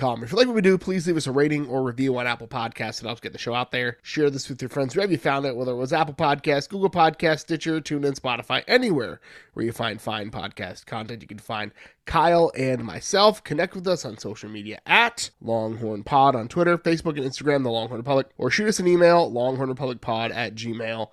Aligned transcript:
If 0.00 0.30
you 0.30 0.38
like 0.38 0.46
what 0.46 0.54
we 0.54 0.60
do, 0.60 0.78
please 0.78 1.08
leave 1.08 1.16
us 1.16 1.26
a 1.26 1.32
rating 1.32 1.66
or 1.66 1.82
review 1.82 2.16
on 2.18 2.26
Apple 2.28 2.46
Podcasts. 2.46 3.02
It 3.02 3.06
helps 3.06 3.20
get 3.20 3.32
the 3.32 3.38
show 3.38 3.52
out 3.52 3.72
there. 3.72 3.98
Share 4.02 4.30
this 4.30 4.48
with 4.48 4.62
your 4.62 4.68
friends 4.68 4.94
wherever 4.94 5.10
you 5.10 5.18
found 5.18 5.44
it, 5.44 5.56
whether 5.56 5.72
it 5.72 5.76
was 5.76 5.92
Apple 5.92 6.14
Podcasts, 6.14 6.68
Google 6.68 6.88
Podcasts, 6.88 7.40
Stitcher, 7.40 7.80
TuneIn, 7.80 8.16
Spotify, 8.16 8.62
anywhere 8.68 9.20
where 9.54 9.66
you 9.66 9.72
find 9.72 10.00
fine 10.00 10.30
podcast 10.30 10.86
content. 10.86 11.20
You 11.22 11.26
can 11.26 11.40
find 11.40 11.72
Kyle 12.06 12.52
and 12.56 12.84
myself. 12.84 13.42
Connect 13.42 13.74
with 13.74 13.88
us 13.88 14.04
on 14.04 14.18
social 14.18 14.48
media 14.48 14.78
at 14.86 15.30
Longhorn 15.40 16.04
Pod 16.04 16.36
on 16.36 16.46
Twitter, 16.46 16.78
Facebook, 16.78 17.16
and 17.16 17.26
Instagram, 17.28 17.64
The 17.64 17.70
Longhorn 17.70 17.98
Republic, 17.98 18.28
or 18.38 18.52
shoot 18.52 18.68
us 18.68 18.78
an 18.78 18.86
email, 18.86 19.28
longhornrepublicpod 19.32 20.32
at 20.32 20.54
gmail.com. 20.54 21.08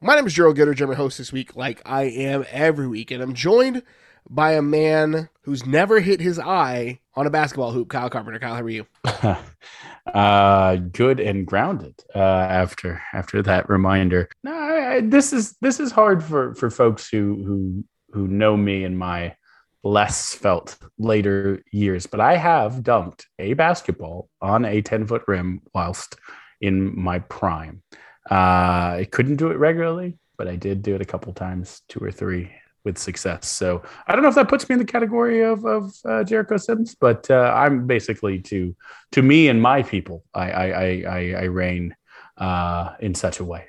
My 0.00 0.14
name 0.14 0.26
is 0.26 0.34
Gerald 0.34 0.56
Gitter, 0.56 0.76
German 0.76 0.96
host 0.96 1.18
this 1.18 1.32
week, 1.32 1.56
like 1.56 1.82
I 1.84 2.04
am 2.04 2.44
every 2.50 2.86
week, 2.86 3.10
and 3.10 3.20
I'm 3.20 3.34
joined 3.34 3.82
by 4.28 4.52
a 4.52 4.62
man 4.62 5.28
who's 5.42 5.66
never 5.66 6.00
hit 6.00 6.20
his 6.20 6.38
eye 6.38 7.00
on 7.14 7.26
a 7.26 7.30
basketball 7.30 7.72
hoop. 7.72 7.88
Kyle 7.88 8.10
Carpenter. 8.10 8.38
Kyle, 8.38 8.54
how 8.54 8.62
are 8.62 8.68
you? 8.68 8.86
uh, 10.14 10.76
good 10.76 11.20
and 11.20 11.46
grounded. 11.46 11.94
Uh, 12.14 12.18
after 12.18 13.02
after 13.12 13.42
that 13.42 13.68
reminder, 13.68 14.28
no, 14.42 14.52
I, 14.52 15.00
this 15.00 15.32
is 15.32 15.56
this 15.60 15.80
is 15.80 15.92
hard 15.92 16.22
for 16.22 16.54
for 16.54 16.70
folks 16.70 17.08
who 17.08 17.42
who 17.44 17.84
who 18.12 18.28
know 18.28 18.56
me 18.56 18.84
in 18.84 18.96
my 18.96 19.34
less 19.82 20.34
felt 20.34 20.76
later 20.98 21.62
years. 21.70 22.06
But 22.06 22.20
I 22.20 22.36
have 22.36 22.82
dunked 22.82 23.24
a 23.38 23.54
basketball 23.54 24.28
on 24.40 24.64
a 24.64 24.82
ten 24.82 25.06
foot 25.06 25.22
rim 25.26 25.62
whilst 25.74 26.16
in 26.60 26.98
my 26.98 27.20
prime. 27.20 27.82
Uh, 28.30 28.98
I 28.98 29.08
couldn't 29.10 29.36
do 29.36 29.50
it 29.52 29.58
regularly, 29.58 30.18
but 30.36 30.48
I 30.48 30.56
did 30.56 30.82
do 30.82 30.96
it 30.96 31.00
a 31.00 31.06
couple 31.06 31.32
times, 31.32 31.82
two 31.88 32.00
or 32.00 32.10
three, 32.10 32.50
with 32.86 32.96
success. 32.96 33.48
So 33.48 33.82
I 34.06 34.12
don't 34.12 34.22
know 34.22 34.28
if 34.28 34.36
that 34.36 34.48
puts 34.48 34.66
me 34.68 34.74
in 34.74 34.78
the 34.78 34.86
category 34.86 35.42
of, 35.42 35.66
of 35.66 35.92
uh, 36.04 36.22
Jericho 36.22 36.56
Sims, 36.56 36.94
but 36.94 37.28
uh, 37.28 37.52
I'm 37.54 37.86
basically 37.86 38.38
to 38.42 38.74
to 39.12 39.22
me 39.22 39.48
and 39.48 39.60
my 39.60 39.82
people, 39.82 40.24
I 40.32 40.50
I 40.50 40.66
I, 40.66 41.34
I 41.40 41.42
reign 41.44 41.94
uh, 42.38 42.94
in 43.00 43.14
such 43.14 43.40
a 43.40 43.44
way. 43.44 43.66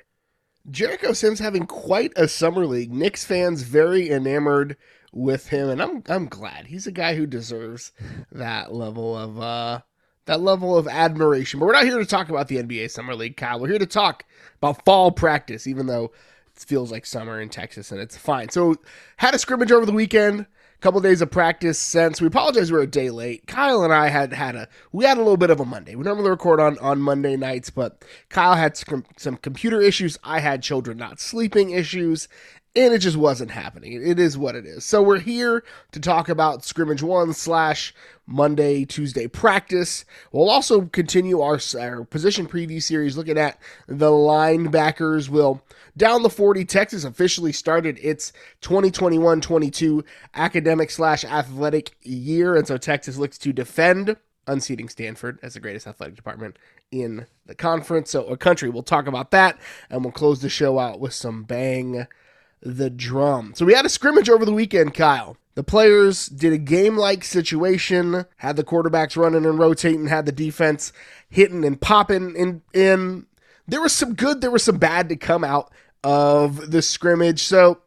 Jericho 0.70 1.12
Sims 1.12 1.40
having 1.40 1.66
quite 1.66 2.12
a 2.16 2.28
summer 2.28 2.64
league. 2.64 2.92
Knicks 2.92 3.24
fans 3.24 3.62
very 3.62 4.08
enamored 4.08 4.76
with 5.12 5.48
him, 5.48 5.68
and 5.68 5.82
I'm 5.82 6.02
I'm 6.08 6.26
glad 6.26 6.66
he's 6.66 6.86
a 6.86 6.92
guy 6.92 7.16
who 7.16 7.26
deserves 7.26 7.90
that 8.30 8.72
level 8.72 9.16
of 9.16 9.40
uh, 9.40 9.80
that 10.26 10.40
level 10.40 10.78
of 10.78 10.86
admiration. 10.86 11.58
But 11.58 11.66
we're 11.66 11.72
not 11.72 11.86
here 11.86 11.98
to 11.98 12.06
talk 12.06 12.28
about 12.28 12.46
the 12.46 12.62
NBA 12.62 12.92
summer 12.92 13.16
league, 13.16 13.36
Kyle. 13.36 13.58
We're 13.58 13.68
here 13.68 13.78
to 13.80 13.86
talk 13.86 14.24
about 14.58 14.84
fall 14.84 15.10
practice, 15.10 15.66
even 15.66 15.86
though 15.86 16.12
feels 16.64 16.90
like 16.90 17.06
summer 17.06 17.40
in 17.40 17.48
Texas, 17.48 17.92
and 17.92 18.00
it's 18.00 18.16
fine. 18.16 18.48
So 18.48 18.76
had 19.18 19.34
a 19.34 19.38
scrimmage 19.38 19.72
over 19.72 19.86
the 19.86 19.92
weekend. 19.92 20.40
A 20.40 20.80
couple 20.80 20.98
of 20.98 21.04
days 21.04 21.20
of 21.20 21.32
practice 21.32 21.76
since 21.76 22.20
we 22.20 22.28
apologize 22.28 22.70
we 22.70 22.78
are 22.78 22.82
a 22.82 22.86
day 22.86 23.10
late. 23.10 23.48
Kyle 23.48 23.82
and 23.82 23.92
I 23.92 24.10
had 24.10 24.32
had 24.32 24.54
a 24.54 24.68
we 24.92 25.04
had 25.04 25.16
a 25.16 25.20
little 25.20 25.36
bit 25.36 25.50
of 25.50 25.58
a 25.58 25.64
Monday. 25.64 25.96
We 25.96 26.04
normally 26.04 26.30
record 26.30 26.60
on 26.60 26.78
on 26.78 27.00
Monday 27.00 27.36
nights, 27.36 27.68
but 27.68 28.04
Kyle 28.28 28.54
had 28.54 28.76
some, 28.76 29.04
some 29.16 29.38
computer 29.38 29.80
issues. 29.80 30.18
I 30.22 30.38
had 30.38 30.62
children 30.62 30.96
not 30.96 31.18
sleeping 31.18 31.70
issues, 31.70 32.28
and 32.76 32.94
it 32.94 32.98
just 32.98 33.16
wasn't 33.16 33.50
happening. 33.50 33.92
It 33.92 34.20
is 34.20 34.38
what 34.38 34.54
it 34.54 34.66
is. 34.66 34.84
So 34.84 35.02
we're 35.02 35.18
here 35.18 35.64
to 35.90 35.98
talk 35.98 36.28
about 36.28 36.64
scrimmage 36.64 37.02
one 37.02 37.32
slash 37.32 37.92
Monday, 38.24 38.84
Tuesday 38.84 39.26
practice. 39.26 40.04
We'll 40.30 40.48
also 40.50 40.82
continue 40.82 41.40
our, 41.40 41.58
our 41.76 42.04
position 42.04 42.46
preview 42.46 42.80
series 42.80 43.16
looking 43.16 43.38
at 43.38 43.58
the 43.88 44.10
linebackers. 44.10 45.28
We'll 45.28 45.60
down 45.98 46.22
the 46.22 46.30
40. 46.30 46.64
Texas 46.64 47.04
officially 47.04 47.52
started 47.52 47.98
its 48.00 48.32
2021 48.62 49.40
22 49.40 50.04
academic 50.34 50.90
slash 50.90 51.24
athletic 51.24 51.94
year. 52.02 52.56
And 52.56 52.66
so 52.66 52.78
Texas 52.78 53.18
looks 53.18 53.36
to 53.38 53.52
defend 53.52 54.16
unseating 54.48 54.88
Stanford 54.88 55.38
as 55.42 55.54
the 55.54 55.60
greatest 55.60 55.86
athletic 55.86 56.16
department 56.16 56.58
in 56.90 57.26
the 57.46 57.54
conference. 57.54 58.10
So, 58.10 58.24
a 58.26 58.36
country, 58.36 58.70
we'll 58.70 58.82
talk 58.82 59.06
about 59.06 59.30
that. 59.30 59.58
And 59.90 60.02
we'll 60.02 60.12
close 60.12 60.40
the 60.40 60.48
show 60.48 60.78
out 60.78 60.98
with 60.98 61.12
some 61.12 61.44
bang 61.44 62.06
the 62.60 62.90
drum. 62.90 63.52
So, 63.54 63.64
we 63.64 63.74
had 63.74 63.86
a 63.86 63.90
scrimmage 63.90 64.30
over 64.30 64.44
the 64.44 64.52
weekend, 64.52 64.94
Kyle. 64.94 65.36
The 65.54 65.64
players 65.64 66.26
did 66.26 66.52
a 66.52 66.58
game 66.58 66.96
like 66.96 67.24
situation, 67.24 68.24
had 68.36 68.56
the 68.56 68.64
quarterbacks 68.64 69.16
running 69.16 69.44
and 69.44 69.58
rotating, 69.58 70.06
had 70.06 70.24
the 70.24 70.32
defense 70.32 70.92
hitting 71.28 71.64
and 71.64 71.80
popping 71.80 72.34
in, 72.36 72.62
in. 72.72 73.26
There 73.66 73.82
was 73.82 73.92
some 73.92 74.14
good, 74.14 74.40
there 74.40 74.50
was 74.50 74.62
some 74.62 74.78
bad 74.78 75.08
to 75.10 75.16
come 75.16 75.44
out 75.44 75.70
of 76.04 76.70
the 76.70 76.82
scrimmage. 76.82 77.42
So 77.42 77.80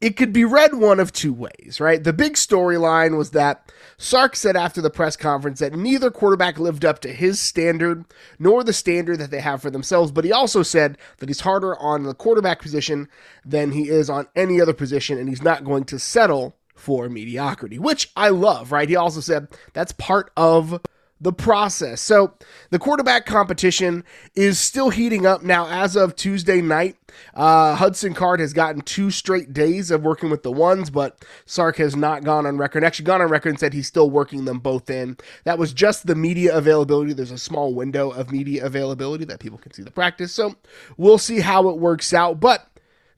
it 0.00 0.16
could 0.16 0.32
be 0.32 0.44
read 0.44 0.74
one 0.74 1.00
of 1.00 1.12
two 1.12 1.32
ways, 1.32 1.80
right? 1.80 2.02
The 2.02 2.12
big 2.12 2.34
storyline 2.34 3.16
was 3.16 3.30
that 3.32 3.72
Sark 3.96 4.36
said 4.36 4.56
after 4.56 4.80
the 4.80 4.90
press 4.90 5.16
conference 5.16 5.58
that 5.58 5.72
neither 5.72 6.10
quarterback 6.10 6.58
lived 6.58 6.84
up 6.84 7.00
to 7.00 7.12
his 7.12 7.40
standard 7.40 8.04
nor 8.38 8.62
the 8.62 8.72
standard 8.72 9.18
that 9.18 9.32
they 9.32 9.40
have 9.40 9.60
for 9.60 9.70
themselves, 9.70 10.12
but 10.12 10.24
he 10.24 10.30
also 10.30 10.62
said 10.62 10.98
that 11.18 11.28
he's 11.28 11.40
harder 11.40 11.76
on 11.80 12.04
the 12.04 12.14
quarterback 12.14 12.62
position 12.62 13.08
than 13.44 13.72
he 13.72 13.88
is 13.88 14.08
on 14.08 14.28
any 14.36 14.60
other 14.60 14.72
position 14.72 15.18
and 15.18 15.28
he's 15.28 15.42
not 15.42 15.64
going 15.64 15.82
to 15.84 15.98
settle 15.98 16.56
for 16.76 17.08
mediocrity, 17.08 17.76
which 17.78 18.12
I 18.16 18.28
love, 18.28 18.70
right? 18.70 18.88
He 18.88 18.94
also 18.94 19.20
said 19.20 19.48
that's 19.72 19.90
part 19.92 20.30
of 20.36 20.80
the 21.20 21.32
process. 21.32 22.00
So 22.00 22.34
the 22.70 22.78
quarterback 22.78 23.26
competition 23.26 24.04
is 24.34 24.58
still 24.58 24.90
heating 24.90 25.26
up 25.26 25.42
now 25.42 25.66
as 25.66 25.96
of 25.96 26.14
Tuesday 26.14 26.60
night. 26.60 26.96
Uh, 27.34 27.74
Hudson 27.74 28.14
Card 28.14 28.38
has 28.40 28.52
gotten 28.52 28.82
two 28.82 29.10
straight 29.10 29.52
days 29.52 29.90
of 29.90 30.02
working 30.02 30.30
with 30.30 30.44
the 30.44 30.52
ones, 30.52 30.90
but 30.90 31.24
Sark 31.44 31.76
has 31.78 31.96
not 31.96 32.22
gone 32.22 32.46
on 32.46 32.58
record. 32.58 32.84
Actually, 32.84 33.06
gone 33.06 33.20
on 33.20 33.28
record 33.28 33.50
and 33.50 33.58
said 33.58 33.72
he's 33.72 33.88
still 33.88 34.10
working 34.10 34.44
them 34.44 34.60
both 34.60 34.88
in. 34.90 35.16
That 35.44 35.58
was 35.58 35.72
just 35.72 36.06
the 36.06 36.14
media 36.14 36.56
availability. 36.56 37.12
There's 37.12 37.30
a 37.30 37.38
small 37.38 37.74
window 37.74 38.10
of 38.10 38.30
media 38.30 38.64
availability 38.64 39.24
that 39.24 39.40
people 39.40 39.58
can 39.58 39.72
see 39.72 39.82
the 39.82 39.90
practice. 39.90 40.32
So 40.32 40.54
we'll 40.96 41.18
see 41.18 41.40
how 41.40 41.68
it 41.68 41.78
works 41.78 42.14
out. 42.14 42.38
But 42.38 42.66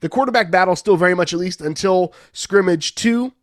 the 0.00 0.08
quarterback 0.08 0.50
battle 0.50 0.76
still 0.76 0.96
very 0.96 1.14
much, 1.14 1.34
at 1.34 1.38
least 1.38 1.60
until 1.60 2.14
scrimmage 2.32 2.94
two, 2.94 3.34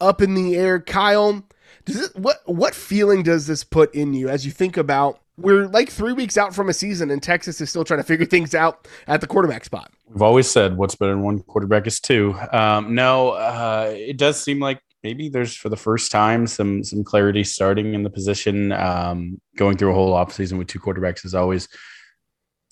up 0.00 0.20
in 0.20 0.34
the 0.34 0.56
air. 0.56 0.80
Kyle, 0.80 1.44
does 1.84 2.08
it, 2.08 2.16
what 2.16 2.40
what 2.46 2.74
feeling 2.74 3.22
does 3.22 3.46
this 3.46 3.64
put 3.64 3.94
in 3.94 4.14
you 4.14 4.28
as 4.28 4.44
you 4.44 4.52
think 4.52 4.76
about 4.76 5.20
we're 5.38 5.66
like 5.66 5.90
three 5.90 6.12
weeks 6.12 6.36
out 6.36 6.54
from 6.54 6.68
a 6.68 6.72
season 6.72 7.10
and 7.10 7.22
Texas 7.22 7.60
is 7.60 7.70
still 7.70 7.84
trying 7.84 8.00
to 8.00 8.04
figure 8.04 8.26
things 8.26 8.54
out 8.54 8.86
at 9.06 9.20
the 9.20 9.26
quarterback 9.26 9.64
spot. 9.64 9.90
We've 10.08 10.22
always 10.22 10.50
said 10.50 10.76
what's 10.76 10.94
better 10.94 11.12
than 11.12 11.22
one 11.22 11.40
quarterback 11.40 11.86
is 11.86 12.00
two. 12.00 12.38
Um, 12.52 12.94
no, 12.94 13.30
uh, 13.30 13.92
it 13.96 14.18
does 14.18 14.42
seem 14.42 14.60
like 14.60 14.80
maybe 15.02 15.28
there's 15.28 15.56
for 15.56 15.68
the 15.68 15.76
first 15.76 16.12
time 16.12 16.46
some 16.46 16.84
some 16.84 17.02
clarity 17.02 17.44
starting 17.44 17.94
in 17.94 18.02
the 18.02 18.10
position. 18.10 18.72
Um, 18.72 19.40
going 19.56 19.76
through 19.76 19.90
a 19.90 19.94
whole 19.94 20.14
offseason 20.14 20.58
with 20.58 20.68
two 20.68 20.78
quarterbacks 20.78 21.24
is 21.24 21.34
always 21.34 21.68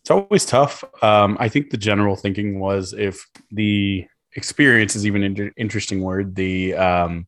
it's 0.00 0.10
always 0.10 0.44
tough. 0.44 0.84
Um, 1.02 1.36
I 1.40 1.48
think 1.48 1.70
the 1.70 1.76
general 1.76 2.16
thinking 2.16 2.60
was 2.60 2.92
if 2.92 3.26
the 3.50 4.06
experience 4.36 4.96
is 4.96 5.06
even 5.06 5.22
an 5.22 5.52
interesting 5.56 6.02
word, 6.02 6.34
the 6.34 6.74
um, 6.74 7.26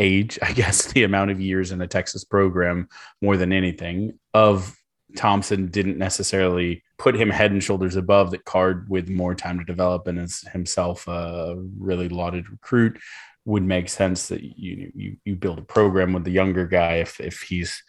age, 0.00 0.38
I 0.42 0.52
guess, 0.60 0.86
the 0.92 1.04
amount 1.04 1.30
of 1.30 1.40
years 1.40 1.70
in 1.70 1.80
a 1.80 1.86
Texas 1.86 2.24
program 2.24 2.88
more 3.22 3.36
than 3.36 3.52
anything 3.52 4.18
of 4.34 4.76
Thompson 5.16 5.66
didn't 5.66 5.98
necessarily 5.98 6.82
put 6.98 7.16
him 7.16 7.30
head 7.30 7.52
and 7.52 7.62
shoulders 7.62 7.96
above 7.96 8.30
that 8.30 8.44
card 8.44 8.88
with 8.88 9.08
more 9.08 9.34
time 9.34 9.58
to 9.58 9.64
develop 9.64 10.06
and 10.06 10.18
is 10.18 10.42
himself 10.52 11.06
a 11.08 11.56
really 11.78 12.08
lauded 12.08 12.48
recruit 12.48 12.98
would 13.44 13.62
make 13.62 13.88
sense 13.88 14.28
that 14.28 14.42
you 14.42 14.92
you 14.94 15.16
you 15.24 15.34
build 15.34 15.58
a 15.58 15.62
program 15.62 16.12
with 16.12 16.24
the 16.24 16.30
younger 16.30 16.66
guy 16.66 16.96
if 16.96 17.18
if 17.20 17.40
he's 17.40 17.82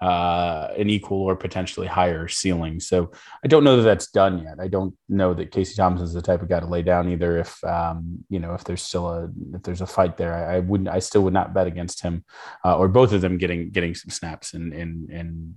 uh, 0.00 0.68
an 0.76 0.88
equal 0.88 1.22
or 1.22 1.34
potentially 1.36 1.86
higher 1.86 2.28
ceiling. 2.28 2.80
So 2.80 3.10
I 3.44 3.48
don't 3.48 3.64
know 3.64 3.76
that 3.76 3.82
that's 3.82 4.10
done 4.10 4.42
yet. 4.42 4.58
I 4.60 4.68
don't 4.68 4.94
know 5.08 5.34
that 5.34 5.50
Casey 5.50 5.74
Thompson 5.74 6.06
is 6.06 6.12
the 6.12 6.22
type 6.22 6.42
of 6.42 6.48
guy 6.48 6.60
to 6.60 6.66
lay 6.66 6.82
down 6.82 7.08
either. 7.08 7.38
If 7.38 7.62
um, 7.64 8.24
you 8.28 8.38
know, 8.38 8.54
if 8.54 8.64
there's 8.64 8.82
still 8.82 9.08
a 9.08 9.28
if 9.54 9.62
there's 9.62 9.80
a 9.80 9.86
fight 9.86 10.16
there, 10.16 10.34
I, 10.34 10.56
I 10.56 10.58
wouldn't. 10.60 10.88
I 10.88 11.00
still 11.00 11.22
would 11.22 11.32
not 11.32 11.54
bet 11.54 11.66
against 11.66 12.02
him 12.02 12.24
uh, 12.64 12.76
or 12.76 12.88
both 12.88 13.12
of 13.12 13.20
them 13.20 13.38
getting 13.38 13.70
getting 13.70 13.94
some 13.94 14.10
snaps 14.10 14.54
and 14.54 14.72
and 14.72 15.10
and 15.10 15.54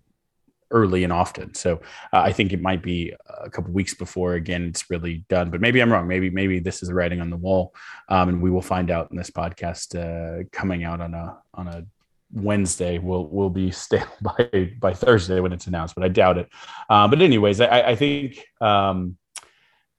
early 0.72 1.04
and 1.04 1.14
often. 1.14 1.54
So 1.54 1.82
uh, 2.14 2.22
I 2.22 2.32
think 2.32 2.54
it 2.54 2.62
might 2.62 2.82
be 2.82 3.14
a 3.44 3.50
couple 3.50 3.74
weeks 3.74 3.94
before 3.94 4.34
again 4.34 4.66
it's 4.66 4.90
really 4.90 5.26
done. 5.30 5.52
But 5.52 5.62
maybe 5.62 5.82
I'm 5.82 5.92
wrong. 5.92 6.08
Maybe 6.08 6.30
maybe 6.30 6.60
this 6.60 6.82
is 6.82 6.92
writing 6.92 7.22
on 7.22 7.30
the 7.30 7.38
wall, 7.38 7.76
um, 8.10 8.30
and 8.30 8.42
we 8.42 8.50
will 8.50 8.62
find 8.62 8.90
out 8.90 9.12
in 9.12 9.18
this 9.18 9.30
podcast 9.30 9.96
uh, 9.96 10.44
coming 10.52 10.84
out 10.84 11.02
on 11.02 11.14
a 11.14 11.38
on 11.54 11.68
a 11.68 11.86
Wednesday 12.34 12.98
will 12.98 13.28
will 13.28 13.50
be 13.50 13.72
stale 13.84 14.08
by 14.22 14.72
by 14.80 14.94
Thursday 14.94 15.40
when 15.40 15.54
it's 15.54 15.68
announced, 15.68 15.96
but 15.96 16.04
I 16.04 16.10
doubt 16.10 16.38
it. 16.38 16.50
Uh, 16.90 17.08
but 17.08 17.22
anyways, 17.22 17.62
I, 17.62 17.82
I 17.82 17.96
think 17.96 18.46
um, 18.60 19.18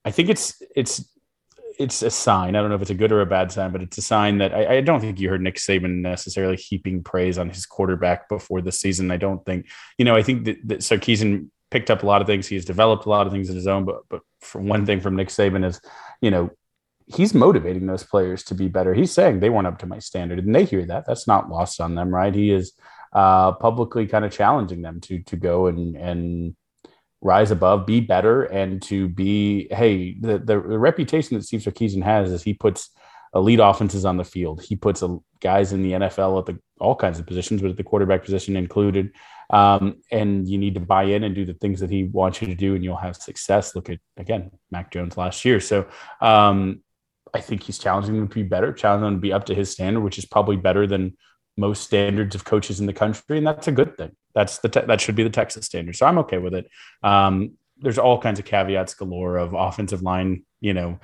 I 0.04 0.10
think 0.10 0.28
it's 0.28 0.62
it's 0.74 1.04
it's 1.78 2.02
a 2.02 2.10
sign. 2.10 2.54
I 2.54 2.60
don't 2.60 2.68
know 2.68 2.76
if 2.76 2.82
it's 2.82 2.90
a 2.90 2.94
good 2.94 3.12
or 3.12 3.22
a 3.22 3.26
bad 3.26 3.50
sign, 3.50 3.72
but 3.72 3.82
it's 3.82 3.98
a 3.98 4.02
sign 4.02 4.38
that 4.38 4.54
I, 4.54 4.76
I, 4.76 4.80
don't 4.82 5.00
think 5.00 5.18
you 5.18 5.30
heard 5.30 5.40
Nick 5.40 5.56
Saban 5.56 6.02
necessarily 6.02 6.56
heaping 6.56 7.02
praise 7.02 7.38
on 7.38 7.48
his 7.48 7.64
quarterback 7.64 8.28
before 8.28 8.60
the 8.60 8.70
season. 8.70 9.10
I 9.10 9.16
don't 9.16 9.42
think, 9.46 9.66
you 9.96 10.04
know, 10.04 10.14
I 10.14 10.22
think 10.22 10.44
that, 10.44 10.58
that 10.68 10.82
picked 11.70 11.90
up 11.90 12.02
a 12.02 12.06
lot 12.06 12.20
of 12.20 12.26
things. 12.26 12.46
He's 12.46 12.64
developed 12.64 13.06
a 13.06 13.08
lot 13.08 13.26
of 13.26 13.32
things 13.32 13.48
in 13.48 13.56
his 13.56 13.66
own, 13.66 13.84
but 13.84 14.02
but 14.08 14.20
for 14.40 14.60
one 14.60 14.86
thing 14.86 15.00
from 15.00 15.16
Nick 15.16 15.28
Saban 15.28 15.64
is, 15.64 15.80
you 16.20 16.30
know, 16.30 16.50
he's 17.06 17.34
motivating 17.34 17.86
those 17.86 18.04
players 18.04 18.42
to 18.44 18.54
be 18.54 18.68
better. 18.68 18.94
He's 18.94 19.12
saying 19.12 19.40
they 19.40 19.50
weren't 19.50 19.66
up 19.66 19.78
to 19.78 19.86
my 19.86 19.98
standard, 19.98 20.38
and 20.38 20.54
they 20.54 20.64
hear 20.64 20.84
that. 20.86 21.06
That's 21.06 21.26
not 21.26 21.48
lost 21.48 21.80
on 21.80 21.94
them, 21.94 22.14
right? 22.14 22.34
He 22.34 22.50
is 22.50 22.72
uh, 23.12 23.52
publicly 23.52 24.06
kind 24.06 24.24
of 24.24 24.32
challenging 24.32 24.82
them 24.82 25.00
to 25.02 25.22
to 25.24 25.36
go 25.36 25.66
and 25.66 25.96
and 25.96 26.56
rise 27.20 27.50
above, 27.50 27.86
be 27.86 28.00
better, 28.00 28.42
and 28.44 28.82
to 28.82 29.08
be 29.08 29.68
hey 29.70 30.16
the 30.20 30.38
the, 30.38 30.58
reputation 30.58 31.36
that 31.36 31.44
Steve 31.44 31.60
Sarkisian 31.60 32.02
has 32.02 32.32
is 32.32 32.42
he 32.42 32.54
puts 32.54 32.90
elite 33.34 33.60
offenses 33.62 34.04
on 34.04 34.16
the 34.16 34.24
field. 34.24 34.62
He 34.62 34.76
puts 34.76 35.02
a, 35.02 35.18
guys 35.40 35.72
in 35.72 35.82
the 35.82 35.92
NFL 35.92 36.38
at 36.40 36.46
the 36.46 36.58
all 36.78 36.96
kinds 36.96 37.18
of 37.18 37.26
positions, 37.26 37.62
but 37.62 37.70
at 37.70 37.76
the 37.76 37.84
quarterback 37.84 38.24
position 38.24 38.56
included. 38.56 39.12
Um, 39.50 40.00
and 40.10 40.48
you 40.48 40.58
need 40.58 40.74
to 40.74 40.80
buy 40.80 41.04
in 41.04 41.24
and 41.24 41.34
do 41.34 41.44
the 41.44 41.54
things 41.54 41.80
that 41.80 41.90
he 41.90 42.04
wants 42.04 42.40
you 42.40 42.48
to 42.48 42.54
do, 42.54 42.74
and 42.74 42.82
you'll 42.82 42.96
have 42.96 43.16
success. 43.16 43.74
Look 43.74 43.90
at 43.90 43.98
again 44.16 44.50
Mac 44.70 44.90
Jones 44.90 45.16
last 45.16 45.44
year. 45.44 45.60
So 45.60 45.86
um, 46.20 46.80
I 47.34 47.40
think 47.40 47.62
he's 47.62 47.78
challenging 47.78 48.16
them 48.16 48.28
to 48.28 48.34
be 48.34 48.42
better, 48.42 48.72
challenging 48.72 49.04
them 49.04 49.14
to 49.16 49.20
be 49.20 49.32
up 49.32 49.46
to 49.46 49.54
his 49.54 49.70
standard, 49.70 50.00
which 50.00 50.18
is 50.18 50.26
probably 50.26 50.56
better 50.56 50.86
than 50.86 51.16
most 51.56 51.84
standards 51.84 52.34
of 52.34 52.44
coaches 52.44 52.80
in 52.80 52.86
the 52.86 52.92
country, 52.92 53.38
and 53.38 53.46
that's 53.46 53.68
a 53.68 53.72
good 53.72 53.96
thing. 53.96 54.12
That's 54.34 54.58
the 54.58 54.68
te- 54.68 54.86
that 54.86 55.00
should 55.00 55.16
be 55.16 55.22
the 55.22 55.30
Texas 55.30 55.66
standard. 55.66 55.96
So 55.96 56.06
I'm 56.06 56.18
okay 56.18 56.38
with 56.38 56.54
it. 56.54 56.70
Um, 57.02 57.52
there's 57.78 57.98
all 57.98 58.18
kinds 58.18 58.38
of 58.38 58.44
caveats 58.44 58.94
galore 58.94 59.36
of 59.36 59.52
offensive 59.54 60.02
line, 60.02 60.44
you 60.60 60.72
know, 60.72 61.00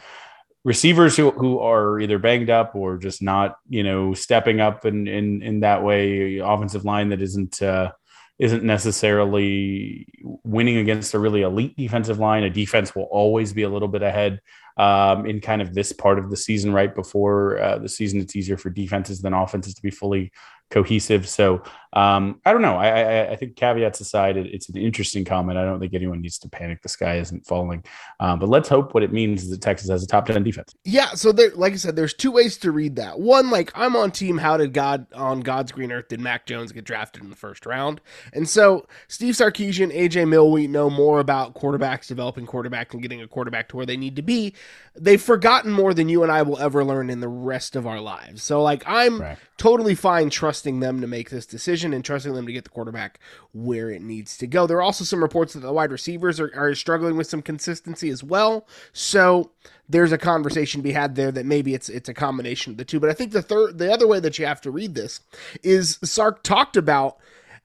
receivers 0.64 1.16
who, 1.16 1.30
who 1.30 1.58
are 1.58 2.00
either 2.00 2.19
banged 2.19 2.50
up 2.50 2.75
or 2.75 2.96
just 2.96 3.22
not, 3.22 3.56
you 3.69 3.82
know, 3.82 4.14
stepping 4.14 4.60
up 4.60 4.86
in 4.86 5.06
in, 5.06 5.42
in 5.42 5.60
that 5.60 5.82
way. 5.82 6.38
Offensive 6.38 6.84
line 6.84 7.10
that 7.10 7.22
isn't 7.22 7.60
uh, 7.62 7.92
isn't 8.38 8.62
necessarily 8.62 10.06
winning 10.44 10.76
against 10.76 11.14
a 11.14 11.19
really 11.19 11.43
elite 11.43 11.76
defensive 11.76 12.19
line. 12.19 12.44
A 12.44 12.50
defense 12.50 12.94
will 12.94 13.08
always 13.11 13.52
be 13.52 13.62
a 13.64 13.69
little 13.69 13.88
bit 13.88 14.02
ahead 14.02 14.40
um, 14.76 15.26
in 15.26 15.40
kind 15.40 15.61
of 15.61 15.75
this 15.75 15.93
part 15.93 16.19
of 16.19 16.31
the 16.31 16.37
season, 16.37 16.73
right 16.73 16.94
before 16.94 17.61
uh, 17.61 17.79
the 17.79 17.88
season. 17.88 18.20
It's 18.20 18.37
easier 18.37 18.56
for 18.56 18.70
defenses 18.70 19.20
than 19.20 19.35
offenses 19.35 19.75
to 19.75 19.82
be 19.82 19.90
fully 19.90 20.31
cohesive. 20.70 21.28
So 21.28 21.62
um, 21.94 22.40
I 22.44 22.52
don't 22.52 22.60
know. 22.60 22.76
I, 22.76 22.88
I, 22.88 23.30
I 23.30 23.36
think 23.36 23.56
caveats 23.56 24.00
aside, 24.00 24.36
it, 24.36 24.46
it's 24.46 24.68
an 24.68 24.76
interesting 24.76 25.24
comment. 25.24 25.56
I 25.56 25.64
don't 25.64 25.80
think 25.80 25.94
anyone 25.94 26.20
needs 26.20 26.38
to 26.40 26.48
panic. 26.48 26.82
The 26.82 26.88
sky 26.88 27.18
isn't 27.18 27.46
falling, 27.46 27.82
um, 28.20 28.38
but 28.38 28.50
let's 28.50 28.68
hope 28.68 28.92
what 28.92 29.02
it 29.02 29.12
means 29.12 29.44
is 29.44 29.50
that 29.50 29.62
Texas 29.62 29.88
has 29.88 30.02
a 30.02 30.06
top 30.06 30.26
ten 30.26 30.42
defense. 30.42 30.74
Yeah. 30.84 31.10
So 31.12 31.32
there, 31.32 31.50
like 31.54 31.72
I 31.72 31.76
said, 31.76 31.96
there's 31.96 32.12
two 32.12 32.30
ways 32.30 32.58
to 32.58 32.72
read 32.72 32.96
that. 32.96 33.18
One, 33.18 33.50
like 33.50 33.72
I'm 33.74 33.96
on 33.96 34.10
team. 34.10 34.36
How 34.36 34.58
did 34.58 34.74
God 34.74 35.06
on 35.14 35.40
God's 35.40 35.72
green 35.72 35.90
earth 35.90 36.08
did 36.08 36.20
Mac 36.20 36.44
Jones 36.44 36.72
get 36.72 36.84
drafted 36.84 37.22
in 37.22 37.30
the 37.30 37.36
first 37.36 37.64
round? 37.64 38.02
And 38.34 38.46
so 38.46 38.86
Steve 39.08 39.34
Sarkisian, 39.34 39.94
AJ 39.96 40.28
Milwee 40.28 40.68
know 40.68 40.90
more 40.90 41.20
about 41.20 41.54
quarterbacks, 41.54 42.06
developing 42.06 42.46
quarterbacks, 42.46 42.92
and 42.92 43.00
getting 43.00 43.22
a 43.22 43.28
quarterback 43.28 43.68
to 43.70 43.76
where 43.76 43.86
they 43.86 43.96
need 43.96 44.16
to 44.16 44.22
be. 44.22 44.54
They've 44.94 45.20
forgotten 45.20 45.72
more 45.72 45.94
than 45.94 46.08
you 46.08 46.22
and 46.22 46.30
I 46.30 46.42
will 46.42 46.58
ever 46.58 46.84
learn 46.84 47.08
in 47.08 47.20
the 47.20 47.28
rest 47.28 47.76
of 47.76 47.86
our 47.86 48.00
lives. 48.00 48.42
So 48.42 48.62
like 48.62 48.82
I'm 48.86 49.20
right. 49.20 49.38
totally 49.56 49.94
fine 49.94 50.28
trusting 50.28 50.57
them 50.62 51.00
to 51.00 51.06
make 51.06 51.31
this 51.31 51.46
decision 51.46 51.93
and 51.93 52.05
trusting 52.05 52.34
them 52.34 52.46
to 52.46 52.52
get 52.52 52.64
the 52.64 52.70
quarterback 52.70 53.19
where 53.52 53.90
it 53.90 54.02
needs 54.02 54.37
to 54.38 54.46
go. 54.46 54.66
There 54.66 54.76
are 54.78 54.82
also 54.82 55.05
some 55.05 55.22
reports 55.22 55.55
that 55.55 55.60
the 55.60 55.72
wide 55.72 55.93
receivers 55.93 56.40
are, 56.40 56.52
are 56.55 56.75
struggling 56.75 57.16
with 57.16 57.26
some 57.26 57.43
consistency 57.43 58.10
as 58.10 58.22
well. 58.22 58.66
So 58.93 59.52
there's 59.88 60.12
a 60.12 60.19
conversation 60.19 60.81
to 60.81 60.82
be 60.82 60.93
had 60.93 61.14
there 61.14 61.32
that 61.32 61.46
maybe 61.46 61.75
it's 61.75 61.88
it's 61.88 62.08
a 62.08 62.14
combination 62.14 62.72
of 62.72 62.76
the 62.76 62.84
two. 62.84 63.00
But 63.00 63.10
I 63.10 63.14
think 63.14 63.32
the 63.32 63.43
third 63.43 63.78
the 63.78 63.93
other 63.93 64.06
way 64.06 64.20
that 64.20 64.38
you 64.38 64.46
have 64.46 64.60
to 64.62 64.70
read 64.70 64.94
this 64.94 65.20
is 65.62 65.99
Sark 66.02 66.43
talked 66.43 66.76
about 66.76 67.19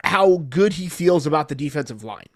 how 0.03 0.37
good 0.49 0.73
he 0.73 0.87
feels 0.87 1.25
about 1.25 1.47
the 1.47 1.55
defensive 1.55 2.03
line 2.03 2.27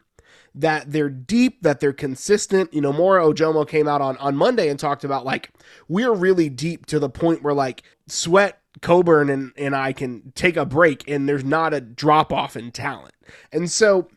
that 0.57 0.91
they're 0.91 1.09
deep, 1.09 1.61
that 1.61 1.79
they're 1.79 1.93
consistent. 1.93 2.73
You 2.73 2.81
know, 2.81 2.91
Moro 2.91 3.31
Ojomo 3.31 3.67
came 3.67 3.87
out 3.87 4.01
on, 4.01 4.17
on 4.17 4.35
Monday 4.35 4.69
and 4.69 4.79
talked 4.79 5.03
about 5.03 5.23
like, 5.23 5.51
we're 5.87 6.13
really 6.13 6.49
deep 6.49 6.87
to 6.87 6.99
the 6.99 7.09
point 7.09 7.43
where 7.43 7.53
like 7.53 7.83
Sweat 8.07 8.59
Coburn 8.81 9.29
and, 9.29 9.51
and 9.57 9.75
I 9.75 9.93
can 9.93 10.31
take 10.35 10.57
a 10.57 10.65
break 10.65 11.07
and 11.09 11.27
there's 11.27 11.43
not 11.43 11.73
a 11.73 11.81
drop 11.81 12.31
off 12.31 12.55
in 12.55 12.71
talent. 12.71 13.15
And 13.51 13.69
so 13.69 14.07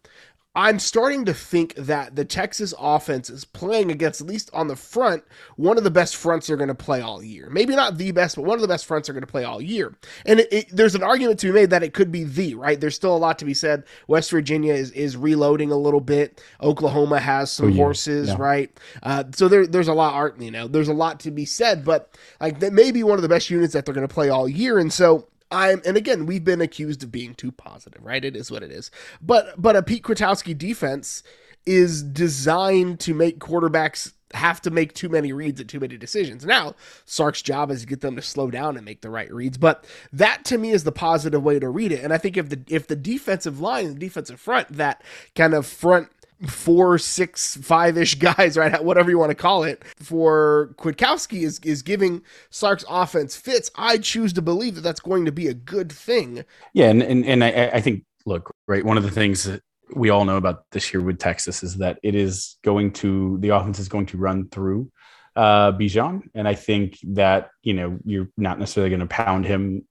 I'm 0.60 0.78
starting 0.78 1.24
to 1.24 1.32
think 1.32 1.74
that 1.76 2.16
the 2.16 2.24
Texas 2.26 2.74
offense 2.78 3.30
is 3.30 3.46
playing 3.46 3.90
against, 3.90 4.20
at 4.20 4.26
least 4.26 4.50
on 4.52 4.68
the 4.68 4.76
front, 4.76 5.24
one 5.56 5.78
of 5.78 5.84
the 5.84 5.90
best 5.90 6.16
fronts 6.16 6.48
they're 6.48 6.58
going 6.58 6.68
to 6.68 6.74
play 6.74 7.00
all 7.00 7.22
year. 7.22 7.48
Maybe 7.48 7.74
not 7.74 7.96
the 7.96 8.12
best, 8.12 8.36
but 8.36 8.44
one 8.44 8.56
of 8.56 8.60
the 8.60 8.68
best 8.68 8.84
fronts 8.84 9.08
they're 9.08 9.14
going 9.14 9.24
to 9.24 9.26
play 9.26 9.42
all 9.42 9.62
year. 9.62 9.96
And 10.26 10.40
it, 10.40 10.52
it, 10.52 10.68
there's 10.70 10.94
an 10.94 11.02
argument 11.02 11.40
to 11.40 11.46
be 11.46 11.52
made 11.52 11.70
that 11.70 11.82
it 11.82 11.94
could 11.94 12.12
be 12.12 12.24
the, 12.24 12.56
right? 12.56 12.78
There's 12.78 12.94
still 12.94 13.16
a 13.16 13.18
lot 13.18 13.38
to 13.38 13.46
be 13.46 13.54
said. 13.54 13.84
West 14.06 14.30
Virginia 14.30 14.74
is, 14.74 14.90
is 14.90 15.16
reloading 15.16 15.72
a 15.72 15.78
little 15.78 16.02
bit. 16.02 16.42
Oklahoma 16.60 17.20
has 17.20 17.50
some 17.50 17.68
oh, 17.68 17.68
yeah. 17.70 17.76
horses, 17.76 18.28
yeah. 18.28 18.36
right? 18.38 18.80
Uh, 19.02 19.24
so 19.34 19.48
there, 19.48 19.66
there's 19.66 19.88
a 19.88 19.94
lot, 19.94 20.38
you 20.42 20.50
know, 20.50 20.68
there's 20.68 20.88
a 20.88 20.92
lot 20.92 21.20
to 21.20 21.30
be 21.30 21.46
said, 21.46 21.86
but 21.86 22.18
like 22.38 22.60
that 22.60 22.74
may 22.74 22.90
be 22.90 23.02
one 23.02 23.16
of 23.16 23.22
the 23.22 23.30
best 23.30 23.48
units 23.48 23.72
that 23.72 23.86
they're 23.86 23.94
going 23.94 24.06
to 24.06 24.12
play 24.12 24.28
all 24.28 24.46
year. 24.46 24.78
And 24.78 24.92
so 24.92 25.26
I'm 25.50 25.82
and 25.84 25.96
again 25.96 26.26
we've 26.26 26.44
been 26.44 26.60
accused 26.60 27.02
of 27.02 27.12
being 27.12 27.34
too 27.34 27.52
positive, 27.52 28.04
right? 28.04 28.24
It 28.24 28.36
is 28.36 28.50
what 28.50 28.62
it 28.62 28.70
is. 28.70 28.90
But 29.20 29.60
but 29.60 29.76
a 29.76 29.82
Pete 29.82 30.02
Kwiatkowski 30.02 30.56
defense 30.56 31.22
is 31.66 32.02
designed 32.02 33.00
to 33.00 33.14
make 33.14 33.38
quarterbacks 33.38 34.12
have 34.32 34.60
to 34.62 34.70
make 34.70 34.94
too 34.94 35.08
many 35.08 35.32
reads 35.32 35.60
and 35.60 35.68
too 35.68 35.80
many 35.80 35.96
decisions. 35.96 36.44
Now, 36.44 36.74
Sark's 37.04 37.42
job 37.42 37.70
is 37.70 37.80
to 37.80 37.86
get 37.86 38.00
them 38.00 38.14
to 38.16 38.22
slow 38.22 38.50
down 38.50 38.76
and 38.76 38.84
make 38.84 39.00
the 39.00 39.10
right 39.10 39.32
reads, 39.32 39.58
but 39.58 39.84
that 40.12 40.44
to 40.46 40.58
me 40.58 40.70
is 40.70 40.84
the 40.84 40.92
positive 40.92 41.42
way 41.42 41.58
to 41.58 41.68
read 41.68 41.92
it. 41.92 42.04
And 42.04 42.12
I 42.12 42.18
think 42.18 42.36
if 42.36 42.48
the 42.48 42.62
if 42.68 42.86
the 42.86 42.96
defensive 42.96 43.60
line, 43.60 43.88
the 43.88 43.94
defensive 43.94 44.40
front, 44.40 44.68
that 44.68 45.02
kind 45.34 45.54
of 45.54 45.66
front 45.66 46.08
four, 46.46 46.98
six, 46.98 47.56
five 47.56 47.96
ish 47.96 48.14
guys, 48.18 48.56
right? 48.56 48.82
Whatever 48.84 49.10
you 49.10 49.18
want 49.18 49.30
to 49.30 49.34
call 49.34 49.64
it, 49.64 49.82
for 49.96 50.74
Kwiatkowski 50.78 51.42
is 51.42 51.58
is 51.60 51.82
giving 51.82 52.22
Sark's 52.50 52.84
offense 52.88 53.36
fits. 53.36 53.70
I 53.76 53.98
choose 53.98 54.32
to 54.34 54.42
believe 54.42 54.74
that 54.76 54.82
that's 54.82 55.00
going 55.00 55.24
to 55.24 55.32
be 55.32 55.48
a 55.48 55.54
good 55.54 55.90
thing. 55.90 56.44
Yeah, 56.72 56.90
and 56.90 57.02
and, 57.02 57.24
and 57.24 57.44
I, 57.44 57.70
I 57.74 57.80
think 57.80 58.04
look 58.26 58.54
right. 58.66 58.84
One 58.84 58.96
of 58.96 59.02
the 59.02 59.10
things 59.10 59.44
that 59.44 59.62
we 59.94 60.10
all 60.10 60.24
know 60.24 60.36
about 60.36 60.64
this 60.70 60.92
year 60.92 61.02
with 61.02 61.18
Texas 61.18 61.62
is 61.62 61.76
that 61.78 61.98
it 62.02 62.14
is 62.14 62.56
going 62.62 62.92
to 62.92 63.38
the 63.40 63.50
offense 63.50 63.78
is 63.78 63.88
going 63.88 64.06
to 64.06 64.18
run 64.18 64.48
through 64.48 64.90
uh, 65.36 65.72
Bijan, 65.72 66.22
and 66.34 66.46
I 66.46 66.54
think 66.54 66.98
that 67.08 67.50
you 67.62 67.74
know 67.74 67.98
you're 68.04 68.28
not 68.36 68.58
necessarily 68.58 68.90
going 68.90 69.00
to 69.00 69.06
pound 69.06 69.44
him 69.44 69.86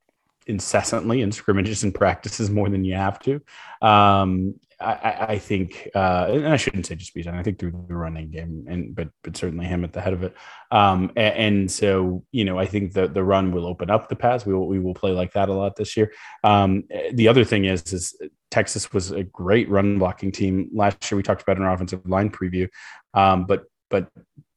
incessantly 0.47 1.21
in 1.21 1.31
scrimmages 1.31 1.83
and 1.83 1.93
practices 1.93 2.49
more 2.49 2.69
than 2.69 2.83
you 2.83 2.95
have 2.95 3.19
to. 3.19 3.39
Um, 3.81 4.55
I, 4.81 5.25
I 5.29 5.39
think, 5.39 5.89
uh, 5.93 6.27
and 6.29 6.47
I 6.47 6.55
shouldn't 6.55 6.85
say 6.85 6.95
just 6.95 7.13
Bijan. 7.13 7.33
I 7.33 7.43
think 7.43 7.59
through 7.59 7.71
the 7.71 7.95
running 7.95 8.31
game, 8.31 8.65
and 8.69 8.95
but 8.95 9.09
but 9.23 9.35
certainly 9.35 9.65
him 9.65 9.83
at 9.83 9.91
the 9.91 9.99
head 9.99 10.13
of 10.13 10.23
it. 10.23 10.33
Um, 10.71 11.11
and, 11.17 11.35
and, 11.35 11.71
so 11.71 12.23
you 12.31 12.45
know, 12.45 12.57
I 12.57 12.65
think 12.65 12.93
the 12.93 13.07
the 13.07 13.23
run 13.23 13.51
will 13.51 13.65
open 13.65 13.89
up 13.89 14.07
the 14.07 14.15
pass. 14.15 14.45
We 14.45 14.53
will 14.53 14.67
we 14.67 14.79
will 14.79 14.93
play 14.93 15.11
like 15.11 15.33
that 15.33 15.49
a 15.49 15.53
lot 15.53 15.75
this 15.75 15.97
year. 15.97 16.13
Um, 16.45 16.85
the 17.13 17.27
other 17.27 17.43
thing 17.43 17.65
is 17.65 17.83
is 17.91 18.15
Texas 18.51 18.93
was 18.93 19.11
a 19.11 19.23
great 19.23 19.69
run 19.69 19.99
blocking 19.99 20.31
team 20.31 20.69
last 20.73 21.11
year. 21.11 21.17
We 21.17 21.23
talked 21.23 21.41
about 21.41 21.59
our 21.59 21.73
offensive 21.73 22.07
line 22.07 22.29
preview, 22.29 22.69
um, 23.13 23.45
but 23.45 23.65
but 23.89 24.09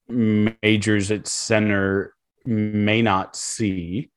majors 0.08 1.10
at 1.10 1.26
center 1.26 2.14
may 2.44 3.02
not 3.02 3.34
see 3.34 4.10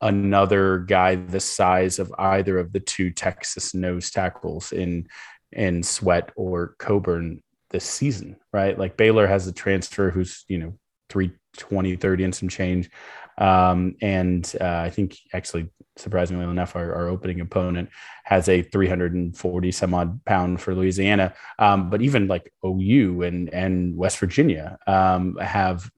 another 0.00 0.80
guy 0.80 1.14
the 1.14 1.40
size 1.40 2.00
of 2.00 2.12
either 2.18 2.58
of 2.58 2.72
the 2.72 2.80
two 2.80 3.10
Texas 3.10 3.72
nose 3.72 4.10
tackles 4.10 4.72
in 4.72 5.06
in 5.52 5.82
Sweat 5.82 6.30
or 6.36 6.74
Coburn 6.78 7.42
this 7.70 7.84
season, 7.84 8.36
right? 8.52 8.78
Like 8.78 8.96
Baylor 8.96 9.26
has 9.26 9.46
a 9.46 9.52
transfer 9.52 10.10
who's, 10.10 10.44
you 10.48 10.58
know, 10.58 10.78
320, 11.10 11.96
30 11.96 12.24
and 12.24 12.34
some 12.34 12.48
change. 12.48 12.90
Um, 13.38 13.96
and 14.00 14.50
uh, 14.60 14.82
I 14.84 14.90
think 14.90 15.16
actually, 15.32 15.68
surprisingly 15.96 16.44
enough, 16.44 16.76
our, 16.76 16.94
our, 16.94 17.08
opening 17.08 17.40
opponent 17.40 17.88
has 18.24 18.48
a 18.48 18.62
340 18.62 19.72
some 19.72 19.94
odd 19.94 20.22
pound 20.24 20.60
for 20.60 20.74
Louisiana. 20.74 21.34
Um, 21.58 21.88
but 21.88 22.02
even 22.02 22.28
like 22.28 22.52
OU 22.64 23.22
and, 23.22 23.48
and 23.52 23.96
West 23.96 24.18
Virginia 24.18 24.78
um, 24.86 25.36
have 25.36 25.90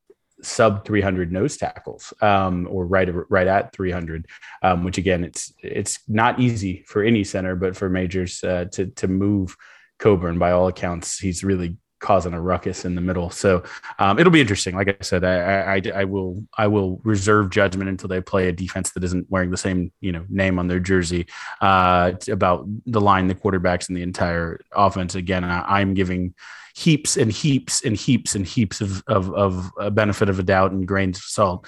sub 0.45 0.85
300 0.85 1.33
nose 1.33 1.57
tackles 1.57 2.13
um, 2.21 2.69
or 2.71 2.87
right 2.87 3.09
right 3.31 3.47
at 3.47 3.73
300 3.73 4.27
um, 4.63 4.85
which 4.85 4.99
again 4.99 5.25
it's 5.25 5.53
it's 5.59 6.01
not 6.09 6.39
easy 6.39 6.85
for 6.87 7.03
any 7.03 7.25
center 7.25 7.57
but 7.57 7.77
for 7.77 7.89
majors 7.89 8.43
uh, 8.45 8.65
to 8.73 8.87
to 8.87 9.09
move 9.09 9.57
Coburn 9.99 10.39
by 10.39 10.51
all 10.51 10.69
accounts 10.69 11.19
he's 11.19 11.45
really 11.45 11.77
causing 12.05 12.35
a 12.35 12.41
ruckus 12.41 12.85
in 12.85 12.95
the 12.95 13.01
middle. 13.01 13.31
So 13.31 13.63
um, 13.99 14.19
it'll 14.19 14.31
be 14.31 14.43
interesting. 14.43 14.75
Like 14.75 14.89
I 14.89 14.97
said, 15.01 15.25
I, 15.25 15.77
I, 15.77 15.83
I 15.95 16.05
will 16.05 16.45
I 16.59 16.67
will 16.67 17.01
reserve 17.03 17.49
judgment 17.49 17.89
until 17.89 18.09
they 18.09 18.21
play 18.21 18.49
a 18.49 18.53
defense 18.53 18.93
that 18.93 19.03
isn't 19.03 19.31
wearing 19.31 19.51
the 19.51 19.57
same 19.57 19.91
you 20.01 20.13
know 20.13 20.27
name 20.29 20.59
on 20.59 20.69
their 20.69 20.81
jersey 20.81 21.27
uh, 21.63 22.13
about 22.29 22.67
the 22.85 23.01
line, 23.01 23.27
the 23.27 23.35
quarterbacks, 23.35 23.89
and 23.89 23.97
the 23.97 24.03
entire 24.03 24.61
offense. 24.77 25.15
Again, 25.15 25.45
I, 25.45 25.81
I'm 25.81 25.95
giving 25.95 26.35
heaps 26.77 27.17
and 27.17 27.33
heaps 27.33 27.83
and 27.83 27.97
heaps 27.97 28.35
and 28.35 28.47
heaps 28.47 28.83
of 28.83 29.03
of, 29.07 29.33
of 29.33 29.71
a 29.81 29.91
benefit 29.91 30.29
of 30.29 30.39
a 30.39 30.43
doubt 30.43 30.73
and 30.73 30.87
grains 30.87 31.17
of 31.17 31.25
salt 31.25 31.67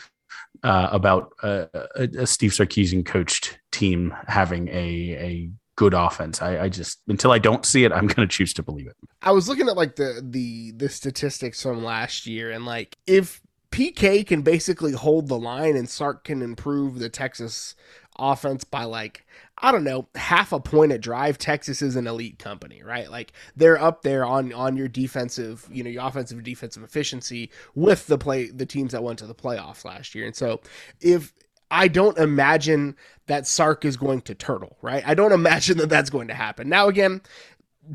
uh, 0.62 0.88
about 0.92 1.32
a, 1.42 1.68
a, 1.96 2.26
Steve 2.26 2.50
Sarkisian 2.50 3.06
coached 3.06 3.58
team 3.72 4.14
having 4.28 4.68
a 4.68 5.16
a 5.18 5.50
good 5.76 5.94
offense. 5.94 6.42
I, 6.42 6.64
I 6.64 6.68
just 6.68 7.00
until 7.06 7.30
I 7.30 7.38
don't 7.38 7.64
see 7.64 7.84
it, 7.84 7.92
I'm 7.92 8.06
going 8.06 8.26
to 8.26 8.34
choose 8.34 8.52
to 8.54 8.62
believe 8.62 8.86
it. 8.86 8.96
I 9.22 9.30
was 9.30 9.48
looking 9.48 9.68
at 9.68 9.76
like 9.76 9.96
the 9.96 10.20
the 10.22 10.72
the 10.72 10.88
statistics 10.88 11.62
from 11.62 11.84
last 11.84 12.26
year, 12.26 12.50
and 12.50 12.64
like 12.66 12.96
if 13.06 13.40
PK 13.70 14.26
can 14.26 14.42
basically 14.42 14.92
hold 14.92 15.28
the 15.28 15.38
line 15.38 15.76
and 15.76 15.88
Sark 15.88 16.24
can 16.24 16.40
improve 16.40 16.98
the 16.98 17.08
Texas 17.08 17.74
offense 18.18 18.64
by 18.64 18.84
like 18.84 19.26
I 19.58 19.72
don't 19.72 19.84
know 19.84 20.08
half 20.14 20.52
a 20.52 20.60
point 20.60 20.92
a 20.92 20.98
drive. 20.98 21.38
Texas 21.38 21.82
is 21.82 21.96
an 21.96 22.06
elite 22.06 22.38
company, 22.38 22.82
right? 22.82 23.10
Like 23.10 23.32
they're 23.54 23.80
up 23.80 24.02
there 24.02 24.24
on 24.24 24.52
on 24.52 24.76
your 24.76 24.88
defensive, 24.88 25.68
you 25.70 25.82
know, 25.82 25.90
your 25.90 26.06
offensive 26.06 26.42
defensive 26.42 26.82
efficiency 26.82 27.50
with 27.74 28.06
the 28.06 28.18
play 28.18 28.50
the 28.50 28.66
teams 28.66 28.92
that 28.92 29.02
went 29.02 29.18
to 29.18 29.26
the 29.26 29.34
playoffs 29.34 29.84
last 29.84 30.14
year. 30.14 30.26
And 30.26 30.36
so 30.36 30.60
if 31.00 31.34
I 31.70 31.88
don't 31.88 32.18
imagine 32.18 32.96
that 33.26 33.46
Sark 33.46 33.84
is 33.84 33.96
going 33.96 34.22
to 34.22 34.34
turtle, 34.34 34.76
right? 34.82 35.02
I 35.06 35.14
don't 35.14 35.32
imagine 35.40 35.78
that 35.78 35.88
that's 35.88 36.10
going 36.10 36.28
to 36.28 36.34
happen. 36.34 36.68
Now, 36.68 36.88
again, 36.88 37.22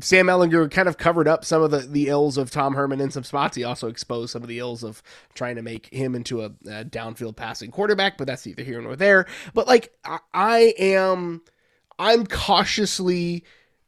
Sam 0.00 0.26
Ehlinger 0.26 0.70
kind 0.70 0.88
of 0.88 0.96
covered 0.96 1.28
up 1.28 1.44
some 1.44 1.62
of 1.62 1.70
the, 1.70 1.78
the 1.78 2.08
ills 2.08 2.38
of 2.38 2.50
Tom 2.50 2.74
Herman 2.74 3.00
in 3.00 3.10
some 3.10 3.24
spots. 3.24 3.56
He 3.56 3.64
also 3.64 3.88
exposed 3.88 4.32
some 4.32 4.42
of 4.42 4.48
the 4.48 4.58
ills 4.58 4.82
of 4.82 5.02
trying 5.34 5.56
to 5.56 5.62
make 5.62 5.92
him 5.92 6.14
into 6.14 6.42
a, 6.42 6.46
a 6.66 6.84
downfield 6.84 7.36
passing 7.36 7.70
quarterback, 7.70 8.16
but 8.16 8.26
that's 8.26 8.46
neither 8.46 8.62
here 8.62 8.80
nor 8.80 8.96
there. 8.96 9.26
But 9.52 9.66
like, 9.66 9.92
I, 10.04 10.18
I 10.32 10.74
am, 10.78 11.42
I'm 11.98 12.26
cautiously 12.26 13.44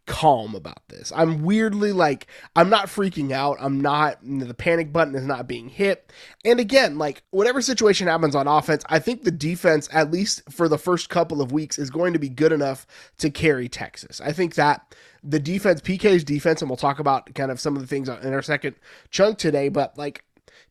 calm 0.06 0.54
about 0.54 0.87
this. 0.88 1.12
I'm 1.14 1.42
weirdly 1.42 1.92
like 1.92 2.26
I'm 2.56 2.68
not 2.68 2.87
freaking 2.87 3.32
out. 3.32 3.56
I'm 3.61 3.80
not 3.80 4.18
the 4.23 4.54
panic 4.54 4.92
button 4.92 5.14
is 5.14 5.25
not 5.25 5.46
being 5.46 5.68
hit. 5.68 6.12
And 6.44 6.61
again, 6.61 6.99
like 6.99 7.23
whatever 7.30 7.62
situation 7.62 8.06
happens 8.06 8.34
on 8.34 8.46
offense, 8.46 8.84
I 8.88 8.99
think 8.99 9.23
the 9.25 9.30
defense 9.30 9.88
at 9.92 10.11
least 10.11 10.42
for 10.50 10.68
the 10.68 10.78
first 10.78 11.08
couple 11.08 11.40
of 11.40 11.52
weeks 11.52 11.78
is 11.78 11.90
going 11.90 12.12
to 12.12 12.18
be 12.18 12.28
good 12.28 12.52
enough 12.52 12.87
to 13.18 13.30
carry 13.30 13.68
Texas. 13.68 14.20
I 14.20 14.32
think 14.32 14.54
that 14.56 14.94
the 15.23 15.40
defense 15.40 15.80
PK's 15.80 16.25
defense 16.25 16.61
and 16.61 16.68
we'll 16.68 16.76
talk 16.76 16.99
about 16.99 17.34
kind 17.34 17.50
of 17.50 17.58
some 17.58 17.75
of 17.75 17.82
the 17.82 17.88
things 17.88 18.08
in 18.08 18.34
our 18.34 18.42
second 18.42 18.76
chunk 19.11 19.38
today, 19.38 19.68
but 19.68 19.96
like 19.96 20.25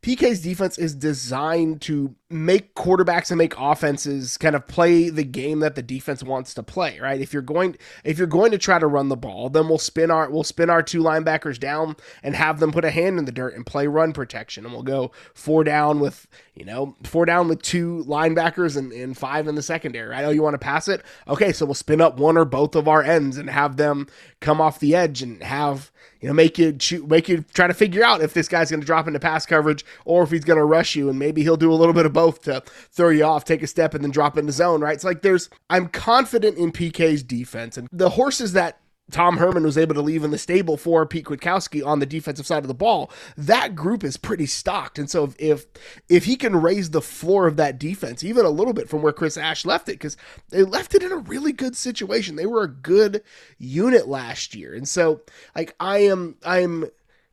PK's 0.03 0.41
defense 0.41 0.77
is 0.77 0.93
designed 0.93 1.81
to 1.81 2.13
make 2.33 2.75
quarterbacks 2.75 3.31
and 3.31 3.37
make 3.37 3.53
offenses 3.57 4.37
kind 4.37 4.55
of 4.55 4.67
play 4.67 5.09
the 5.09 5.23
game 5.23 5.59
that 5.59 5.75
the 5.75 5.81
defense 5.81 6.23
wants 6.23 6.53
to 6.55 6.63
play, 6.63 6.99
right? 6.99 7.21
If 7.21 7.31
you're 7.31 7.41
going 7.41 7.77
if 8.03 8.17
you're 8.17 8.27
going 8.27 8.51
to 8.51 8.57
try 8.57 8.79
to 8.79 8.87
run 8.87 9.09
the 9.09 9.15
ball, 9.15 9.49
then 9.49 9.69
we'll 9.69 9.77
spin 9.77 10.11
our 10.11 10.29
we'll 10.29 10.43
spin 10.43 10.69
our 10.69 10.83
two 10.83 11.01
linebackers 11.01 11.59
down 11.59 11.95
and 12.21 12.35
have 12.35 12.59
them 12.59 12.71
put 12.71 12.85
a 12.85 12.91
hand 12.91 13.19
in 13.19 13.25
the 13.25 13.31
dirt 13.31 13.55
and 13.55 13.65
play 13.65 13.87
run 13.87 14.13
protection. 14.13 14.65
And 14.65 14.73
we'll 14.73 14.83
go 14.83 15.11
four 15.33 15.63
down 15.63 15.99
with, 15.99 16.27
you 16.55 16.65
know, 16.65 16.95
four 17.03 17.25
down 17.25 17.47
with 17.47 17.61
two 17.61 18.03
linebackers 18.07 18.75
and, 18.75 18.91
and 18.91 19.17
five 19.17 19.47
in 19.47 19.55
the 19.55 19.63
secondary. 19.63 20.13
I 20.13 20.21
know 20.21 20.29
oh, 20.29 20.31
you 20.31 20.41
want 20.41 20.55
to 20.55 20.59
pass 20.59 20.87
it. 20.87 21.03
Okay, 21.27 21.53
so 21.53 21.65
we'll 21.65 21.75
spin 21.75 22.01
up 22.01 22.17
one 22.17 22.37
or 22.37 22.45
both 22.45 22.75
of 22.75 22.87
our 22.87 23.03
ends 23.03 23.37
and 23.37 23.49
have 23.49 23.77
them 23.77 24.07
come 24.39 24.59
off 24.59 24.79
the 24.79 24.95
edge 24.95 25.21
and 25.21 25.41
have 25.43 25.91
you 26.23 26.29
know, 26.29 26.33
make 26.33 26.57
you 26.57 26.77
make 27.05 27.27
you 27.27 27.43
try 27.53 27.67
to 27.67 27.73
figure 27.73 28.01
out 28.01 28.21
if 28.21 28.33
this 28.33 28.47
guy's 28.47 28.69
going 28.69 28.79
to 28.79 28.85
drop 28.85 29.07
into 29.07 29.19
pass 29.19 29.45
coverage 29.45 29.83
or 30.05 30.23
if 30.23 30.31
he's 30.31 30.45
going 30.45 30.57
to 30.57 30.63
rush 30.63 30.95
you, 30.95 31.09
and 31.09 31.19
maybe 31.19 31.43
he'll 31.43 31.57
do 31.57 31.69
a 31.69 31.75
little 31.75 31.93
bit 31.93 32.05
of 32.05 32.13
both 32.13 32.22
to 32.31 32.63
throw 32.91 33.09
you 33.09 33.23
off, 33.23 33.45
take 33.45 33.63
a 33.63 33.67
step, 33.67 33.93
and 33.93 34.03
then 34.03 34.11
drop 34.11 34.37
into 34.37 34.51
zone. 34.51 34.81
Right? 34.81 34.93
It's 34.93 35.03
like 35.03 35.21
there's 35.21 35.49
I'm 35.69 35.87
confident 35.87 36.57
in 36.57 36.71
PK's 36.71 37.23
defense 37.23 37.77
and 37.77 37.87
the 37.91 38.09
horses 38.09 38.53
that 38.53 38.79
Tom 39.11 39.37
Herman 39.37 39.63
was 39.63 39.77
able 39.77 39.95
to 39.95 40.01
leave 40.01 40.23
in 40.23 40.31
the 40.31 40.37
stable 40.37 40.77
for 40.77 41.05
Pete 41.05 41.25
Kwiatkowski 41.25 41.85
on 41.85 41.99
the 41.99 42.05
defensive 42.05 42.47
side 42.47 42.63
of 42.63 42.69
the 42.69 42.73
ball. 42.73 43.11
That 43.35 43.75
group 43.75 44.03
is 44.03 44.15
pretty 44.15 44.45
stocked, 44.45 44.97
and 44.97 45.09
so 45.09 45.33
if 45.37 45.65
if 46.07 46.25
he 46.25 46.35
can 46.37 46.55
raise 46.55 46.89
the 46.89 47.01
floor 47.01 47.45
of 47.45 47.57
that 47.57 47.77
defense 47.77 48.23
even 48.23 48.45
a 48.45 48.49
little 48.49 48.73
bit 48.73 48.89
from 48.89 49.01
where 49.01 49.13
Chris 49.13 49.37
Ash 49.37 49.65
left 49.65 49.89
it, 49.89 49.93
because 49.93 50.15
they 50.49 50.63
left 50.63 50.95
it 50.95 51.03
in 51.03 51.11
a 51.11 51.17
really 51.17 51.51
good 51.51 51.75
situation. 51.75 52.37
They 52.37 52.45
were 52.45 52.63
a 52.63 52.67
good 52.67 53.23
unit 53.57 54.07
last 54.07 54.55
year, 54.55 54.73
and 54.73 54.87
so 54.87 55.21
like 55.53 55.75
I 55.79 55.99
am 55.99 56.37
I'm 56.45 56.85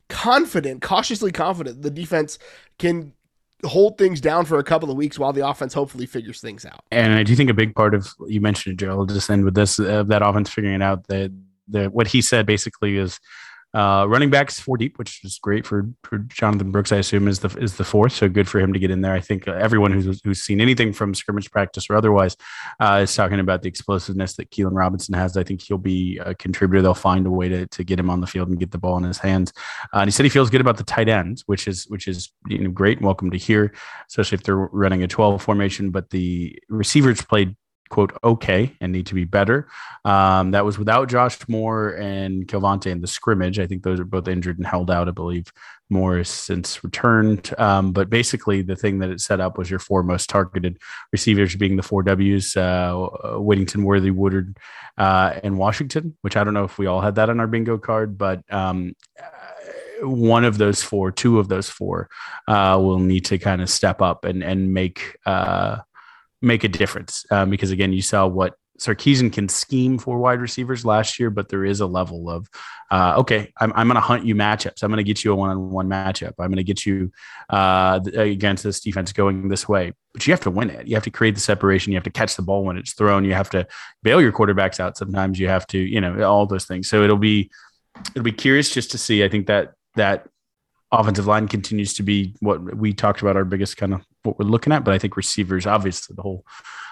confident, 0.09 0.81
cautiously 0.81 1.31
confident, 1.31 1.83
the 1.83 1.89
defense 1.89 2.37
can 2.79 3.13
hold 3.63 3.97
things 3.97 4.21
down 4.21 4.45
for 4.45 4.59
a 4.59 4.63
couple 4.63 4.89
of 4.89 4.97
weeks 4.97 5.17
while 5.19 5.33
the 5.33 5.47
offense 5.47 5.73
hopefully 5.73 6.05
figures 6.05 6.41
things 6.41 6.65
out. 6.65 6.81
And 6.91 7.13
I 7.13 7.23
do 7.23 7.35
think 7.35 7.49
a 7.49 7.53
big 7.53 7.75
part 7.75 7.93
of 7.93 8.13
you 8.27 8.41
mentioned 8.41 8.81
it. 8.81 8.87
I'll 8.87 9.05
just 9.05 9.29
end 9.29 9.45
with 9.45 9.55
this: 9.55 9.79
uh, 9.79 10.03
that 10.03 10.21
offense 10.21 10.49
figuring 10.49 10.75
it 10.75 10.81
out. 10.81 11.07
That 11.07 11.31
the 11.67 11.89
what 11.89 12.07
he 12.07 12.21
said 12.21 12.45
basically 12.45 12.97
is 12.97 13.19
uh, 13.73 14.05
running 14.07 14.29
backs 14.29 14.59
four 14.59 14.77
deep, 14.77 14.99
which 14.99 15.23
is 15.23 15.39
great 15.41 15.65
for, 15.65 15.89
for 16.03 16.19
Jonathan 16.19 16.71
Brooks. 16.71 16.91
I 16.91 16.97
assume 16.97 17.27
is 17.27 17.39
the 17.39 17.49
is 17.59 17.77
the 17.77 17.83
fourth, 17.83 18.11
so 18.11 18.27
good 18.27 18.49
for 18.49 18.59
him 18.59 18.73
to 18.73 18.79
get 18.79 18.91
in 18.91 19.01
there. 19.01 19.13
I 19.13 19.21
think 19.21 19.47
uh, 19.47 19.53
everyone 19.53 19.91
who's 19.91 20.21
who's 20.23 20.41
seen 20.41 20.59
anything 20.59 20.91
from 20.91 21.15
scrimmage 21.15 21.49
practice 21.51 21.89
or 21.89 21.95
otherwise 21.95 22.35
uh, 22.79 22.99
is 23.03 23.15
talking 23.15 23.39
about 23.39 23.61
the 23.61 23.69
explosiveness 23.69 24.35
that 24.35 24.51
Keilan 24.51 24.75
Robinson 24.75 25.13
has. 25.15 25.37
I 25.37 25.43
think 25.43 25.61
he'll 25.61 25.77
be 25.77 26.17
a 26.17 26.35
contributor. 26.35 26.81
They'll 26.81 26.93
find 26.93 27.25
a 27.25 27.31
way 27.31 27.47
to, 27.49 27.67
to 27.67 27.83
get 27.83 27.99
him 27.99 28.09
on 28.09 28.19
the 28.19 28.27
field 28.27 28.49
and 28.49 28.59
get 28.59 28.71
the 28.71 28.77
ball 28.77 28.97
in 28.97 29.03
his 29.03 29.17
hands. 29.17 29.53
Uh, 29.93 29.99
and 29.99 30.07
he 30.07 30.11
said 30.11 30.25
he 30.25 30.29
feels 30.29 30.49
good 30.49 30.61
about 30.61 30.77
the 30.77 30.83
tight 30.83 31.07
ends, 31.07 31.43
which 31.45 31.67
is 31.67 31.85
which 31.85 32.07
is 32.07 32.31
you 32.47 32.59
know, 32.59 32.71
great. 32.71 33.01
Welcome 33.01 33.31
to 33.31 33.37
hear, 33.37 33.73
especially 34.09 34.35
if 34.35 34.43
they're 34.43 34.57
running 34.57 35.03
a 35.03 35.07
twelve 35.07 35.41
formation. 35.41 35.91
But 35.91 36.09
the 36.09 36.59
receivers 36.69 37.21
played 37.21 37.55
quote 37.91 38.17
okay 38.23 38.75
and 38.81 38.91
need 38.91 39.05
to 39.05 39.13
be 39.13 39.25
better. 39.25 39.67
Um, 40.05 40.51
that 40.51 40.65
was 40.65 40.79
without 40.79 41.09
Josh 41.09 41.37
Moore 41.47 41.89
and 41.89 42.47
Kelvontay 42.47 42.87
in 42.87 43.01
the 43.01 43.07
scrimmage. 43.07 43.59
I 43.59 43.67
think 43.67 43.83
those 43.83 43.99
are 43.99 44.05
both 44.05 44.27
injured 44.27 44.57
and 44.57 44.65
held 44.65 44.89
out. 44.89 45.07
I 45.07 45.11
believe 45.11 45.51
Moore 45.89 46.23
since 46.23 46.83
returned. 46.83 47.53
Um, 47.59 47.91
but 47.91 48.09
basically, 48.09 48.61
the 48.61 48.77
thing 48.77 48.99
that 48.99 49.09
it 49.09 49.19
set 49.19 49.41
up 49.41 49.57
was 49.57 49.69
your 49.69 49.79
four 49.79 50.01
most 50.01 50.29
targeted 50.29 50.79
receivers 51.11 51.55
being 51.55 51.75
the 51.75 51.83
four 51.83 52.01
Ws: 52.01 52.55
uh, 52.57 53.09
Whittington, 53.35 53.83
Worthy, 53.83 54.09
Woodard, 54.09 54.57
uh, 54.97 55.39
and 55.43 55.59
Washington. 55.59 56.17
Which 56.21 56.37
I 56.37 56.43
don't 56.43 56.55
know 56.55 56.63
if 56.63 56.79
we 56.79 56.87
all 56.87 57.01
had 57.01 57.15
that 57.15 57.29
on 57.29 57.39
our 57.39 57.47
bingo 57.47 57.77
card, 57.77 58.17
but 58.17 58.41
um, 58.51 58.95
one 60.01 60.45
of 60.45 60.57
those 60.57 60.81
four, 60.81 61.11
two 61.11 61.39
of 61.39 61.49
those 61.49 61.69
four, 61.69 62.09
uh, 62.47 62.79
will 62.81 62.99
need 62.99 63.25
to 63.25 63.37
kind 63.37 63.61
of 63.61 63.69
step 63.69 64.01
up 64.01 64.23
and 64.23 64.43
and 64.43 64.73
make 64.73 65.17
uh, 65.25 65.79
make 66.41 66.63
a 66.63 66.67
difference 66.67 67.25
um, 67.31 67.49
because 67.49 67.71
again, 67.71 67.93
you 67.93 68.01
saw 68.01 68.27
what 68.27 68.55
Sarkisian 68.79 69.31
can 69.31 69.47
scheme 69.47 69.99
for 69.99 70.17
wide 70.17 70.41
receivers 70.41 70.83
last 70.83 71.19
year, 71.19 71.29
but 71.29 71.49
there 71.49 71.63
is 71.63 71.81
a 71.81 71.85
level 71.85 72.29
of, 72.31 72.49
uh, 72.89 73.13
okay, 73.19 73.53
I'm, 73.59 73.71
I'm 73.75 73.87
going 73.87 73.95
to 73.95 74.01
hunt 74.01 74.25
you 74.25 74.33
matchups. 74.33 74.81
I'm 74.81 74.89
going 74.89 74.97
to 74.97 75.03
get 75.03 75.23
you 75.23 75.31
a 75.31 75.35
one-on-one 75.35 75.87
matchup. 75.87 76.33
I'm 76.39 76.47
going 76.47 76.57
to 76.57 76.63
get 76.63 76.83
you 76.83 77.11
uh, 77.49 77.99
against 78.15 78.63
this 78.63 78.79
defense 78.79 79.13
going 79.13 79.49
this 79.49 79.69
way, 79.69 79.93
but 80.13 80.25
you 80.25 80.33
have 80.33 80.41
to 80.41 80.49
win 80.49 80.71
it. 80.71 80.87
You 80.87 80.95
have 80.95 81.03
to 81.03 81.11
create 81.11 81.35
the 81.35 81.41
separation. 81.41 81.91
You 81.91 81.97
have 81.97 82.05
to 82.05 82.11
catch 82.11 82.35
the 82.35 82.41
ball 82.41 82.63
when 82.63 82.75
it's 82.75 82.93
thrown. 82.93 83.23
You 83.23 83.35
have 83.35 83.51
to 83.51 83.67
bail 84.01 84.19
your 84.19 84.31
quarterbacks 84.31 84.79
out. 84.79 84.97
Sometimes 84.97 85.39
you 85.39 85.47
have 85.47 85.67
to, 85.67 85.77
you 85.77 86.01
know, 86.01 86.23
all 86.23 86.47
those 86.47 86.65
things. 86.65 86.89
So 86.89 87.03
it'll 87.03 87.17
be, 87.17 87.51
it'll 88.15 88.23
be 88.23 88.31
curious 88.31 88.71
just 88.71 88.89
to 88.91 88.97
see. 88.97 89.23
I 89.23 89.29
think 89.29 89.45
that 89.45 89.73
that 89.95 90.27
offensive 90.91 91.27
line 91.27 91.47
continues 91.47 91.93
to 91.95 92.03
be 92.03 92.33
what 92.39 92.75
we 92.75 92.93
talked 92.93 93.21
about 93.21 93.35
our 93.35 93.45
biggest 93.45 93.77
kind 93.77 93.93
of 93.93 94.01
what 94.23 94.37
we're 94.37 94.45
looking 94.45 94.73
at 94.73 94.83
but 94.83 94.93
i 94.93 94.99
think 94.99 95.17
receivers 95.17 95.65
obviously 95.65 96.15
the 96.15 96.21
whole 96.21 96.45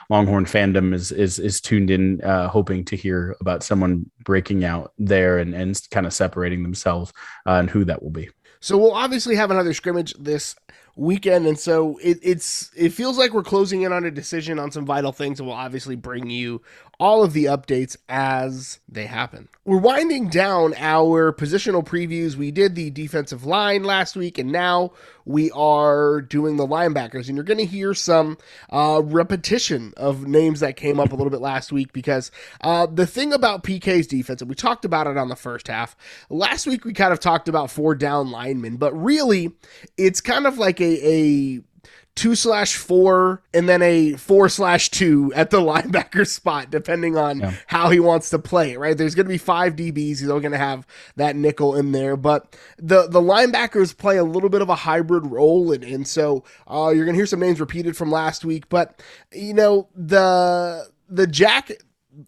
longhorn 0.09 0.45
fandom 0.45 0.93
is 0.93 1.11
is 1.11 1.39
is 1.39 1.61
tuned 1.61 1.91
in 1.91 2.21
uh, 2.21 2.47
hoping 2.49 2.83
to 2.83 2.95
hear 2.95 3.35
about 3.39 3.63
someone 3.63 4.09
breaking 4.23 4.63
out 4.63 4.93
there 4.97 5.37
and 5.37 5.53
and 5.53 5.79
kind 5.91 6.05
of 6.05 6.13
separating 6.13 6.63
themselves 6.63 7.13
uh, 7.45 7.53
and 7.53 7.69
who 7.69 7.85
that 7.85 8.01
will 8.01 8.09
be. 8.09 8.29
So 8.61 8.77
we'll 8.77 8.93
obviously 8.93 9.35
have 9.35 9.51
another 9.51 9.73
scrimmage 9.73 10.13
this 10.19 10.55
weekend, 10.95 11.45
and 11.47 11.57
so 11.57 11.97
it, 12.03 12.19
it's 12.21 12.71
it 12.75 12.89
feels 12.89 13.17
like 13.17 13.33
we're 13.33 13.43
closing 13.43 13.83
in 13.83 13.93
on 13.93 14.05
a 14.05 14.11
decision 14.11 14.59
on 14.59 14.71
some 14.71 14.85
vital 14.85 15.11
things, 15.11 15.39
and 15.39 15.47
we'll 15.47 15.57
obviously 15.57 15.95
bring 15.95 16.29
you 16.29 16.61
all 16.99 17.23
of 17.23 17.31
the 17.31 17.45
updates 17.45 17.95
as 18.09 18.79
they 18.89 19.05
happen. 19.05 19.47
We're 19.63 19.77
winding 19.77 20.29
down 20.29 20.73
our 20.77 21.31
positional 21.31 21.85
previews. 21.85 22.35
We 22.35 22.51
did 22.51 22.75
the 22.75 22.89
defensive 22.89 23.45
line 23.45 23.83
last 23.83 24.17
week, 24.17 24.37
and 24.37 24.51
now 24.51 24.91
we 25.25 25.51
are 25.51 26.21
doing 26.21 26.57
the 26.57 26.65
linebackers. 26.67 27.27
And 27.27 27.35
you're 27.35 27.43
going 27.43 27.59
to 27.59 27.65
hear 27.65 27.93
some 27.93 28.37
uh, 28.71 29.01
repetition 29.03 29.93
of 29.95 30.27
names 30.27 30.59
that 30.59 30.75
came 30.75 30.99
up 30.99 31.11
a 31.11 31.15
little 31.15 31.29
bit 31.29 31.39
last 31.39 31.71
week 31.71 31.93
because 31.93 32.31
uh, 32.61 32.87
the 32.87 33.05
thing 33.05 33.31
about 33.31 33.63
PK's 33.63 34.07
defense, 34.07 34.41
and 34.41 34.49
we 34.49 34.55
talked 34.55 34.85
about 34.85 35.07
it 35.07 35.17
on 35.17 35.29
the 35.29 35.35
first 35.35 35.67
half, 35.67 35.95
last 36.29 36.65
week 36.65 36.83
we 36.83 36.93
kind 36.93 37.13
of 37.13 37.19
talked 37.19 37.47
about 37.47 37.69
four 37.69 37.95
down 37.95 38.31
linemen, 38.31 38.77
but 38.77 38.91
really 38.93 39.51
it's 39.97 40.19
kind 40.19 40.47
of 40.47 40.57
like 40.57 40.78
a, 40.81 41.07
a 41.07 41.61
two 42.19 42.35
slash 42.35 42.75
four 42.75 43.41
and 43.53 43.69
then 43.69 43.81
a 43.81 44.11
four 44.13 44.49
slash 44.49 44.89
two 44.89 45.31
at 45.35 45.51
the 45.51 45.57
linebacker 45.61 46.27
spot, 46.27 46.69
depending 46.69 47.17
on 47.17 47.39
yeah. 47.39 47.53
how 47.67 47.89
he 47.89 47.99
wants 47.99 48.29
to 48.29 48.37
play 48.37 48.73
it, 48.73 48.79
right? 48.79 48.97
There's 48.97 49.15
going 49.15 49.25
to 49.25 49.31
be 49.31 49.37
five 49.37 49.77
DBs. 49.77 49.95
He's 49.95 50.27
going 50.27 50.51
to 50.51 50.57
have 50.57 50.85
that 51.15 51.37
nickel 51.37 51.75
in 51.75 51.93
there, 51.93 52.17
but 52.17 52.57
the, 52.77 53.07
the 53.07 53.21
linebackers 53.21 53.95
play 53.95 54.17
a 54.17 54.23
little 54.25 54.49
bit 54.49 54.61
of 54.61 54.67
a 54.67 54.75
hybrid 54.75 55.27
role. 55.27 55.71
And, 55.71 55.83
and 55.83 56.05
so 56.05 56.43
uh, 56.67 56.91
you're 56.93 57.05
going 57.05 57.15
to 57.15 57.19
hear 57.19 57.25
some 57.25 57.39
names 57.39 57.61
repeated 57.61 57.95
from 57.95 58.11
last 58.11 58.43
week, 58.43 58.67
but 58.67 59.01
you 59.31 59.53
know, 59.53 59.87
the, 59.95 60.89
the 61.07 61.25
Jack 61.25 61.71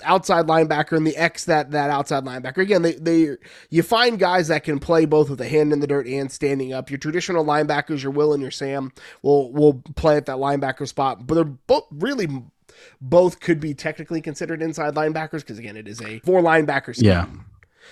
outside 0.03 0.47
linebacker 0.47 0.97
and 0.97 1.05
the 1.05 1.15
X 1.17 1.45
that 1.45 1.71
that 1.71 1.89
outside 1.89 2.23
linebacker. 2.23 2.57
Again, 2.57 2.81
they 2.81 2.93
they 2.93 3.37
you 3.69 3.83
find 3.83 4.19
guys 4.19 4.47
that 4.47 4.63
can 4.63 4.79
play 4.79 5.05
both 5.05 5.29
with 5.29 5.41
a 5.41 5.47
hand 5.47 5.73
in 5.73 5.79
the 5.79 5.87
dirt 5.87 6.07
and 6.07 6.31
standing 6.31 6.73
up. 6.73 6.89
Your 6.89 6.97
traditional 6.97 7.45
linebackers, 7.45 8.03
your 8.03 8.11
Will 8.11 8.33
and 8.33 8.41
your 8.41 8.51
Sam, 8.51 8.91
will 9.21 9.51
will 9.51 9.75
play 9.95 10.17
at 10.17 10.25
that 10.27 10.37
linebacker 10.37 10.87
spot, 10.87 11.25
but 11.27 11.35
they're 11.35 11.43
both 11.43 11.85
really 11.91 12.27
both 12.99 13.39
could 13.39 13.59
be 13.59 13.73
technically 13.73 14.21
considered 14.21 14.61
inside 14.61 14.95
linebackers 14.95 15.39
because 15.41 15.59
again, 15.59 15.77
it 15.77 15.87
is 15.87 16.01
a 16.01 16.19
four 16.19 16.41
linebacker 16.41 16.95
scheme. 16.95 17.09
Yeah. 17.09 17.27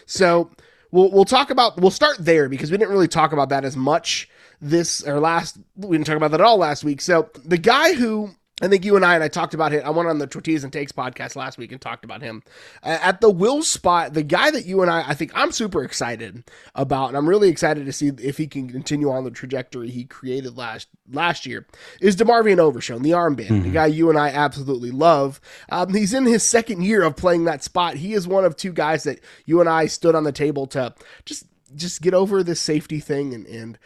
So 0.05 0.51
we'll 0.91 1.11
we'll 1.11 1.25
talk 1.25 1.49
about 1.49 1.79
we'll 1.79 1.91
start 1.91 2.17
there 2.19 2.49
because 2.49 2.71
we 2.71 2.77
didn't 2.77 2.91
really 2.91 3.07
talk 3.07 3.31
about 3.31 3.49
that 3.49 3.65
as 3.65 3.75
much 3.75 4.29
this 4.61 5.05
or 5.07 5.19
last 5.19 5.57
we 5.75 5.97
didn't 5.97 6.07
talk 6.07 6.17
about 6.17 6.31
that 6.31 6.41
at 6.41 6.45
all 6.45 6.57
last 6.57 6.83
week. 6.83 7.01
So 7.01 7.29
the 7.45 7.57
guy 7.57 7.93
who 7.93 8.31
I 8.61 8.67
think 8.67 8.83
you 8.83 8.95
and 8.95 9.05
I 9.05 9.15
and 9.15 9.23
I 9.23 9.27
talked 9.27 9.53
about 9.53 9.73
it. 9.73 9.83
I 9.83 9.89
went 9.89 10.09
on 10.09 10.17
the 10.17 10.27
Tortillas 10.27 10.63
and 10.63 10.73
Takes 10.73 10.91
podcast 10.91 11.35
last 11.35 11.57
week 11.57 11.71
and 11.71 11.79
talked 11.79 12.03
about 12.03 12.21
him 12.21 12.43
uh, 12.83 12.97
at 13.01 13.21
the 13.21 13.29
Will 13.29 13.63
spot. 13.63 14.13
The 14.13 14.23
guy 14.23 14.51
that 14.51 14.65
you 14.65 14.81
and 14.81 14.91
I, 14.91 15.09
I 15.09 15.13
think 15.13 15.31
I'm 15.33 15.51
super 15.51 15.83
excited 15.83 16.43
about, 16.75 17.09
and 17.09 17.17
I'm 17.17 17.27
really 17.27 17.49
excited 17.49 17.85
to 17.85 17.93
see 17.93 18.07
if 18.07 18.37
he 18.37 18.47
can 18.47 18.69
continue 18.69 19.09
on 19.09 19.23
the 19.23 19.31
trajectory 19.31 19.89
he 19.89 20.05
created 20.05 20.57
last 20.57 20.87
last 21.11 21.45
year. 21.45 21.65
Is 22.01 22.15
DeMarvion 22.15 22.59
Overshown, 22.59 23.01
the 23.01 23.11
armband, 23.11 23.47
mm-hmm. 23.47 23.63
the 23.63 23.69
guy 23.69 23.85
you 23.87 24.09
and 24.09 24.19
I 24.19 24.29
absolutely 24.29 24.91
love. 24.91 25.39
Um, 25.69 25.93
he's 25.93 26.13
in 26.13 26.25
his 26.25 26.43
second 26.43 26.83
year 26.83 27.03
of 27.03 27.15
playing 27.15 27.45
that 27.45 27.63
spot. 27.63 27.95
He 27.95 28.13
is 28.13 28.27
one 28.27 28.45
of 28.45 28.55
two 28.55 28.73
guys 28.73 29.03
that 29.03 29.19
you 29.45 29.59
and 29.59 29.69
I 29.69 29.87
stood 29.87 30.15
on 30.15 30.23
the 30.23 30.31
table 30.31 30.67
to 30.67 30.93
just 31.25 31.45
just 31.75 32.01
get 32.01 32.13
over 32.13 32.43
this 32.43 32.59
safety 32.59 32.99
thing 32.99 33.33
and, 33.33 33.45
and 33.45 33.77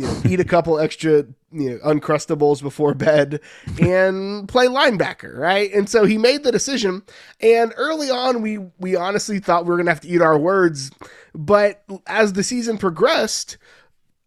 you 0.00 0.06
know, 0.06 0.22
eat 0.24 0.40
a 0.40 0.44
couple 0.44 0.78
extra 0.78 1.26
you 1.52 1.70
know, 1.70 1.78
uncrustables 1.78 2.62
before 2.62 2.94
bed 2.94 3.40
and 3.80 4.48
play 4.48 4.66
linebacker, 4.66 5.36
right? 5.36 5.70
And 5.74 5.90
so 5.90 6.06
he 6.06 6.16
made 6.16 6.42
the 6.42 6.50
decision. 6.50 7.02
And 7.40 7.74
early 7.76 8.10
on, 8.10 8.40
we 8.40 8.58
we 8.78 8.96
honestly 8.96 9.40
thought 9.40 9.64
we 9.64 9.70
were 9.70 9.76
gonna 9.76 9.90
have 9.90 10.00
to 10.00 10.08
eat 10.08 10.22
our 10.22 10.38
words, 10.38 10.90
but 11.34 11.82
as 12.06 12.32
the 12.32 12.42
season 12.42 12.78
progressed, 12.78 13.58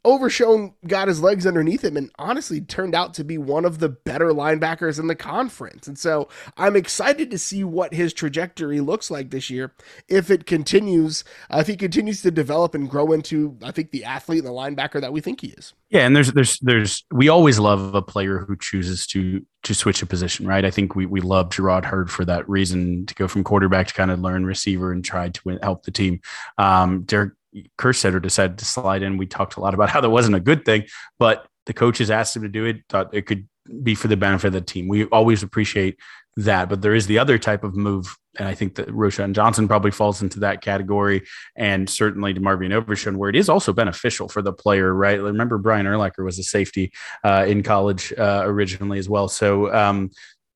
Overshown 0.06 0.74
got 0.86 1.08
his 1.08 1.22
legs 1.22 1.48
underneath 1.48 1.84
him 1.84 1.96
and 1.96 2.12
honestly 2.20 2.60
turned 2.60 2.94
out 2.94 3.14
to 3.14 3.24
be 3.24 3.38
one 3.38 3.66
of 3.66 3.80
the 3.80 3.90
better 3.90 4.32
linebackers 4.32 5.00
in 5.00 5.08
the 5.08 5.16
conference. 5.16 5.88
And 5.88 5.98
so 5.98 6.28
I'm 6.58 6.76
excited 6.76 7.32
to 7.32 7.38
see 7.38 7.64
what 7.64 7.94
his 7.94 8.14
trajectory 8.14 8.82
looks 8.82 9.10
like 9.10 9.30
this 9.30 9.50
year 9.50 9.74
if 10.10 10.30
it 10.30 10.46
continues, 10.46 11.24
uh, 11.50 11.60
if 11.60 11.68
he 11.68 11.76
continues 11.78 12.22
to 12.24 12.32
develop 12.32 12.76
and 12.76 12.90
grow 12.90 13.12
into, 13.12 13.58
I 13.64 13.72
think, 13.72 13.92
the 13.92 14.04
athlete 14.04 14.44
and 14.44 14.48
the 14.48 14.52
linebacker 14.52 15.00
that 15.00 15.14
we 15.14 15.22
think 15.22 15.42
he 15.42 15.48
is. 15.48 15.74
Yeah, 15.90 16.06
and 16.06 16.16
there's 16.16 16.32
there's 16.34 16.60
there's 16.60 17.06
we 17.12 17.30
always 17.30 17.60
love 17.60 17.94
a 17.94 18.02
player 18.02 18.40
who 18.40 18.58
chooses 18.58 19.06
to 19.08 19.46
to 19.64 19.74
switch 19.74 20.02
a 20.02 20.06
position, 20.06 20.48
right? 20.48 20.66
I 20.66 20.72
think 20.72 20.96
we 20.96 21.06
we 21.06 21.22
love 21.22 21.50
Jerrod 21.50 21.86
Heard 21.86 22.12
for 22.12 22.26
that 22.26 22.48
reason 22.50 23.06
to 23.06 23.16
go 23.16 23.28
from 23.28 23.44
quarterback 23.44 23.88
to 23.88 23.94
kind 23.94 24.12
of 24.12 24.20
learn 24.20 24.46
receiver 24.46 24.92
and 24.92 25.06
try 25.06 25.30
to 25.30 25.60
help 25.62 25.84
the 25.84 25.92
team. 25.92 26.20
Um, 26.58 27.04
Derek 27.04 27.34
Kerstetter 27.78 28.22
decided 28.22 28.58
to 28.60 28.66
slide 28.66 29.04
in. 29.04 29.18
We 29.18 29.26
talked 29.26 29.56
a 29.56 29.60
lot 29.60 29.74
about 29.74 29.90
how 29.94 30.02
that 30.02 30.10
wasn't 30.10 30.36
a 30.36 30.42
good 30.42 30.66
thing, 30.66 30.86
but 31.20 31.48
the 31.66 31.74
coaches 31.74 32.12
asked 32.12 32.36
him 32.36 32.44
to 32.44 32.50
do 32.50 32.66
it, 32.66 32.84
thought 32.90 33.14
it 33.14 33.26
could 33.26 33.48
be 33.82 33.96
for 33.96 34.08
the 34.08 34.18
benefit 34.18 34.48
of 34.48 34.54
the 34.54 34.62
team. 34.62 34.88
We 34.88 35.06
always 35.06 35.44
appreciate 35.44 35.98
that, 36.36 36.68
but 36.68 36.82
there 36.82 36.96
is 36.96 37.08
the 37.08 37.20
other 37.20 37.38
type 37.38 37.64
of 37.64 37.76
move, 37.76 38.18
and 38.40 38.48
I 38.48 38.56
think 38.56 38.76
that 38.76 38.88
Roschon 38.88 39.34
Johnson 39.34 39.68
probably 39.68 39.92
falls 39.92 40.22
into 40.22 40.40
that 40.40 40.62
category, 40.62 41.24
and 41.56 41.90
certainly 41.90 42.34
DeMarvion 42.34 42.74
Overshown, 42.74 43.18
where 43.18 43.30
it 43.30 43.36
is 43.36 43.50
also 43.50 43.72
beneficial 43.72 44.28
for 44.28 44.42
the 44.42 44.52
player, 44.52 44.94
right? 44.94 45.22
Remember, 45.22 45.58
Brian 45.58 45.86
Urlacher 45.86 46.26
was 46.26 46.40
a 46.40 46.44
safety 46.44 46.92
uh, 47.24 47.46
in 47.48 47.62
college 47.62 48.12
uh, 48.18 48.42
originally 48.46 48.98
as 48.98 49.08
well. 49.08 49.28
So 49.28 49.74
um, 49.74 50.10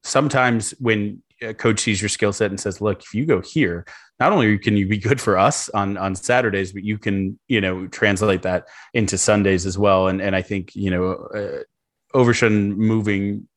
sometimes 0.08 0.72
when 0.80 1.22
a 1.42 1.54
coach 1.54 1.82
sees 1.82 2.02
your 2.02 2.10
skill 2.10 2.34
set 2.34 2.50
and 2.50 2.60
says, 2.60 2.82
"Look, 2.82 3.04
if 3.04 3.14
you 3.14 3.26
go 3.26 3.42
here, 3.42 3.86
not 4.20 4.32
only 4.32 4.58
can 4.58 4.76
you 4.76 4.88
be 4.88 4.98
good 4.98 5.22
for 5.22 5.38
us 5.38 5.70
on 5.70 5.98
on 5.98 6.16
Saturdays, 6.16 6.74
but 6.74 6.84
you 6.84 6.98
can 6.98 7.40
you 7.48 7.62
know 7.62 7.88
translate 7.88 8.42
that 8.44 8.68
into 8.94 9.18
Sundays 9.18 9.66
as 9.66 9.78
well." 9.78 10.08
And 10.08 10.22
and 10.22 10.36
I 10.36 10.42
think 10.42 10.76
you 10.76 10.90
know 10.90 11.14
uh, 11.14 11.64
Overshown 12.14 12.72
moving 12.74 13.48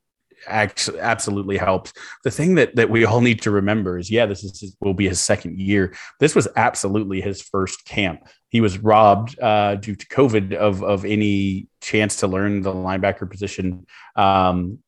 actually 0.47 1.01
absolutely 1.01 1.57
helps. 1.57 1.93
The 2.25 2.31
thing 2.31 2.55
that 2.57 2.77
that 2.77 2.91
we 2.91 3.05
all 3.05 3.21
need 3.21 3.43
to 3.43 3.51
remember 3.51 3.99
is, 3.99 4.11
yeah, 4.11 4.27
this 4.27 4.45
is 4.45 4.77
will 4.81 4.95
be 4.95 5.09
his 5.09 5.21
second 5.21 5.59
year. 5.59 5.95
This 6.19 6.35
was 6.35 6.49
absolutely 6.57 7.21
his 7.21 7.41
first 7.43 7.85
camp. 7.85 8.29
He 8.49 8.61
was 8.61 8.79
robbed 8.79 9.39
uh, 9.41 9.77
due 9.77 9.97
to 9.97 10.07
COVID 10.07 10.55
of 10.55 10.83
of 10.83 11.05
any 11.05 11.69
chance 11.81 12.17
to 12.17 12.27
learn 12.27 12.63
the 12.63 12.73
linebacker 12.73 13.31
position. 13.31 13.87
Um, 14.17 14.81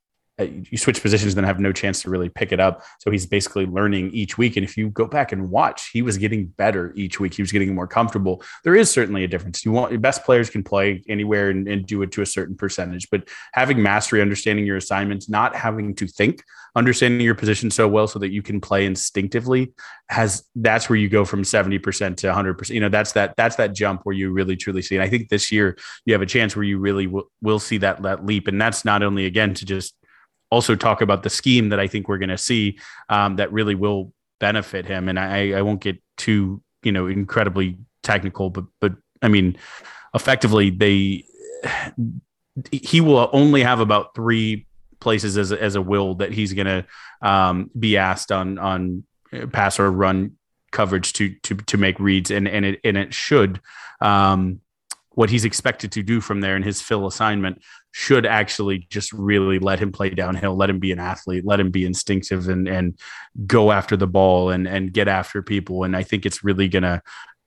Uh, 0.42 0.62
you 0.70 0.78
switch 0.78 1.00
positions 1.00 1.34
then 1.34 1.44
have 1.44 1.60
no 1.60 1.72
chance 1.72 2.02
to 2.02 2.10
really 2.10 2.28
pick 2.28 2.52
it 2.52 2.60
up. 2.60 2.82
So 3.00 3.10
he's 3.10 3.26
basically 3.26 3.66
learning 3.66 4.10
each 4.12 4.38
week. 4.38 4.56
And 4.56 4.64
if 4.64 4.76
you 4.76 4.90
go 4.90 5.06
back 5.06 5.32
and 5.32 5.50
watch 5.50 5.90
he 5.92 6.02
was 6.02 6.18
getting 6.18 6.46
better 6.46 6.92
each 6.96 7.20
week. 7.20 7.34
He 7.34 7.42
was 7.42 7.52
getting 7.52 7.74
more 7.74 7.86
comfortable. 7.86 8.42
There 8.64 8.74
is 8.74 8.90
certainly 8.90 9.24
a 9.24 9.28
difference. 9.28 9.64
You 9.64 9.72
want 9.72 9.92
your 9.92 10.00
best 10.00 10.24
players 10.24 10.50
can 10.50 10.62
play 10.62 11.02
anywhere 11.08 11.50
and, 11.50 11.68
and 11.68 11.86
do 11.86 12.02
it 12.02 12.12
to 12.12 12.22
a 12.22 12.26
certain 12.26 12.56
percentage. 12.56 13.08
But 13.10 13.28
having 13.52 13.82
mastery 13.82 14.22
understanding 14.22 14.66
your 14.66 14.76
assignments 14.76 15.28
not 15.28 15.54
having 15.54 15.94
to 15.96 16.06
think 16.06 16.42
understanding 16.74 17.20
your 17.20 17.34
position 17.34 17.70
so 17.70 17.86
well 17.86 18.06
so 18.06 18.18
that 18.18 18.32
you 18.32 18.40
can 18.42 18.60
play 18.60 18.86
instinctively 18.86 19.72
has 20.08 20.44
that's 20.56 20.88
where 20.88 20.96
you 20.96 21.08
go 21.08 21.24
from 21.24 21.42
70% 21.42 22.16
to 22.16 22.26
100% 22.28 22.70
you 22.70 22.80
know 22.80 22.88
that's 22.88 23.12
that 23.12 23.34
that's 23.36 23.56
that 23.56 23.74
jump 23.74 24.00
where 24.04 24.14
you 24.14 24.32
really 24.32 24.56
truly 24.56 24.80
see. 24.80 24.96
And 24.96 25.02
i 25.02 25.08
think 25.08 25.28
this 25.28 25.52
year 25.52 25.76
you 26.06 26.14
have 26.14 26.22
a 26.22 26.26
chance 26.26 26.56
where 26.56 26.64
you 26.64 26.78
really 26.78 27.06
will, 27.06 27.30
will 27.42 27.58
see 27.58 27.78
that 27.78 28.02
that 28.02 28.24
leap. 28.24 28.48
And 28.48 28.60
that's 28.60 28.84
not 28.84 29.02
only 29.02 29.26
again 29.26 29.54
to 29.54 29.64
just 29.64 29.94
also 30.52 30.76
talk 30.76 31.00
about 31.00 31.22
the 31.22 31.30
scheme 31.30 31.70
that 31.70 31.80
I 31.80 31.88
think 31.88 32.08
we're 32.08 32.18
going 32.18 32.28
to 32.28 32.36
see 32.36 32.78
um, 33.08 33.36
that 33.36 33.50
really 33.52 33.74
will 33.74 34.12
benefit 34.38 34.84
him. 34.84 35.08
And 35.08 35.18
I, 35.18 35.52
I 35.52 35.62
won't 35.62 35.80
get 35.80 35.96
too, 36.18 36.62
you 36.82 36.92
know, 36.92 37.06
incredibly 37.06 37.78
technical, 38.02 38.50
but, 38.50 38.64
but 38.78 38.92
I 39.22 39.28
mean, 39.28 39.56
effectively 40.14 40.68
they, 40.68 41.24
he 42.70 43.00
will 43.00 43.30
only 43.32 43.62
have 43.62 43.80
about 43.80 44.14
three 44.14 44.66
places 45.00 45.38
as 45.38 45.52
as 45.52 45.74
a 45.74 45.80
will 45.80 46.16
that 46.16 46.32
he's 46.32 46.52
going 46.52 46.66
to 46.66 46.86
um, 47.22 47.70
be 47.78 47.96
asked 47.96 48.30
on, 48.30 48.58
on 48.58 49.04
pass 49.52 49.80
or 49.80 49.90
run 49.90 50.32
coverage 50.70 51.14
to, 51.14 51.34
to, 51.44 51.54
to 51.54 51.78
make 51.78 51.98
reads. 51.98 52.30
And, 52.30 52.46
and 52.46 52.64
it, 52.64 52.80
and 52.84 52.96
it 52.98 53.14
should, 53.14 53.60
um, 54.00 54.60
what 55.14 55.30
he's 55.30 55.44
expected 55.44 55.92
to 55.92 56.02
do 56.02 56.20
from 56.20 56.40
there 56.40 56.56
in 56.56 56.62
his 56.62 56.80
fill 56.80 57.06
assignment 57.06 57.62
should 57.92 58.24
actually 58.24 58.86
just 58.90 59.12
really 59.12 59.58
let 59.58 59.78
him 59.78 59.92
play 59.92 60.10
downhill, 60.10 60.56
let 60.56 60.70
him 60.70 60.78
be 60.78 60.92
an 60.92 60.98
athlete, 60.98 61.44
let 61.44 61.60
him 61.60 61.70
be 61.70 61.84
instinctive 61.84 62.48
and 62.48 62.66
and 62.66 62.98
go 63.46 63.70
after 63.70 63.96
the 63.96 64.06
ball 64.06 64.50
and 64.50 64.66
and 64.66 64.92
get 64.92 65.08
after 65.08 65.42
people. 65.42 65.84
And 65.84 65.96
I 65.96 66.02
think 66.02 66.24
it's 66.24 66.42
really 66.42 66.68
gonna 66.68 67.02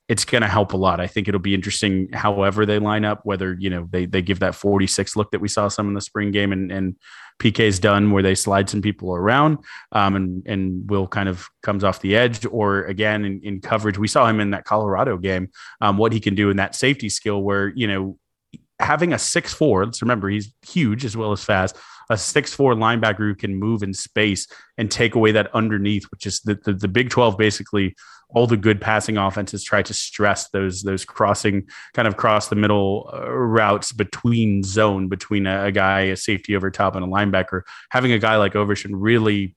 it's 0.08 0.25
to 0.25 0.41
help 0.41 0.73
a 0.73 0.78
lot. 0.78 0.99
I 0.99 1.08
think 1.08 1.28
it'll 1.28 1.39
be 1.39 1.56
interesting 1.56 2.10
however 2.13 2.65
they 2.65 2.78
line 2.78 3.06
up, 3.06 3.21
whether, 3.23 3.58
you 3.60 3.71
know, 3.71 3.88
they, 3.89 4.06
they 4.06 4.21
give 4.21 4.39
that 4.39 4.54
46 4.54 5.15
look 5.15 5.32
that 5.32 5.41
we 5.41 5.47
saw 5.47 5.67
some 5.67 5.88
in 5.88 5.95
the 5.95 6.01
spring 6.01 6.30
game 6.30 6.51
and, 6.51 6.71
and 6.71 6.95
PK's 7.39 7.80
done 7.80 8.12
where 8.12 8.24
they 8.24 8.36
slide 8.36 8.69
some 8.69 8.82
people 8.82 9.13
around 9.13 9.58
um, 9.91 10.15
and, 10.15 10.48
and 10.48 10.89
Will 10.89 11.08
kind 11.08 11.28
of 11.28 11.50
comes 11.63 11.84
off 11.84 12.02
the 12.02 12.15
edge 12.15 12.45
or 12.45 12.84
again 12.86 13.26
in, 13.26 13.41
in 13.43 13.62
coverage. 13.62 13.98
We 13.98 14.08
saw 14.08 14.28
him 14.28 14.39
in 14.39 14.52
that 14.52 14.65
Colorado 14.65 15.17
game, 15.17 15.50
um, 15.82 15.98
what 15.98 16.13
he 16.13 16.19
can 16.19 16.36
do 16.36 16.50
in 16.50 16.58
that 16.58 16.76
safety 16.76 17.10
skill 17.10 17.41
where, 17.41 17.69
you 17.76 17.88
know, 17.88 18.17
having 18.80 19.13
a 19.13 19.19
six 19.19 19.54
four, 19.54 19.86
let's 19.86 20.02
remember 20.02 20.30
he's 20.30 20.54
huge 20.65 21.06
as 21.06 21.15
well 21.15 21.32
as 21.32 21.43
fast, 21.43 21.76
a 22.10 22.17
six 22.17 22.54
four 22.54 22.74
linebacker 22.74 23.19
who 23.19 23.36
can 23.36 23.56
move 23.56 23.84
in 23.84 23.93
space 23.93 24.48
and 24.78 24.89
take 24.89 25.15
away 25.15 25.32
that 25.32 25.54
underneath, 25.54 26.06
which 26.12 26.26
is 26.26 26.39
the, 26.41 26.56
the, 26.63 26.74
the 26.74 26.88
Big 26.88 27.10
12 27.10 27.38
basically– 27.38 27.95
all 28.36 28.45
the 28.45 28.58
good 28.58 28.82
passing 28.82 29.17
offenses 29.17 29.63
try 29.63 29.82
to 29.82 29.93
stress 29.93 30.50
those 30.50 30.84
those 30.84 31.06
crossing 31.06 31.67
kind 31.93 32.08
of 32.08 32.17
cross 32.17 32.50
the 32.50 32.56
middle 32.56 33.10
uh, 33.12 33.32
routes 33.32 33.93
between 33.93 34.62
zone 34.62 35.08
between 35.08 35.48
a, 35.48 35.65
a, 35.65 35.71
guy 35.71 36.02
a 36.02 36.17
safety 36.17 36.56
over 36.56 36.69
top 36.69 36.95
and 36.95 37.06
a 37.06 37.08
linebacker. 37.08 37.62
Having 37.89 38.12
a 38.12 38.19
guy 38.19 38.36
like 38.36 38.56
Overshown 38.56 38.93
really 38.95 39.56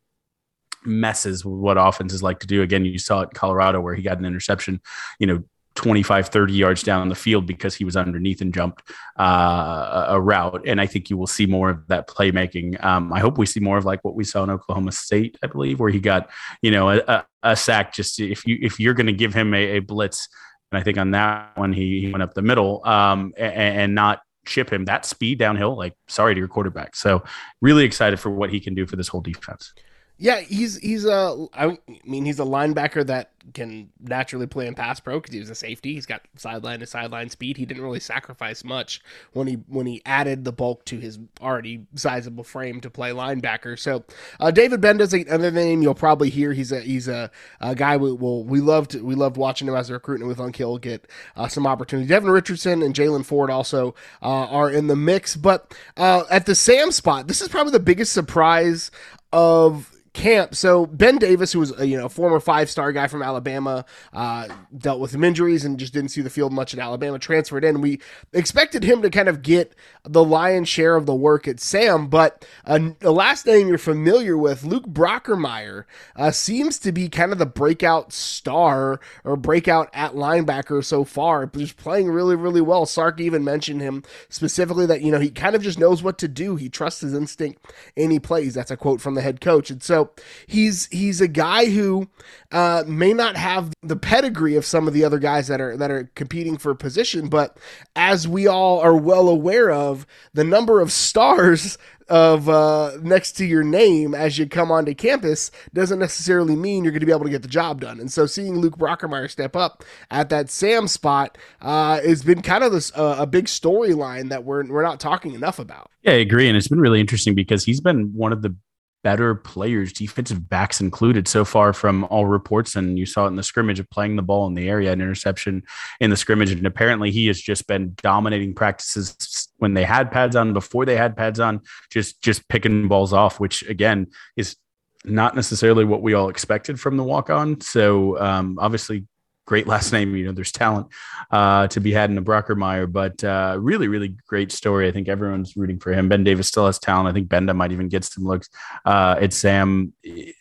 messes 0.85 1.45
with 1.45 1.59
what 1.59 1.77
offenses 1.77 2.23
like 2.23 2.38
to 2.38 2.47
do. 2.47 2.62
Again 2.62 2.85
you 2.85 2.99
saw 2.99 3.21
it 3.23 3.25
in 3.25 3.31
Colorado 3.35 3.81
where 3.81 3.97
he 3.97 4.03
got 4.03 4.19
an 4.19 4.25
interception 4.25 4.81
you 5.19 5.27
know 5.27 5.43
25, 5.79 6.29
30 6.29 6.53
yards 6.53 6.83
down 6.83 7.09
the 7.09 7.14
field 7.14 7.47
because 7.47 7.73
he 7.73 7.85
was 7.85 7.97
underneath 7.97 8.41
and 8.41 8.53
jumped 8.53 8.83
uh, 9.17 10.07
a 10.09 10.21
route. 10.21 10.64
And 10.67 10.81
I 10.81 10.87
think 10.87 11.09
you 11.09 11.17
will 11.17 11.29
see 11.29 11.47
more 11.47 11.71
of 11.71 11.87
that 11.87 12.09
playmaking. 12.09 12.83
Um, 12.85 13.12
I 13.12 13.21
hope 13.21 13.38
we 13.38 13.47
see 13.47 13.61
more 13.61 13.79
of 13.79 13.85
like 13.85 14.03
what 14.03 14.17
we 14.17 14.25
saw 14.25 14.43
in 14.43 14.51
Oklahoma 14.51 14.91
State, 14.91 15.38
I 15.41 15.47
believe, 15.47 15.79
where 15.79 15.88
he 15.88 16.01
got, 16.01 16.31
you 16.62 16.73
know, 16.73 16.91
a, 16.91 17.25
a 17.45 17.55
sack 17.55 17.93
just 17.95 18.19
if 18.19 18.45
you 18.45 18.59
if 18.61 18.81
you're 18.81 18.93
going 18.93 19.07
to 19.07 19.12
give 19.12 19.33
him 19.33 19.55
a, 19.55 19.77
a, 19.77 19.79
blitz. 19.79 20.29
And 20.73 20.81
I 20.81 20.83
think 20.83 20.99
on 20.99 21.12
that 21.12 21.57
one, 21.57 21.73
he, 21.73 22.01
he 22.01 22.11
went 22.11 22.25
up 22.25 22.35
the 22.35 22.43
middle 22.43 22.85
um, 22.85 23.33
and, 23.38 23.55
and 23.55 23.95
not 23.95 24.19
chip 24.47 24.73
him 24.73 24.87
that 24.87 25.07
speed 25.07 25.38
downhill, 25.38 25.77
like 25.77 25.95
sorry 26.09 26.35
to 26.35 26.38
your 26.41 26.49
quarterback. 26.49 26.97
So 26.97 27.23
really 27.62 27.85
excited 27.85 28.19
for 28.19 28.31
what 28.31 28.51
he 28.51 28.59
can 28.59 28.75
do 28.75 28.85
for 28.85 28.97
this 28.97 29.07
whole 29.07 29.21
defense. 29.21 29.73
Yeah, 30.19 30.41
he's 30.41 30.79
he's 30.79 31.05
a 31.05 31.47
I 31.55 31.79
mean 32.05 32.25
he's 32.25 32.41
a 32.41 32.45
linebacker 32.45 33.07
that 33.07 33.31
can 33.55 33.91
naturally 34.01 34.47
play 34.47 34.67
in 34.67 34.75
pass 34.75 35.01
pro 35.01 35.21
because 35.21 35.33
he 35.33 35.41
was 35.41 35.49
a 35.49 35.55
safety. 35.55 35.95
He's 35.95 36.07
got 36.07 36.23
sideline 36.37 36.81
to 36.81 36.87
sideline 36.87 37.31
speed. 37.31 37.57
He 37.57 37.65
didn't 37.65 37.83
really 37.83 38.01
sacrifice 38.01 38.65
much 38.65 39.01
when 39.33 39.47
he 39.47 39.55
when 39.69 39.87
he 39.87 40.03
added 40.05 40.45
the 40.45 40.53
bulk 40.53 40.85
to 40.87 40.99
his 40.99 41.21
already 41.41 41.87
sizable 41.95 42.45
frame 42.45 42.81
to 42.81 42.91
play 42.91 43.11
linebacker. 43.11 43.79
So 43.79 44.05
uh, 44.41 44.51
David 44.51 44.81
Gbenda's 44.81 45.13
another 45.13 45.53
name 45.53 45.83
you'll 45.83 45.95
probably 45.95 46.31
hear. 46.31 46.53
He's 46.53 46.73
a 46.73 46.81
he's 46.81 47.07
a, 47.07 47.31
a 47.61 47.77
guy 47.77 47.97
we 47.97 48.13
will 48.13 48.45
we 48.45 48.61
loved 48.61 48.95
we 48.97 49.15
loved 49.15 49.37
watching 49.37 49.69
him 49.69 49.75
as 49.75 49.89
a 49.89 49.95
recruit 49.95 50.21
and 50.21 50.29
with 50.29 50.39
Unkill 50.39 50.81
get 50.81 51.07
uh, 51.37 51.47
some 51.47 51.67
opportunity. 51.67 52.09
Devin 52.09 52.31
Richardson 52.31 52.83
and 52.83 52.95
Jalen 52.95 53.25
Ford 53.25 53.51
also 53.51 53.95
uh, 54.21 54.27
are 54.47 54.71
in 54.71 54.89
the 54.89 54.97
mix, 54.97 55.37
but 55.37 55.75
uh, 55.97 56.25
at 56.31 56.47
the 56.47 56.57
Sam 56.57 56.91
spot, 56.91 57.29
this 57.29 57.41
is 57.41 57.49
probably 57.49 57.73
the 57.73 57.81
biggest 57.81 58.13
surprise 58.13 58.91
of 59.33 59.91
camp. 60.12 60.55
So 60.55 60.87
Ben 60.87 61.19
Davis, 61.19 61.53
who 61.53 61.61
was 61.61 61.79
a, 61.79 61.87
you 61.87 61.97
know 61.97 62.09
former 62.09 62.41
five 62.41 62.69
star 62.69 62.93
guy 62.93 63.07
from 63.07 63.23
Alabama, 63.23 63.85
uh, 64.12 64.49
dealt 64.77 65.01
with 65.01 65.12
some 65.12 65.25
injuries 65.25 65.64
and 65.64 65.79
just 65.79 65.93
didn't 65.93 66.11
see 66.11 66.21
the 66.21 66.31
field 66.31 66.53
much 66.53 66.75
at 66.75 66.81
Alabama. 66.81 67.19
Transferred 67.19 67.64
in. 67.64 67.81
We 67.81 68.01
expected 68.33 68.83
him 68.83 69.03
to 69.03 69.11
kind 69.11 69.29
of 69.29 69.43
get 69.43 69.75
the 70.12 70.25
lion's 70.25 70.68
share 70.68 70.97
of 70.97 71.07
the 71.07 71.14
work 71.14 71.47
at 71.47 71.61
Sam, 71.61 72.09
but 72.09 72.44
uh, 72.64 72.90
the 73.01 73.12
last 73.12 73.47
name 73.47 73.68
you're 73.68 73.79
familiar 73.79 74.37
with, 74.37 74.64
Luke 74.64 74.87
Brockermeyer, 74.87 75.85
uh, 76.16 76.31
seems 76.31 76.79
to 76.81 76.92
be 76.92 77.09
kind 77.09 77.33
of 77.33 77.38
the 77.38 77.47
breakout 77.47 78.12
star 78.12 79.01
or 79.25 79.37
breakout 79.37 79.90
at 79.92 80.14
linebacker 80.14 80.85
so 80.85 81.05
far. 81.05 81.47
Just 81.47 81.77
playing 81.77 82.09
really, 82.09 82.37
really 82.37 82.61
well. 82.61 82.87
Sark 82.87 83.21
even 83.21 83.44
mentioned 83.44 83.81
him 83.81 84.03
specifically 84.29 84.87
that 84.87 85.03
you 85.03 85.12
know 85.12 85.21
he 85.21 85.31
kind 85.31 85.55
of 85.55 85.62
just 85.62 85.79
knows 85.79 86.03
what 86.03 86.18
to 86.18 86.29
do. 86.29 86.57
He 86.57 86.68
trusts 86.68 87.01
his 87.01 87.14
instinct 87.14 87.73
and 87.97 88.12
he 88.12 88.18
plays. 88.18 88.55
That's 88.55 88.71
a 88.71 88.77
quote 88.77 89.01
from 89.01 89.14
the 89.14 89.23
head 89.23 89.40
coach. 89.40 89.71
And 89.71 89.83
so 89.83 90.11
he's 90.47 90.87
he's 90.87 91.21
a 91.21 91.29
guy 91.29 91.66
who 91.66 92.09
uh, 92.51 92.85
may 92.87 93.12
not 93.12 93.37
have 93.37 93.73
the 93.83 93.97
pedigree 93.97 94.57
of 94.57 94.64
some 94.64 94.88
of 94.88 94.94
the 94.94 95.05
other 95.05 95.18
guys 95.18 95.49
that 95.49 95.61
are 95.61 95.77
that 95.77 95.90
are 95.90 96.11
competing 96.14 96.57
for 96.57 96.75
position, 96.75 97.29
but 97.29 97.57
as 97.97 98.27
we 98.27 98.47
all 98.47 98.81
are 98.81 98.97
well 98.97 99.29
aware 99.29 99.71
of, 99.71 99.98
the 100.35 100.45
number 100.45 100.81
of 100.81 100.93
stars 100.93 101.79
of 102.09 102.49
uh, 102.49 102.93
next 103.03 103.33
to 103.33 103.45
your 103.45 103.63
name 103.63 104.15
as 104.15 104.39
you 104.39 104.47
come 104.47 104.73
onto 104.73 104.95
campus 104.95 105.51
doesn't 105.75 105.99
necessarily 105.99 106.57
mean 106.57 106.83
you're 106.83 106.91
going 106.91 107.01
to 107.01 107.07
be 107.07 107.13
able 107.13 107.25
to 107.25 107.31
get 107.31 107.43
the 107.43 107.49
job 107.49 107.81
done. 107.81 108.01
And 108.01 108.11
so 108.11 108.27
seeing 108.27 108.57
Luke 108.57 108.79
Brockermeyer 108.79 109.31
step 109.31 109.55
up 109.55 109.85
at 110.11 110.31
that 110.31 110.49
Sam 110.51 110.89
spot 110.89 111.37
uh, 111.61 112.01
has 112.01 112.23
been 112.23 112.43
kind 112.43 112.65
of 112.65 112.73
this, 112.73 112.91
uh, 112.97 113.17
a 113.19 113.27
big 113.27 113.45
storyline 113.45 114.31
that 114.31 114.45
we're 114.45 114.67
we're 114.67 114.83
not 114.83 115.01
talking 115.01 115.35
enough 115.35 115.59
about. 115.59 115.91
Yeah, 116.03 116.13
I 116.13 116.17
agree, 116.17 116.49
and 116.49 116.57
it's 116.57 116.69
been 116.69 116.81
really 116.81 117.01
interesting 117.01 117.35
because 117.35 117.65
he's 117.65 117.81
been 117.81 118.13
one 118.15 118.33
of 118.33 118.43
the 118.43 118.57
better 119.05 119.35
players, 119.35 119.93
defensive 119.93 120.49
backs 120.49 120.81
included, 120.81 121.29
so 121.29 121.45
far 121.45 121.73
from 121.73 122.05
all 122.05 122.27
reports. 122.27 122.77
And 122.77 122.99
you 122.99 123.07
saw 123.07 123.25
it 123.25 123.29
in 123.29 123.37
the 123.37 123.43
scrimmage 123.43 123.79
of 123.79 123.89
playing 123.91 124.17
the 124.17 124.23
ball 124.23 124.47
in 124.47 124.55
the 124.55 124.69
area, 124.69 124.93
an 124.93 125.01
interception 125.01 125.63
in 126.01 126.11
the 126.11 126.17
scrimmage. 126.17 126.51
And 126.51 126.67
apparently, 126.67 127.11
he 127.11 127.27
has 127.29 127.41
just 127.41 127.67
been 127.67 127.95
dominating 128.03 128.55
practices 128.55 129.48
when 129.59 129.75
they 129.75 129.85
had 129.85 130.11
pads 130.11 130.37
on, 130.37 130.53
before 130.53 130.85
they 130.87 130.97
had 130.97 131.16
pads 131.16 131.40
on, 131.40 131.61
just 131.90 132.23
just 132.23 132.49
picking 132.49 132.88
balls 132.88 133.12
off, 133.12 133.38
which 133.38 133.62
again 133.68 134.09
is 134.37 134.57
not 135.05 135.37
necessarily 135.37 135.85
what 135.85 136.03
we 136.03 136.14
all 136.14 136.29
expected 136.29 136.81
from 136.81 136.97
the 136.97 137.05
walk 137.05 137.31
on. 137.31 137.61
So 137.61 138.18
um, 138.18 138.59
obviously 138.61 139.07
great 139.49 139.67
last 139.67 139.93
name. 139.93 140.15
You 140.15 140.27
know, 140.27 140.33
there's 140.33 140.53
talent 140.53 140.89
uh, 141.31 141.67
to 141.69 141.81
be 141.81 141.91
had 141.91 142.11
in 142.11 142.19
a 142.19 142.23
Brockermeyer, 142.23 142.93
but 142.93 143.25
uh, 143.25 143.57
really, 143.59 143.89
really 143.89 144.15
great 144.27 144.53
story. 144.53 144.87
I 144.87 144.93
think 144.93 145.09
everyone's 145.09 145.57
rooting 145.57 145.81
for 145.81 145.91
him. 145.91 146.07
Ben 146.07 146.23
Davis 146.23 146.49
still 146.49 146.67
has 146.67 146.79
talent. 146.79 147.09
I 147.09 147.13
think 147.13 147.29
Gbenda 147.29 147.57
might 147.57 147.73
even 147.73 147.89
get 147.89 148.05
some 148.05 148.25
looks. 148.25 148.51
Uh, 148.85 149.17
it's 149.21 149.39
Sam 149.39 149.95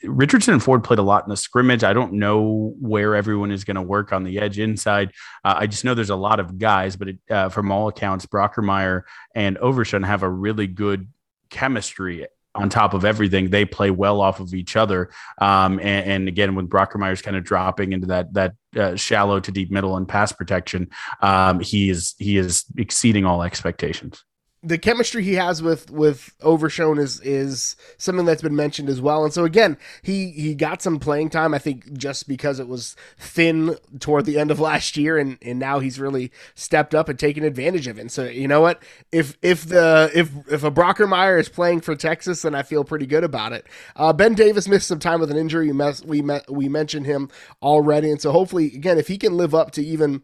Richardson 0.04 0.56
and 0.56 0.62
Ford 0.62 0.84
played 0.84 1.00
a 1.00 1.04
lot 1.04 1.24
in 1.24 1.30
the 1.30 1.38
scrimmage. 1.38 1.86
I 1.86 1.94
don't 1.94 2.14
know 2.14 2.76
where 2.82 3.16
everyone 3.16 3.52
is 3.52 3.64
going 3.64 3.76
to 3.76 3.82
work 3.82 4.12
on 4.12 4.26
the 4.26 4.40
edge 4.40 4.60
inside. 4.60 5.14
Uh, 5.44 5.56
I 5.58 5.68
just 5.68 5.86
know 5.86 5.94
there's 5.94 6.10
a 6.10 6.16
lot 6.16 6.42
of 6.42 6.58
guys, 6.58 6.98
but 6.98 7.08
it, 7.08 7.18
uh, 7.30 7.48
from 7.48 7.72
all 7.72 7.88
accounts, 7.88 8.26
Brockermeyer 8.26 9.04
and 9.34 9.58
Overshown 9.60 10.04
have 10.04 10.24
a 10.24 10.30
really 10.30 10.68
good 10.68 11.08
chemistry 11.50 12.28
on 12.58 12.70
top 12.70 12.94
of 12.94 13.06
everything, 13.06 13.50
they 13.50 13.66
play 13.66 13.92
well 13.92 14.20
off 14.20 14.40
of 14.40 14.54
each 14.54 14.76
other. 14.76 15.10
Um, 15.40 15.80
and, 15.80 16.12
and, 16.12 16.28
again, 16.28 16.56
with 16.56 16.70
Brockermeyer's 16.70 17.22
kind 17.22 17.38
of 17.38 17.44
dropping 17.44 17.94
into 17.94 18.08
that 18.08 18.34
that 18.34 18.54
uh, 18.76 18.96
shallow 18.96 19.40
to 19.40 19.52
deep 19.52 19.72
middle 19.72 19.96
and 19.96 20.08
pass 20.08 20.32
protection, 20.32 20.90
um, 21.22 21.60
he 21.60 21.90
is 21.90 22.16
he 22.18 22.38
is 22.38 22.66
exceeding 22.78 23.26
all 23.26 23.44
expectations 23.44 24.24
the 24.68 24.78
chemistry 24.78 25.24
he 25.24 25.36
has 25.36 25.64
with 25.64 25.90
with 25.90 26.36
Overshown 26.42 26.98
is 26.98 27.22
is 27.22 27.76
something 27.98 28.26
that's 28.26 28.42
been 28.42 28.56
mentioned 28.56 28.90
as 28.90 29.00
well. 29.00 29.24
And 29.24 29.34
so 29.34 29.46
again, 29.46 29.78
he 30.02 30.32
he 30.32 30.54
got 30.56 30.82
some 30.82 31.00
playing 31.00 31.30
time. 31.30 31.54
I 31.54 31.60
think 31.60 31.94
just 31.94 32.28
because 32.28 32.60
it 32.60 32.68
was 32.68 32.96
thin 33.18 33.78
toward 34.00 34.26
the 34.26 34.38
end 34.38 34.52
of 34.52 34.60
last 34.70 34.98
year, 34.98 35.18
and 35.18 35.38
and 35.42 35.58
now 35.58 35.80
he's 35.80 36.00
really 36.00 36.32
stepped 36.54 36.94
up 36.94 37.08
and 37.08 37.18
taken 37.18 37.44
advantage 37.44 37.88
of 37.88 37.98
it. 37.98 38.02
And 38.02 38.12
so 38.12 38.26
you 38.26 38.48
know 38.48 38.62
what, 38.62 38.84
if 39.12 39.38
if 39.42 39.66
the 39.68 40.12
if 40.14 40.32
if 40.52 40.64
a 40.64 40.72
Brockermeyer 40.72 41.40
is 41.40 41.48
playing 41.48 41.82
for 41.82 41.96
Texas, 41.96 42.42
then 42.42 42.54
I 42.54 42.64
feel 42.64 42.84
pretty 42.84 43.06
good 43.06 43.24
about 43.24 43.54
it. 43.54 43.66
Uh, 43.96 44.12
ben 44.12 44.34
Davis 44.34 44.68
missed 44.68 44.88
some 44.88 45.00
time 45.00 45.22
with 45.22 45.32
an 45.32 45.38
injury. 45.38 45.68
We 45.68 45.74
mes- 45.74 46.04
we 46.04 46.22
met, 46.22 46.52
we 46.52 46.68
mentioned 46.68 47.06
him 47.06 47.30
already, 47.62 48.12
and 48.12 48.22
so 48.22 48.32
hopefully 48.32 48.66
again, 48.68 48.98
if 48.98 49.08
he 49.08 49.18
can 49.18 49.38
live 49.38 49.56
up 49.56 49.72
to 49.72 49.84
even 49.84 50.24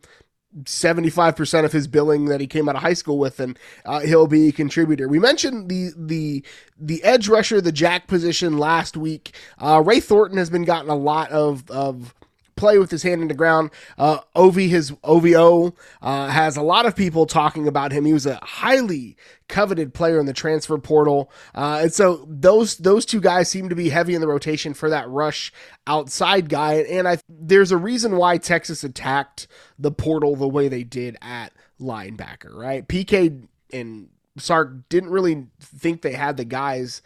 75% 0.63 1.65
of 1.65 1.71
his 1.71 1.87
billing 1.87 2.25
that 2.25 2.39
he 2.39 2.47
came 2.47 2.69
out 2.69 2.75
of 2.75 2.81
high 2.81 2.93
school 2.93 3.17
with 3.17 3.39
and 3.39 3.57
uh, 3.85 4.01
he'll 4.01 4.27
be 4.27 4.49
a 4.49 4.51
contributor. 4.51 5.07
We 5.07 5.19
mentioned 5.19 5.69
the 5.69 5.91
the 5.95 6.43
the 6.79 7.03
edge 7.03 7.27
rusher 7.27 7.61
the 7.61 7.71
jack 7.71 8.07
position 8.07 8.57
last 8.57 8.95
week. 8.95 9.35
Uh, 9.57 9.81
Ray 9.83 9.99
Thornton 9.99 10.37
has 10.37 10.49
been 10.49 10.65
gotten 10.65 10.89
a 10.89 10.95
lot 10.95 11.31
of 11.31 11.69
of 11.71 12.13
play 12.55 12.77
with 12.77 12.91
his 12.91 13.03
hand 13.03 13.21
in 13.21 13.27
the 13.27 13.33
ground. 13.33 13.71
Uh, 13.97 14.19
his 14.53 14.93
OVO, 15.03 15.75
uh, 16.01 16.27
has 16.27 16.57
a 16.57 16.61
lot 16.61 16.85
of 16.85 16.95
people 16.95 17.25
talking 17.25 17.67
about 17.67 17.91
him. 17.91 18.05
He 18.05 18.13
was 18.13 18.25
a 18.25 18.39
highly 18.43 19.17
coveted 19.47 19.93
player 19.93 20.19
in 20.19 20.25
the 20.25 20.33
transfer 20.33 20.77
portal, 20.77 21.31
uh, 21.53 21.79
and 21.83 21.93
so 21.93 22.25
those 22.27 22.77
those 22.77 23.05
two 23.05 23.21
guys 23.21 23.49
seem 23.49 23.69
to 23.69 23.75
be 23.75 23.89
heavy 23.89 24.15
in 24.15 24.21
the 24.21 24.27
rotation 24.27 24.73
for 24.73 24.89
that 24.89 25.09
rush 25.09 25.51
outside 25.87 26.49
guy. 26.49 26.75
And 26.75 27.07
I 27.07 27.17
there's 27.29 27.71
a 27.71 27.77
reason 27.77 28.17
why 28.17 28.37
Texas 28.37 28.83
attacked 28.83 29.47
the 29.77 29.91
portal 29.91 30.35
the 30.35 30.47
way 30.47 30.67
they 30.67 30.83
did 30.83 31.17
at 31.21 31.53
linebacker, 31.79 32.53
right? 32.53 32.87
PK 32.87 33.47
and 33.71 34.09
Sark 34.37 34.89
didn't 34.89 35.09
really 35.09 35.47
think 35.59 36.01
they 36.01 36.13
had 36.13 36.37
the 36.37 36.45
guys 36.45 37.01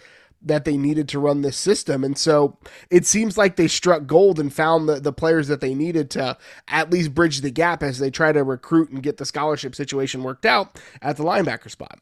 that 0.47 0.65
they 0.65 0.77
needed 0.77 1.07
to 1.09 1.19
run 1.19 1.41
this 1.41 1.57
system. 1.57 2.03
And 2.03 2.17
so 2.17 2.57
it 2.89 3.05
seems 3.05 3.37
like 3.37 3.55
they 3.55 3.67
struck 3.67 4.05
gold 4.05 4.39
and 4.39 4.53
found 4.53 4.87
the, 4.87 4.99
the 4.99 5.13
players 5.13 5.47
that 5.47 5.61
they 5.61 5.73
needed 5.73 6.09
to 6.11 6.37
at 6.67 6.91
least 6.91 7.13
bridge 7.13 7.41
the 7.41 7.51
gap 7.51 7.83
as 7.83 7.99
they 7.99 8.09
try 8.09 8.31
to 8.31 8.43
recruit 8.43 8.89
and 8.89 9.03
get 9.03 9.17
the 9.17 9.25
scholarship 9.25 9.75
situation 9.75 10.23
worked 10.23 10.45
out 10.45 10.79
at 11.01 11.17
the 11.17 11.23
linebacker 11.23 11.69
spot. 11.69 11.99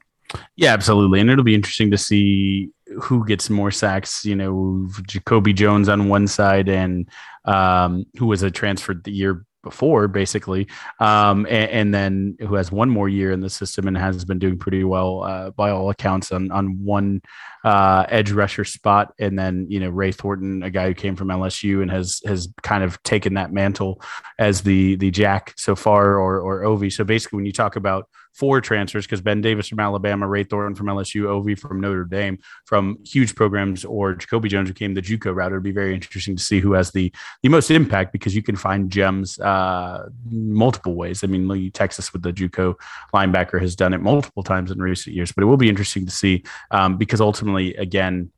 Yeah, 0.55 0.73
absolutely. 0.73 1.19
And 1.19 1.29
it'll 1.29 1.43
be 1.43 1.55
interesting 1.55 1.91
to 1.91 1.97
see 1.97 2.71
who 3.01 3.25
gets 3.25 3.49
more 3.49 3.71
sacks. 3.71 4.25
You 4.25 4.35
know, 4.35 4.87
Jacoby 5.07 5.53
Jones 5.53 5.87
on 5.87 6.09
one 6.09 6.27
side 6.27 6.67
and 6.67 7.07
um, 7.45 8.05
who 8.17 8.25
was 8.25 8.41
a 8.41 8.51
transfer 8.51 8.93
the 8.93 9.11
year 9.11 9.45
before, 9.65 10.07
basically, 10.07 10.67
um, 10.99 11.45
and, 11.47 11.71
and, 11.71 11.93
then 11.93 12.37
who 12.39 12.53
has 12.53 12.71
one 12.71 12.89
more 12.89 13.09
year 13.09 13.31
in 13.31 13.41
the 13.41 13.49
system 13.49 13.87
and 13.87 13.97
has 13.97 14.23
been 14.23 14.39
doing 14.39 14.57
pretty 14.57 14.83
well 14.83 15.23
uh, 15.23 15.49
by 15.49 15.71
all 15.71 15.89
accounts 15.89 16.31
on 16.31 16.51
on 16.51 16.83
one 16.83 17.21
uh, 17.65 18.05
edge 18.09 18.31
rusher 18.31 18.63
spot, 18.63 19.13
and 19.19 19.37
then 19.37 19.65
you 19.67 19.79
know 19.79 19.89
Ray 19.89 20.11
Thornton, 20.11 20.61
a 20.63 20.69
guy 20.69 20.87
who 20.87 20.93
came 20.93 21.15
from 21.15 21.29
LSU 21.29 21.81
and 21.81 21.89
has 21.89 22.21
has 22.25 22.47
kind 22.61 22.83
of 22.83 23.01
taken 23.03 23.33
that 23.33 23.51
mantle 23.51 24.01
as 24.37 24.61
the 24.61 24.95
the 24.97 25.09
Jack 25.09 25.53
so 25.57 25.75
far, 25.75 26.19
or 26.19 26.39
or 26.39 26.63
Ovie. 26.63 26.91
So 26.91 27.03
basically, 27.03 27.37
when 27.37 27.45
you 27.45 27.51
talk 27.51 27.75
about 27.75 28.07
four 28.35 28.59
transfers 28.59 29.05
because 29.05 29.21
Ben 29.21 29.41
Davis 29.41 29.69
from 29.69 29.79
Alabama, 29.79 30.27
Ray 30.27 30.43
Thornton 30.43 30.75
from 30.75 30.87
LSU, 30.87 31.25
Ovie 31.25 31.55
from 31.55 31.79
Notre 31.79 32.03
Dame, 32.03 32.37
from 32.65 32.97
huge 33.05 33.33
programs, 33.33 33.85
or 33.85 34.13
Jacoby 34.13 34.49
Jones 34.49 34.69
became 34.69 34.93
the 34.93 35.01
JUCO 35.01 35.33
route. 35.33 35.51
It'd 35.51 35.63
be 35.63 35.71
very 35.71 35.93
interesting 35.93 36.35
to 36.35 36.43
see 36.43 36.59
who 36.59 36.73
has 36.73 36.91
the 36.91 37.11
the 37.41 37.49
most 37.49 37.71
impact 37.71 38.11
because 38.11 38.35
you 38.35 38.43
can 38.43 38.55
find 38.55 38.91
gems 38.91 39.39
uh, 39.39 40.09
multiple 40.29 40.95
ways. 40.95 41.23
I 41.23 41.27
mean, 41.27 41.71
Texas 41.71 42.11
with 42.11 42.23
the 42.23 42.33
JUCO 42.33 42.75
linebacker 43.13 43.59
has 43.61 43.75
done 43.75 43.93
it 43.93 44.01
multiple 44.01 44.43
times 44.43 44.69
in 44.69 44.79
recent 44.79 45.15
years, 45.15 45.31
but 45.31 45.43
it 45.43 45.45
will 45.45 45.57
be 45.57 45.69
interesting 45.69 46.05
to 46.05 46.11
see 46.11 46.43
um, 46.71 46.97
because 46.97 47.21
ultimately, 47.21 47.73
again, 47.75 48.31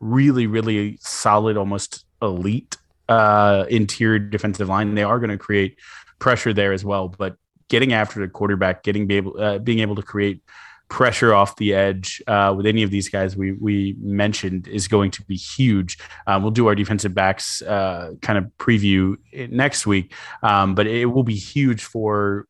really, 0.00 0.46
really 0.46 0.98
solid, 1.00 1.56
almost 1.56 2.04
elite 2.20 2.76
uh, 3.08 3.64
interior 3.68 4.18
defensive 4.18 4.68
line. 4.68 4.94
They 4.94 5.04
are 5.04 5.18
going 5.18 5.30
to 5.30 5.38
create 5.38 5.78
pressure 6.18 6.52
there 6.52 6.72
as 6.72 6.84
well, 6.84 7.08
but 7.08 7.36
getting 7.68 7.92
after 7.92 8.20
the 8.20 8.28
quarterback, 8.28 8.82
getting 8.82 9.06
be 9.06 9.16
able 9.16 9.40
uh, 9.40 9.58
being 9.58 9.80
able 9.80 9.96
to 9.96 10.02
create 10.02 10.42
pressure 10.88 11.34
off 11.34 11.56
the 11.56 11.74
edge 11.74 12.22
uh, 12.28 12.54
with 12.56 12.64
any 12.64 12.84
of 12.84 12.90
these 12.90 13.08
guys 13.08 13.36
we 13.36 13.52
we 13.52 13.96
mentioned 14.00 14.68
is 14.68 14.88
going 14.88 15.10
to 15.10 15.22
be 15.24 15.36
huge. 15.36 15.98
Um, 16.26 16.42
we'll 16.42 16.52
do 16.52 16.68
our 16.68 16.74
defensive 16.74 17.14
backs 17.14 17.62
uh, 17.62 18.12
kind 18.22 18.38
of 18.38 18.50
preview 18.58 19.16
next 19.50 19.86
week, 19.86 20.14
um, 20.42 20.74
but 20.74 20.86
it 20.86 21.06
will 21.06 21.24
be 21.24 21.36
huge 21.36 21.82
for 21.82 22.46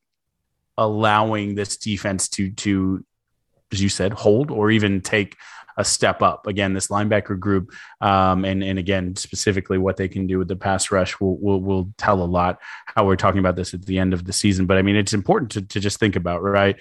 allowing 0.78 1.54
this 1.54 1.76
defense 1.76 2.28
to 2.28 2.50
to 2.52 3.04
as 3.72 3.82
you 3.82 3.88
said, 3.88 4.12
hold 4.12 4.50
or 4.50 4.70
even 4.70 5.00
take 5.00 5.36
a 5.76 5.84
step 5.84 6.22
up. 6.22 6.46
Again, 6.46 6.72
this 6.72 6.88
linebacker 6.88 7.38
group, 7.38 7.72
um, 8.00 8.44
and 8.44 8.62
and 8.62 8.78
again 8.78 9.14
specifically 9.16 9.78
what 9.78 9.96
they 9.96 10.08
can 10.08 10.26
do 10.26 10.38
with 10.38 10.48
the 10.48 10.56
pass 10.56 10.90
rush 10.90 11.18
will 11.20 11.36
will 11.38 11.60
will 11.60 11.92
tell 11.98 12.22
a 12.22 12.24
lot. 12.24 12.58
How 12.86 13.04
we're 13.04 13.16
talking 13.16 13.40
about 13.40 13.56
this 13.56 13.74
at 13.74 13.84
the 13.84 13.98
end 13.98 14.14
of 14.14 14.24
the 14.24 14.32
season, 14.32 14.66
but 14.66 14.78
I 14.78 14.82
mean 14.82 14.96
it's 14.96 15.12
important 15.12 15.50
to 15.52 15.62
to 15.62 15.80
just 15.80 15.98
think 15.98 16.16
about 16.16 16.42
right. 16.42 16.76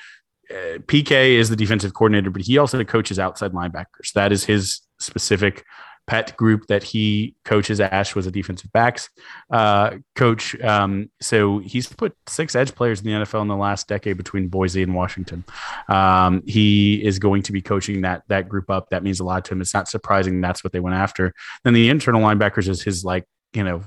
Uh, 0.50 0.78
PK 0.86 1.38
is 1.38 1.50
the 1.50 1.56
defensive 1.56 1.94
coordinator, 1.94 2.30
but 2.30 2.44
he 2.44 2.58
also 2.60 2.84
coaches 2.84 3.18
outside 3.18 3.52
linebackers. 3.52 4.14
That 4.14 4.32
is 4.32 4.46
his 4.46 4.82
specific 5.00 5.66
pet 6.08 6.36
group 6.38 6.68
that 6.68 6.84
he 6.84 7.36
coaches. 7.46 7.80
Ash 7.80 8.16
was 8.16 8.28
a 8.28 8.32
defensive 8.32 8.72
backs 8.72 9.10
uh, 9.50 9.98
coach. 10.16 10.60
Um, 10.62 11.10
so 11.20 11.60
he's 11.60 11.88
put 11.88 12.16
six 12.28 12.56
edge 12.56 12.74
players 12.76 13.02
in 13.02 13.06
the 13.06 13.26
NFL 13.26 13.42
in 13.42 13.48
the 13.48 13.56
last 13.56 13.88
decade 13.88 14.18
between 14.18 14.48
Boise 14.48 14.84
and 14.84 14.94
Washington. 14.94 15.44
Um, 15.90 16.44
he 16.46 17.04
is 17.04 17.20
going 17.20 17.44
to 17.44 17.52
be 17.52 17.62
coaching 17.62 18.02
that 18.02 18.24
that 18.28 18.50
group 18.50 18.70
up. 18.70 18.90
That 18.90 19.04
means 19.04 19.20
a 19.20 19.24
lot 19.24 19.46
to 19.46 19.54
him. 19.54 19.62
It's 19.62 19.74
not 19.74 19.88
surprising 19.88 20.42
that's 20.42 20.64
what 20.64 20.74
they 20.74 20.80
went 20.80 20.96
after. 20.96 21.34
Then 21.64 21.74
the 21.74 21.90
internal 21.90 22.22
linebackers 22.22 22.68
is 22.68 22.84
his 22.84 23.04
like 23.04 23.26
you 23.54 23.64
know 23.64 23.82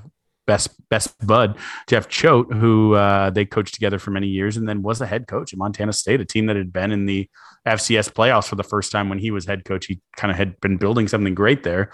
best 0.49 0.89
best 0.89 1.15
bud 1.27 1.57
Jeff 1.87 2.09
Choate, 2.09 2.51
who 2.51 2.95
uh, 2.95 3.29
they 3.29 3.45
coached 3.45 3.75
together 3.75 3.99
for 3.99 4.09
many 4.09 4.27
years, 4.27 4.57
and 4.57 4.67
then 4.67 4.81
was 4.81 4.97
the 4.97 5.05
head 5.05 5.27
coach 5.27 5.53
at 5.53 5.59
Montana 5.59 5.93
State, 5.93 6.21
a 6.21 6.25
team 6.25 6.47
that 6.47 6.55
had 6.55 6.73
been 6.73 6.91
in 6.91 7.05
the 7.05 7.29
FCS 7.67 8.11
playoffs 8.11 8.47
for 8.47 8.55
the 8.55 8.63
first 8.63 8.91
time 8.91 9.09
when 9.09 9.19
he 9.19 9.29
was 9.29 9.45
head 9.45 9.63
coach. 9.63 9.85
He 9.85 10.01
kind 10.17 10.31
of 10.31 10.37
had 10.37 10.59
been 10.59 10.77
building 10.77 11.07
something 11.07 11.35
great 11.35 11.61
there. 11.61 11.91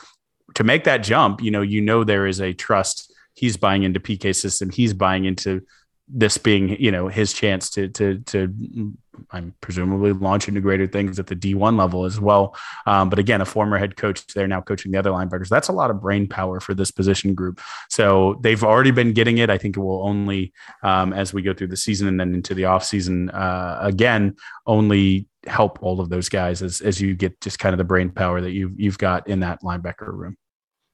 To 0.53 0.63
make 0.63 0.85
that 0.85 1.03
jump, 1.03 1.41
you 1.41 1.51
know, 1.51 1.61
you 1.61 1.81
know 1.81 2.05
there 2.05 2.25
is 2.25 2.39
a 2.39 2.53
trust. 2.53 3.13
He's 3.33 3.57
buying 3.57 3.83
into 3.83 3.99
PK 3.99 4.33
system. 4.33 4.69
He's 4.69 4.93
buying 4.93 5.25
into 5.25 5.61
this 6.07 6.37
being 6.37 6.69
you 6.79 6.91
know 6.91 7.07
his 7.07 7.33
chance 7.33 7.69
to 7.71 7.87
to 7.89 8.19
to 8.19 8.93
I'm 9.31 9.53
presumably 9.61 10.13
launch 10.13 10.47
into 10.47 10.61
greater 10.61 10.87
things 10.87 11.19
at 11.19 11.27
the 11.27 11.35
D1 11.35 11.77
level 11.77 12.05
as 12.05 12.19
well. 12.19 12.55
Um, 12.85 13.09
but 13.09 13.19
again, 13.19 13.41
a 13.41 13.45
former 13.45 13.77
head 13.77 13.95
coach, 13.95 14.25
they're 14.27 14.47
now 14.47 14.61
coaching 14.61 14.91
the 14.91 14.99
other 14.99 15.11
linebackers. 15.11 15.49
That's 15.49 15.67
a 15.67 15.73
lot 15.73 15.89
of 15.89 16.01
brain 16.01 16.27
power 16.27 16.59
for 16.59 16.73
this 16.73 16.91
position 16.91 17.33
group. 17.33 17.61
So 17.89 18.39
they've 18.41 18.63
already 18.63 18.91
been 18.91 19.13
getting 19.13 19.37
it. 19.37 19.49
I 19.49 19.57
think 19.57 19.77
it 19.77 19.79
will 19.79 20.05
only, 20.07 20.53
um, 20.83 21.13
as 21.13 21.33
we 21.33 21.41
go 21.41 21.53
through 21.53 21.67
the 21.67 21.77
season 21.77 22.07
and 22.07 22.19
then 22.19 22.33
into 22.33 22.53
the 22.53 22.63
offseason, 22.63 23.33
uh, 23.33 23.77
again, 23.81 24.35
only 24.65 25.27
help 25.47 25.81
all 25.81 26.01
of 26.01 26.09
those 26.09 26.27
guys 26.27 26.61
as, 26.61 26.81
as 26.81 26.99
you 26.99 27.15
get 27.15 27.39
just 27.41 27.59
kind 27.59 27.73
of 27.73 27.77
the 27.77 27.83
brain 27.83 28.09
power 28.09 28.41
that 28.41 28.51
you've, 28.51 28.79
you've 28.79 28.97
got 28.97 29.27
in 29.27 29.41
that 29.41 29.61
linebacker 29.61 30.11
room. 30.11 30.35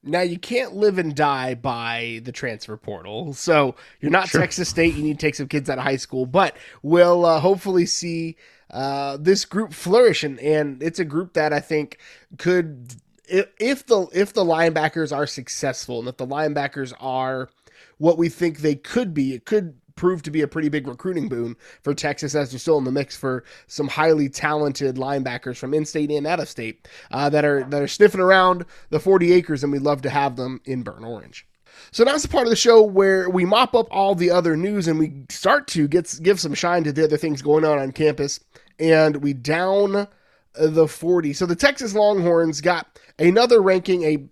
Now 0.03 0.21
you 0.21 0.39
can't 0.39 0.75
live 0.75 0.97
and 0.97 1.15
die 1.15 1.53
by 1.53 2.21
the 2.23 2.31
transfer 2.31 2.75
portal. 2.75 3.33
So 3.33 3.75
you're 3.99 4.11
not 4.11 4.29
sure. 4.29 4.41
Texas 4.41 4.69
State. 4.69 4.95
You 4.95 5.03
need 5.03 5.19
to 5.19 5.25
take 5.25 5.35
some 5.35 5.47
kids 5.47 5.69
out 5.69 5.77
of 5.77 5.83
high 5.83 5.97
school, 5.97 6.25
but 6.25 6.57
we'll 6.81 7.23
uh, 7.25 7.39
hopefully 7.39 7.85
see 7.85 8.35
uh, 8.71 9.17
this 9.19 9.45
group 9.45 9.73
flourish, 9.73 10.23
and, 10.23 10.39
and 10.39 10.81
it's 10.81 10.99
a 10.99 11.05
group 11.05 11.33
that 11.33 11.53
I 11.53 11.59
think 11.59 11.99
could, 12.37 12.95
if 13.27 13.85
the 13.85 14.07
if 14.13 14.33
the 14.33 14.43
linebackers 14.43 15.15
are 15.15 15.27
successful, 15.27 15.99
and 15.99 16.07
if 16.07 16.17
the 16.17 16.25
linebackers 16.25 16.93
are 16.99 17.49
what 17.97 18.17
we 18.17 18.29
think 18.29 18.59
they 18.59 18.75
could 18.75 19.13
be, 19.13 19.33
it 19.33 19.45
could 19.45 19.75
proved 20.01 20.25
to 20.25 20.31
be 20.31 20.41
a 20.41 20.47
pretty 20.47 20.67
big 20.67 20.87
recruiting 20.87 21.29
boon 21.29 21.55
for 21.83 21.93
Texas 21.93 22.33
as 22.33 22.49
they're 22.49 22.57
still 22.57 22.79
in 22.79 22.85
the 22.85 22.91
mix 22.91 23.15
for 23.15 23.43
some 23.67 23.87
highly 23.87 24.27
talented 24.27 24.95
linebackers 24.95 25.57
from 25.57 25.75
in-state 25.75 26.09
and 26.09 26.25
out 26.25 26.39
of 26.39 26.49
state 26.49 26.87
uh, 27.11 27.29
that 27.29 27.45
are 27.45 27.63
that 27.65 27.83
are 27.83 27.87
sniffing 27.87 28.19
around 28.19 28.65
the 28.89 28.99
40 28.99 29.31
acres, 29.31 29.63
and 29.63 29.71
we'd 29.71 29.83
love 29.83 30.01
to 30.01 30.09
have 30.09 30.37
them 30.37 30.59
in 30.65 30.81
burnt 30.81 31.05
orange. 31.05 31.45
So 31.91 32.03
now's 32.03 32.23
the 32.23 32.29
part 32.29 32.47
of 32.47 32.49
the 32.49 32.55
show 32.55 32.81
where 32.81 33.29
we 33.29 33.45
mop 33.45 33.75
up 33.75 33.89
all 33.91 34.15
the 34.15 34.31
other 34.31 34.57
news 34.57 34.87
and 34.87 34.97
we 34.97 35.13
start 35.29 35.67
to 35.67 35.87
get 35.87 36.17
give 36.23 36.39
some 36.39 36.55
shine 36.55 36.83
to 36.85 36.91
the 36.91 37.03
other 37.03 37.17
things 37.17 37.43
going 37.43 37.63
on 37.63 37.77
on 37.77 37.91
campus, 37.91 38.39
and 38.79 39.17
we 39.17 39.33
down 39.33 40.07
the 40.55 40.87
40. 40.87 41.33
So 41.33 41.45
the 41.45 41.55
Texas 41.55 41.93
Longhorns 41.93 42.59
got 42.59 42.99
another 43.19 43.61
ranking, 43.61 44.01
a 44.01 44.25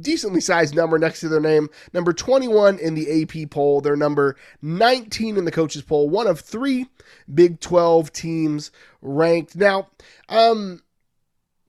decently 0.00 0.40
sized 0.40 0.74
number 0.74 0.98
next 0.98 1.20
to 1.20 1.28
their 1.28 1.40
name. 1.40 1.68
Number 1.92 2.12
21 2.12 2.78
in 2.78 2.94
the 2.94 3.22
AP 3.22 3.50
poll. 3.50 3.80
They're 3.80 3.96
number 3.96 4.36
19 4.62 5.36
in 5.36 5.44
the 5.44 5.50
coaches 5.50 5.82
poll. 5.82 6.08
One 6.08 6.26
of 6.26 6.40
three 6.40 6.86
Big 7.32 7.60
12 7.60 8.12
teams 8.12 8.70
ranked. 9.02 9.56
Now, 9.56 9.88
um, 10.28 10.82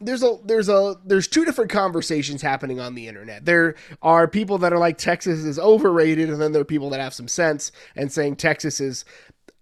there's 0.01 0.23
a 0.23 0.37
there's 0.45 0.69
a 0.69 0.95
there's 1.05 1.27
two 1.27 1.43
different 1.43 1.71
conversations 1.71 2.41
happening 2.41 2.79
on 2.79 2.95
the 2.95 3.07
internet. 3.07 3.45
There 3.45 3.75
are 4.01 4.27
people 4.27 4.57
that 4.59 4.71
are 4.71 4.77
like 4.77 4.97
Texas 4.97 5.43
is 5.43 5.59
overrated, 5.59 6.29
and 6.29 6.41
then 6.41 6.53
there 6.53 6.61
are 6.61 6.65
people 6.65 6.89
that 6.91 7.01
have 7.01 7.13
some 7.13 7.27
sense 7.27 7.71
and 7.95 8.11
saying 8.11 8.37
Texas 8.37 8.79
is 8.79 9.03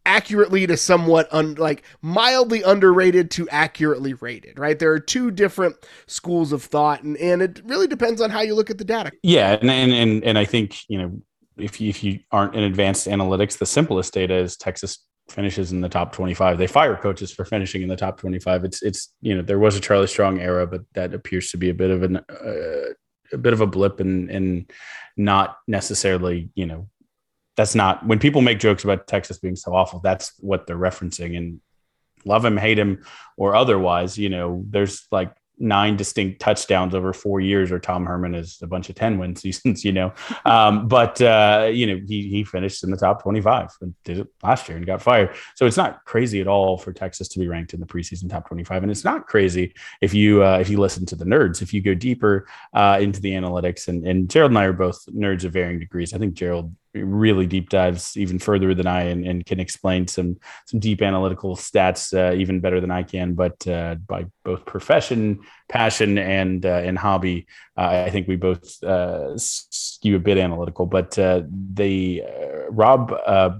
accurately 0.07 0.65
to 0.65 0.77
somewhat 0.77 1.27
un, 1.31 1.55
like 1.55 1.83
mildly 2.01 2.63
underrated 2.63 3.29
to 3.31 3.47
accurately 3.49 4.13
rated 4.15 4.57
right? 4.57 4.79
There 4.79 4.91
are 4.91 4.99
two 4.99 5.29
different 5.29 5.75
schools 6.07 6.51
of 6.51 6.63
thought 6.63 7.03
and, 7.03 7.17
and 7.17 7.41
it 7.41 7.61
really 7.65 7.87
depends 7.87 8.21
on 8.21 8.29
how 8.29 8.41
you 8.41 8.55
look 8.55 8.69
at 8.69 8.77
the 8.77 8.85
data. 8.85 9.11
Yeah 9.21 9.57
and 9.61 9.69
and 9.69 10.23
and, 10.23 10.37
i 10.37 10.45
think 10.45 10.77
you 10.87 10.97
know 10.97 11.21
if 11.57 11.81
you, 11.81 11.89
if 11.89 12.03
you 12.03 12.19
aren't 12.31 12.55
in 12.55 12.63
advanced 12.63 13.07
analytics 13.07 13.57
the 13.57 13.65
simplest 13.65 14.13
data 14.13 14.35
is 14.35 14.57
texas 14.57 14.99
finishes 15.29 15.71
in 15.71 15.81
the 15.81 15.89
top 15.89 16.13
25 16.13 16.57
they 16.57 16.67
fire 16.67 16.95
coaches 16.95 17.31
for 17.31 17.43
finishing 17.43 17.81
in 17.81 17.89
the 17.89 17.95
top 17.95 18.17
25 18.19 18.63
it's 18.63 18.81
it's 18.81 19.13
you 19.21 19.35
know 19.35 19.41
there 19.41 19.59
was 19.59 19.75
a 19.75 19.81
charlie 19.81 20.07
strong 20.07 20.39
era 20.39 20.65
but 20.65 20.81
that 20.93 21.13
appears 21.13 21.51
to 21.51 21.57
be 21.57 21.69
a 21.69 21.73
bit 21.73 21.89
of 21.89 22.03
an 22.03 22.17
uh, 22.17 22.93
a 23.33 23.37
bit 23.37 23.53
of 23.53 23.61
a 23.61 23.67
blip 23.67 23.99
and 23.99 24.29
and 24.29 24.71
not 25.17 25.57
necessarily 25.67 26.49
you 26.55 26.65
know 26.65 26.87
that's 27.57 27.75
not 27.75 28.05
when 28.05 28.19
people 28.19 28.41
make 28.41 28.59
jokes 28.59 28.83
about 28.83 29.07
Texas 29.07 29.39
being 29.39 29.55
so 29.55 29.73
awful. 29.73 29.99
That's 29.99 30.31
what 30.39 30.67
they're 30.67 30.77
referencing, 30.77 31.35
and 31.35 31.59
love 32.23 32.45
him, 32.45 32.55
hate 32.55 32.79
him, 32.79 33.03
or 33.35 33.55
otherwise. 33.55 34.17
You 34.17 34.29
know, 34.29 34.63
there's 34.69 35.07
like 35.11 35.35
nine 35.59 35.97
distinct 35.97 36.39
touchdowns 36.39 36.93
over 36.93 37.13
four 37.13 37.39
years, 37.39 37.71
or 37.71 37.79
Tom 37.79 38.05
Herman 38.05 38.35
is 38.35 38.59
a 38.61 38.67
bunch 38.67 38.89
of 38.89 38.95
10 38.95 39.17
win 39.17 39.35
seasons, 39.35 39.83
you 39.83 39.91
know. 39.91 40.13
Um, 40.45 40.87
but, 40.87 41.21
uh, 41.21 41.69
you 41.71 41.87
know, 41.87 42.01
he, 42.07 42.29
he 42.29 42.43
finished 42.43 42.83
in 42.83 42.91
the 42.91 42.97
top 42.97 43.23
25 43.23 43.75
and 43.81 43.95
did 44.03 44.19
it 44.19 44.27
last 44.43 44.67
year 44.67 44.77
and 44.77 44.85
got 44.85 45.01
fired. 45.01 45.35
So 45.55 45.65
it's 45.65 45.77
not 45.77 46.05
crazy 46.05 46.41
at 46.41 46.47
all 46.47 46.77
for 46.77 46.93
Texas 46.93 47.27
to 47.29 47.39
be 47.39 47.47
ranked 47.47 47.73
in 47.73 47.79
the 47.79 47.85
preseason 47.85 48.29
top 48.29 48.47
25. 48.47 48.83
And 48.83 48.91
it's 48.91 49.03
not 49.03 49.27
crazy 49.27 49.73
if 50.01 50.13
you, 50.13 50.43
uh, 50.43 50.59
if 50.59 50.69
you 50.69 50.79
listen 50.79 51.05
to 51.07 51.15
the 51.15 51.25
nerds, 51.25 51.61
if 51.61 51.73
you 51.73 51.81
go 51.81 51.93
deeper 51.93 52.47
uh, 52.73 52.99
into 53.01 53.19
the 53.21 53.31
analytics 53.31 53.87
and, 53.87 54.05
and 54.07 54.29
Gerald 54.29 54.51
and 54.51 54.59
I 54.59 54.65
are 54.65 54.73
both 54.73 55.05
nerds 55.07 55.43
of 55.43 55.53
varying 55.53 55.79
degrees. 55.79 56.13
I 56.13 56.17
think 56.17 56.35
Gerald 56.35 56.73
really 57.03 57.45
deep 57.45 57.69
dives 57.69 58.15
even 58.17 58.39
further 58.39 58.73
than 58.73 58.87
I 58.87 59.03
and, 59.03 59.25
and 59.25 59.45
can 59.45 59.59
explain 59.59 60.07
some 60.07 60.37
some 60.65 60.79
deep 60.79 61.01
analytical 61.01 61.55
stats 61.55 62.13
uh, 62.13 62.35
even 62.35 62.59
better 62.59 62.81
than 62.81 62.91
I 62.91 63.03
can. 63.03 63.33
But 63.33 63.67
uh, 63.67 63.95
by 63.95 64.25
both 64.43 64.65
profession, 64.65 65.39
passion, 65.69 66.17
and 66.17 66.65
uh, 66.65 66.81
and 66.83 66.97
hobby, 66.97 67.47
uh, 67.77 68.03
I 68.05 68.09
think 68.09 68.27
we 68.27 68.35
both 68.35 68.83
uh, 68.83 69.37
skew 69.37 70.15
a 70.15 70.19
bit 70.19 70.37
analytical. 70.37 70.85
But 70.85 71.17
uh, 71.17 71.43
the 71.49 72.23
Rob. 72.69 73.11
Uh, 73.11 73.59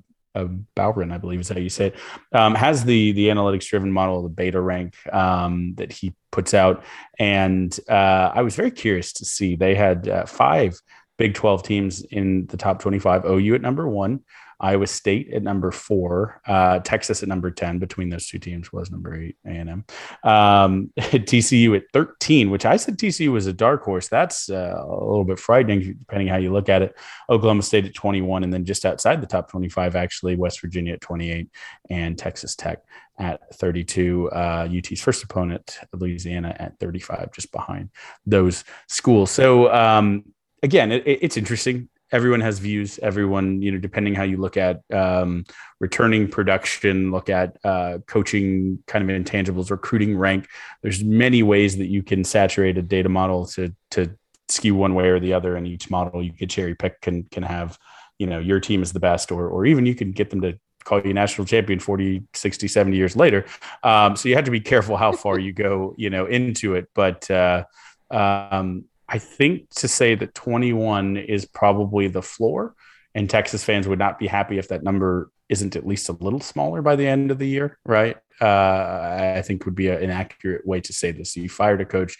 Bowron, 0.76 1.12
I 1.12 1.18
believe 1.18 1.40
is 1.40 1.50
how 1.50 1.58
you 1.58 1.68
say 1.68 1.88
it, 1.88 1.96
um, 2.32 2.54
has 2.54 2.86
the 2.86 3.12
the 3.14 3.30
analytics 3.30 3.66
driven 3.66 3.92
model, 3.92 4.22
the 4.22 4.30
beta 4.30 4.62
rank 4.62 4.94
um, 5.12 5.74
that 5.78 5.92
he 5.92 6.14
puts 6.32 6.54
out, 6.54 6.84
and 7.18 7.76
I 7.90 8.44
was 8.44 8.56
very 8.56 8.70
curious 8.70 9.14
to 9.14 9.26
see 9.26 9.56
they 9.56 9.74
had 9.74 10.30
five 10.30 10.80
Big 11.18 11.34
12 11.34 11.64
teams 11.64 12.02
in 12.04 12.46
the 12.48 12.58
top 12.58 12.80
25. 12.80 13.26
OU 13.26 13.56
at 13.56 13.62
number 13.62 13.88
one, 13.88 14.22
Iowa 14.60 14.88
State 14.88 15.32
at 15.34 15.44
number 15.44 15.72
four, 15.72 16.42
uh, 16.48 16.80
Texas 16.80 17.22
at 17.22 17.30
number 17.30 17.52
10. 17.52 17.78
Between 17.78 18.10
those 18.10 18.28
two 18.28 18.40
teams 18.40 18.74
was 18.74 18.90
number 18.90 19.16
eight, 19.16 19.38
A&M. 19.46 19.86
Um, 20.24 20.92
TCU 20.98 21.78
at 21.78 21.84
13, 21.94 22.50
which 22.50 22.66
I 22.66 22.78
said 22.78 22.98
TCU 22.98 23.32
was 23.32 23.46
a 23.46 23.54
dark 23.54 23.84
horse. 23.84 24.08
That's 24.08 24.50
uh, 24.50 24.76
a 24.80 24.88
little 24.88 25.26
bit 25.26 25.40
frightening, 25.40 25.96
depending 26.00 26.28
how 26.28 26.38
you 26.38 26.52
look 26.52 26.70
at 26.70 26.82
it. 26.82 26.96
Oklahoma 27.30 27.62
State 27.62 27.86
at 27.86 27.94
21, 27.94 28.44
and 28.44 28.52
then 28.52 28.66
just 28.66 28.86
outside 28.86 29.22
the 29.22 29.28
top 29.28 29.52
25, 29.52 29.96
actually, 29.96 30.36
West 30.36 30.60
Virginia 30.62 30.94
at 30.94 31.02
28 31.02 31.50
and 31.92 32.18
Texas 32.18 32.56
Tech 32.56 32.80
at 33.20 33.56
32. 33.56 34.30
Uh, 34.32 34.68
UT's 34.76 35.02
first 35.02 35.24
opponent, 35.24 35.78
Louisiana, 35.94 36.56
at 36.58 36.80
35, 36.80 37.32
just 37.32 37.52
behind 37.52 37.90
those 38.26 38.64
schools. 38.88 39.30
So, 39.30 39.72
um, 39.72 40.24
again, 40.64 40.92
it, 40.92 41.04
it's 41.06 41.38
interesting. 41.38 41.90
Everyone 42.12 42.40
has 42.40 42.60
views. 42.60 43.00
Everyone, 43.00 43.62
you 43.62 43.72
know, 43.72 43.78
depending 43.78 44.16
how 44.16 44.24
you 44.24 44.38
look 44.38 44.56
at 44.56 44.82
um, 44.94 45.44
returning 45.80 46.30
production, 46.30 47.12
look 47.12 47.30
at 47.30 47.58
uh, 47.66 48.00
coaching 48.08 48.82
kind 48.88 49.10
of 49.10 49.16
intangibles, 49.16 49.72
recruiting 49.72 50.18
rank. 50.18 50.48
There's 50.82 51.04
many 51.04 51.44
ways 51.44 51.78
that 51.78 51.88
you 51.88 52.04
can 52.04 52.24
saturate 52.24 52.78
a 52.78 52.82
data 52.82 53.10
model 53.10 53.46
to 53.48 53.76
to 53.92 54.16
skew 54.48 54.76
one 54.76 54.96
way 54.96 55.10
or 55.10 55.20
the 55.20 55.34
other. 55.34 55.58
And 55.58 55.68
each 55.68 55.90
model 55.90 56.24
you 56.24 56.32
could 56.32 56.50
cherry 56.50 56.76
pick 56.76 57.02
can 57.02 57.24
can 57.24 57.44
have, 57.44 57.78
you 58.20 58.28
know, 58.28 58.40
your 58.40 58.62
team 58.62 58.82
is 58.82 58.94
the 58.94 59.02
best, 59.02 59.30
or 59.30 59.50
or 59.50 59.66
even 59.66 59.86
you 59.86 59.96
can 59.96 60.14
get 60.14 60.30
them 60.30 60.42
to 60.42 60.58
call 60.86 61.02
you 61.02 61.14
national 61.14 61.44
champion 61.46 61.80
40 61.82 62.24
60 62.34 62.70
70 62.70 62.96
years 62.96 63.18
later 63.18 63.46
um, 63.84 64.16
so 64.16 64.30
you 64.30 64.36
have 64.36 64.46
to 64.46 64.52
be 64.52 64.62
careful 64.62 64.96
how 64.96 65.12
far 65.12 65.38
you 65.38 65.52
go 65.52 65.94
you 65.98 66.10
know 66.10 66.28
into 66.28 66.76
it 66.76 66.88
but 66.96 67.30
uh, 67.30 67.66
um, 68.10 68.86
I 69.10 69.20
think 69.20 69.70
to 69.76 69.88
say 69.88 70.16
that 70.16 70.36
21 70.36 71.18
is 71.18 71.46
probably 71.46 72.08
the 72.08 72.22
floor 72.22 72.76
and 73.18 73.30
Texas 73.30 73.64
fans 73.64 73.88
would 73.88 74.00
not 74.00 74.20
be 74.20 74.28
happy 74.28 74.60
if 74.60 74.68
that 74.68 74.84
number 74.84 75.32
isn't 75.50 75.76
at 75.76 75.88
least 75.88 76.10
a 76.10 76.14
little 76.14 76.40
smaller 76.40 76.82
by 76.82 76.96
the 76.96 77.08
end 77.08 77.32
of 77.32 77.40
the 77.40 77.48
year, 77.48 77.80
right? 77.86 78.18
Uh, 78.40 79.34
I 79.38 79.42
think 79.42 79.66
would 79.66 79.76
be 79.76 79.88
a, 79.88 80.00
an 80.00 80.12
accurate 80.12 80.68
way 80.68 80.82
to 80.82 80.94
say 80.94 81.12
this. 81.12 81.36
You 81.36 81.50
fired 81.50 81.82
a 81.82 81.86
coach 81.86 82.18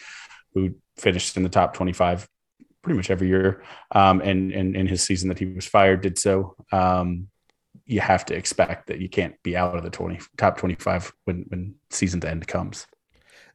who 0.54 0.76
finished 0.98 1.38
in 1.38 1.44
the 1.44 1.50
top 1.50 1.76
25 1.76 2.28
pretty 2.82 2.98
much 2.98 3.12
every 3.12 3.28
year, 3.28 3.64
um, 3.92 4.22
and, 4.22 4.52
and 4.52 4.76
in 4.76 4.88
his 4.88 5.04
season 5.04 5.30
that 5.30 5.38
he 5.38 5.46
was 5.46 5.66
fired 5.66 6.02
did 6.02 6.18
so. 6.18 6.56
Um, 6.72 7.28
you 7.86 8.00
have 8.00 8.26
to 8.26 8.36
expect 8.36 8.88
that 8.88 9.00
you 9.00 9.08
can't 9.08 9.36
be 9.44 9.56
out 9.56 9.78
of 9.78 9.84
the 9.84 9.90
20 9.90 10.20
top 10.36 10.58
25 10.58 11.14
when 11.26 11.46
when 11.50 11.76
season's 11.90 12.26
end 12.26 12.48
comes. 12.48 12.88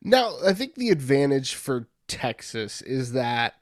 Now, 0.00 0.36
I 0.44 0.52
think 0.52 0.74
the 0.74 0.90
advantage 0.90 1.54
for 1.54 1.88
Texas 2.12 2.82
is 2.82 3.12
that 3.12 3.54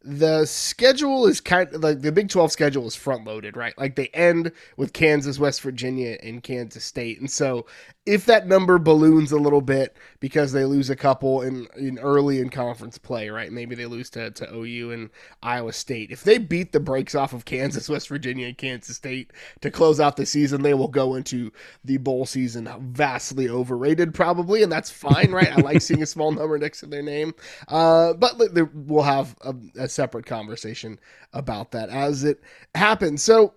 the 0.00 0.46
schedule 0.46 1.26
is 1.26 1.40
kind 1.40 1.74
of 1.74 1.82
like 1.82 2.00
the 2.00 2.12
Big 2.12 2.28
12 2.28 2.52
schedule 2.52 2.86
is 2.86 2.94
front 2.94 3.24
loaded, 3.24 3.56
right? 3.56 3.76
Like 3.76 3.96
they 3.96 4.06
end 4.08 4.52
with 4.76 4.92
Kansas, 4.92 5.40
West 5.40 5.60
Virginia, 5.60 6.16
and 6.22 6.40
Kansas 6.40 6.84
State. 6.84 7.18
And 7.18 7.28
so 7.28 7.66
if 8.06 8.24
that 8.26 8.46
number 8.46 8.78
balloons 8.78 9.32
a 9.32 9.38
little 9.38 9.60
bit 9.60 9.96
because 10.20 10.52
they 10.52 10.64
lose 10.64 10.90
a 10.90 10.96
couple 10.96 11.42
in, 11.42 11.66
in 11.76 11.98
early 11.98 12.40
in 12.40 12.48
conference 12.48 12.98
play, 12.98 13.28
right? 13.28 13.52
Maybe 13.52 13.74
they 13.74 13.86
lose 13.86 14.10
to, 14.10 14.30
to 14.30 14.54
OU 14.54 14.90
and 14.92 15.10
Iowa 15.42 15.72
State. 15.72 16.10
If 16.10 16.24
they 16.24 16.38
beat 16.38 16.72
the 16.72 16.80
brakes 16.80 17.14
off 17.14 17.32
of 17.32 17.44
Kansas, 17.44 17.88
West 17.96 18.08
Virginia, 18.08 18.48
and 18.48 18.58
Kansas 18.58 18.96
State 18.96 19.32
to 19.60 19.70
close 19.70 20.00
out 20.00 20.16
the 20.16 20.26
season, 20.26 20.62
they 20.62 20.74
will 20.74 20.88
go 20.88 21.14
into 21.14 21.52
the 21.84 21.98
bowl 21.98 22.26
season 22.26 22.68
vastly 22.78 23.48
overrated, 23.48 24.14
probably, 24.14 24.62
and 24.62 24.72
that's 24.72 24.90
fine, 24.90 25.30
right? 25.32 25.56
I 25.56 25.60
like 25.60 25.82
seeing 25.82 26.02
a 26.02 26.06
small 26.06 26.32
number 26.32 26.58
next 26.58 26.80
to 26.80 26.86
their 26.86 27.02
name, 27.02 27.34
uh, 27.68 28.14
but 28.14 28.36
we'll 28.74 29.02
have 29.02 29.36
a, 29.42 29.54
a 29.78 29.88
separate 29.88 30.26
conversation 30.26 30.98
about 31.32 31.72
that 31.72 31.88
as 31.90 32.24
it 32.24 32.40
happens. 32.74 33.22
So 33.22 33.54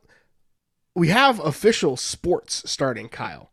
we 0.96 1.10
have 1.10 1.40
official 1.40 1.96
sports 1.98 2.70
starting, 2.70 3.08
Kyle 3.10 3.52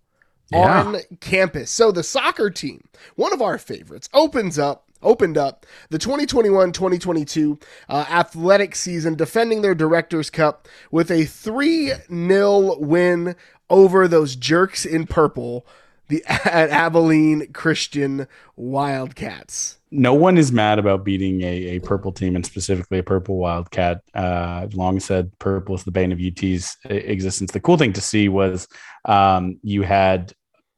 yeah. 0.51 0.83
on 0.83 0.97
campus. 1.21 1.71
So 1.71 1.93
the 1.93 2.03
soccer 2.03 2.51
team, 2.51 2.89
one 3.15 3.33
of 3.33 3.43
our 3.43 3.59
favorites, 3.59 4.09
opens 4.13 4.59
up 4.59 4.83
opened 5.03 5.37
up 5.37 5.67
the 5.91 5.99
2021-2022 5.99 7.63
uh, 7.89 8.07
athletic 8.09 8.75
season 8.75 9.15
defending 9.15 9.61
their 9.61 9.75
directors 9.75 10.31
cup 10.31 10.67
with 10.91 11.11
a 11.11 11.25
3-0 11.25 12.81
win 12.81 13.37
over 13.69 14.09
those 14.09 14.35
jerks 14.35 14.85
in 14.87 15.07
purple 15.07 15.67
the 16.09 16.23
at 16.29 16.71
Abilene 16.71 17.53
Christian 17.53 18.27
Wildcats. 18.57 19.79
No 19.91 20.15
one 20.15 20.37
is 20.37 20.51
mad 20.51 20.79
about 20.79 21.05
beating 21.05 21.43
a, 21.43 21.77
a 21.77 21.79
purple 21.81 22.13
team 22.13 22.35
and 22.35 22.45
specifically 22.45 22.99
a 22.99 23.03
purple 23.03 23.37
Wildcat. 23.37 24.03
Uh, 24.15 24.61
I've 24.63 24.75
long 24.75 24.99
said 25.01 25.31
purple 25.39 25.75
is 25.75 25.85
the 25.85 25.93
bane 25.93 26.13
of 26.13 26.21
UT's 26.21 26.77
existence. 26.85 27.53
The 27.53 27.61
cool 27.61 27.77
thing 27.77 27.93
to 27.93 28.01
see 28.01 28.29
was 28.29 28.67
um, 29.07 29.59
you 29.63 29.83
had 29.83 30.33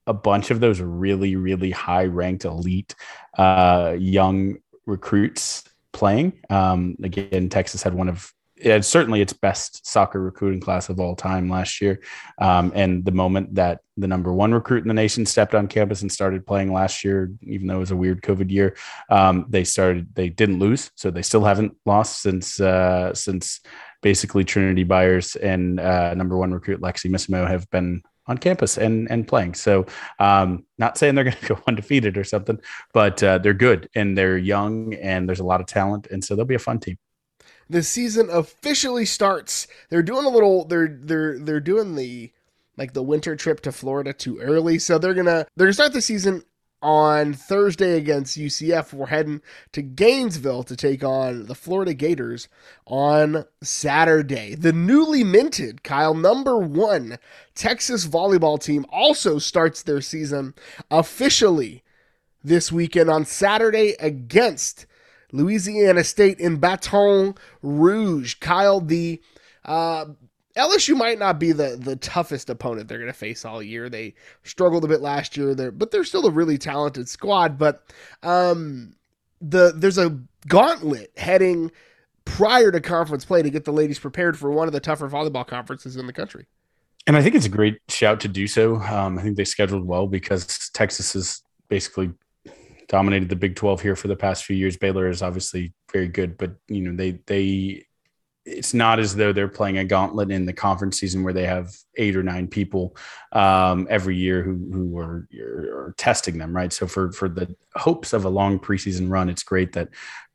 a 0.06 0.14
bunch 0.14 0.50
of 0.50 0.60
those 0.60 0.80
really, 0.80 1.36
really 1.36 1.70
high 1.70 2.04
ranked 2.04 2.44
elite 2.44 2.94
uh, 3.36 3.94
young 3.98 4.56
recruits 4.86 5.64
playing. 5.92 6.32
Um, 6.48 6.96
again, 7.02 7.48
Texas 7.48 7.82
had 7.82 7.94
one 7.94 8.08
of 8.08 8.32
it 8.60 8.84
certainly 8.84 9.20
its 9.20 9.32
best 9.32 9.86
soccer 9.86 10.20
recruiting 10.20 10.60
class 10.60 10.88
of 10.88 10.98
all 10.98 11.14
time 11.14 11.48
last 11.48 11.80
year. 11.80 12.00
Um, 12.40 12.72
and 12.74 13.04
the 13.04 13.12
moment 13.12 13.54
that 13.54 13.80
the 13.96 14.08
number 14.08 14.32
one 14.32 14.52
recruit 14.52 14.82
in 14.82 14.88
the 14.88 14.94
nation 14.94 15.26
stepped 15.26 15.54
on 15.54 15.68
campus 15.68 16.02
and 16.02 16.10
started 16.10 16.46
playing 16.46 16.72
last 16.72 17.04
year, 17.04 17.30
even 17.42 17.66
though 17.66 17.76
it 17.76 17.80
was 17.80 17.90
a 17.90 17.96
weird 17.96 18.22
COVID 18.22 18.50
year, 18.50 18.76
um, 19.10 19.46
they 19.48 19.64
started. 19.64 20.14
They 20.14 20.28
didn't 20.28 20.58
lose, 20.58 20.90
so 20.96 21.10
they 21.10 21.22
still 21.22 21.44
haven't 21.44 21.76
lost 21.86 22.22
since 22.22 22.60
uh, 22.60 23.14
since 23.14 23.60
basically 24.02 24.44
Trinity 24.44 24.84
Byars 24.84 25.36
and 25.40 25.80
uh, 25.80 26.14
number 26.14 26.36
one 26.36 26.52
recruit 26.52 26.80
Lexi 26.80 27.10
Missimo 27.10 27.48
have 27.48 27.68
been 27.70 28.02
on 28.28 28.38
campus 28.38 28.78
and 28.78 29.10
and 29.10 29.26
playing. 29.26 29.54
So, 29.54 29.86
um, 30.18 30.64
not 30.78 30.96
saying 30.96 31.14
they're 31.14 31.24
going 31.30 31.36
to 31.36 31.54
go 31.54 31.60
undefeated 31.66 32.16
or 32.16 32.24
something, 32.24 32.60
but 32.92 33.22
uh, 33.22 33.38
they're 33.38 33.54
good 33.54 33.88
and 33.94 34.16
they're 34.16 34.38
young 34.38 34.94
and 34.94 35.28
there's 35.28 35.40
a 35.40 35.44
lot 35.44 35.60
of 35.60 35.66
talent, 35.66 36.06
and 36.10 36.24
so 36.24 36.36
they'll 36.36 36.44
be 36.44 36.54
a 36.54 36.60
fun 36.60 36.78
team. 36.78 36.98
The 37.70 37.82
season 37.82 38.30
officially 38.30 39.04
starts. 39.04 39.66
They're 39.90 40.02
doing 40.02 40.24
a 40.24 40.30
little. 40.30 40.64
They're 40.64 40.88
they're 40.88 41.38
they're 41.38 41.60
doing 41.60 41.94
the 41.94 42.32
like 42.76 42.92
the 42.92 43.02
winter 43.02 43.34
trip 43.34 43.60
to 43.62 43.72
Florida 43.72 44.12
too 44.12 44.38
early, 44.38 44.78
so 44.78 44.98
they're 44.98 45.14
gonna 45.14 45.46
they're 45.56 45.66
gonna 45.66 45.72
start 45.72 45.92
the 45.92 46.00
season 46.00 46.44
on 46.82 47.34
Thursday 47.34 47.96
against 47.96 48.38
UCF. 48.38 48.92
We're 48.92 49.06
heading 49.06 49.42
to 49.72 49.82
Gainesville 49.82 50.62
to 50.64 50.76
take 50.76 51.02
on 51.02 51.46
the 51.46 51.54
Florida 51.54 51.94
Gators 51.94 52.48
on 52.86 53.44
Saturday. 53.62 54.54
The 54.54 54.72
newly 54.72 55.24
minted 55.24 55.82
Kyle 55.82 56.14
number 56.14 56.58
one 56.58 57.18
Texas 57.54 58.06
volleyball 58.06 58.62
team 58.62 58.86
also 58.90 59.38
starts 59.38 59.82
their 59.82 60.00
season 60.00 60.54
officially 60.90 61.82
this 62.44 62.70
weekend 62.70 63.10
on 63.10 63.24
Saturday 63.24 63.94
against 64.00 64.86
Louisiana 65.32 66.04
State 66.04 66.38
in 66.38 66.56
Baton 66.56 67.34
Rouge. 67.62 68.34
Kyle, 68.36 68.80
the 68.80 69.20
uh, 69.64 70.06
LSU 70.59 70.97
might 70.97 71.18
not 71.18 71.38
be 71.38 71.53
the 71.53 71.79
the 71.81 71.97
toughest 71.97 72.51
opponent 72.51 72.88
they're 72.88 72.99
going 72.99 73.12
to 73.12 73.18
face 73.18 73.44
all 73.44 73.62
year. 73.62 73.88
They 73.88 74.14
struggled 74.42 74.85
a 74.85 74.88
bit 74.88 75.01
last 75.01 75.37
year, 75.37 75.55
there, 75.55 75.71
but 75.71 75.90
they're 75.90 76.05
still 76.05 76.27
a 76.27 76.31
really 76.31 76.59
talented 76.59 77.09
squad. 77.09 77.57
But 77.57 77.85
um, 78.23 78.97
the 79.40 79.73
there's 79.75 79.99
a 79.99 80.18
gauntlet 80.49 81.12
heading 81.16 81.71
prior 82.25 82.71
to 82.71 82.81
conference 82.81 83.25
play 83.25 83.42
to 83.42 83.51
get 83.51 83.64
the 83.64 83.73
ladies 83.73 83.99
prepared 83.99 84.37
for 84.37 84.51
one 84.51 84.66
of 84.66 84.73
the 84.73 84.81
tougher 84.81 85.09
volleyball 85.09 85.47
conferences 85.47 85.97
in 85.97 86.07
the 86.07 86.12
country. 86.12 86.47
And 87.07 87.16
I 87.16 87.23
think 87.23 87.35
it's 87.35 87.47
a 87.47 87.51
great 87.51 87.79
shout 87.88 88.21
to 88.21 88.29
do 88.29 88.47
so. 88.47 88.77
Um, 88.77 89.18
I 89.18 89.23
think 89.23 89.37
they 89.37 89.44
scheduled 89.44 89.87
well 89.87 90.07
because 90.07 90.71
Texas 90.75 91.14
has 91.14 91.40
basically 91.68 92.12
dominated 92.88 93.29
the 93.29 93.37
Big 93.37 93.55
12 93.57 93.81
here 93.81 93.97
for 93.97 94.09
the 94.09 94.16
past 94.16 94.44
few 94.44 94.57
years. 94.57 94.77
Baylor 94.77 95.09
is 95.09 95.23
obviously 95.23 95.73
very 95.92 96.09
good, 96.09 96.37
but 96.37 96.57
you 96.68 96.83
know 96.83 96.97
they 96.97 97.12
they 97.27 97.87
it's 98.48 98.74
not 98.74 98.98
as 98.98 99.14
though 99.14 99.32
they're 99.32 99.48
playing 99.48 99.78
a 99.78 99.84
gauntlet 99.84 100.30
in 100.30 100.46
the 100.46 100.52
conference 100.52 100.98
season 100.98 101.22
where 101.22 101.32
they 101.32 101.46
have 101.46 101.74
eight 101.96 102.16
or 102.16 102.22
nine 102.22 102.48
people 102.48 102.96
um, 103.32 103.87
every 103.90 104.16
year 104.16 104.42
who 104.42 104.56
who 104.72 104.98
are, 104.98 105.28
are, 105.72 105.94
testing 105.96 106.38
them, 106.38 106.54
right? 106.54 106.72
So 106.72 106.87
for 106.87 107.12
for 107.12 107.28
the 107.28 107.54
hopes 107.76 108.12
of 108.12 108.24
a 108.24 108.28
long 108.28 108.58
preseason 108.58 109.11
run, 109.11 109.28
it's 109.28 109.42
great 109.42 109.72
that 109.74 109.88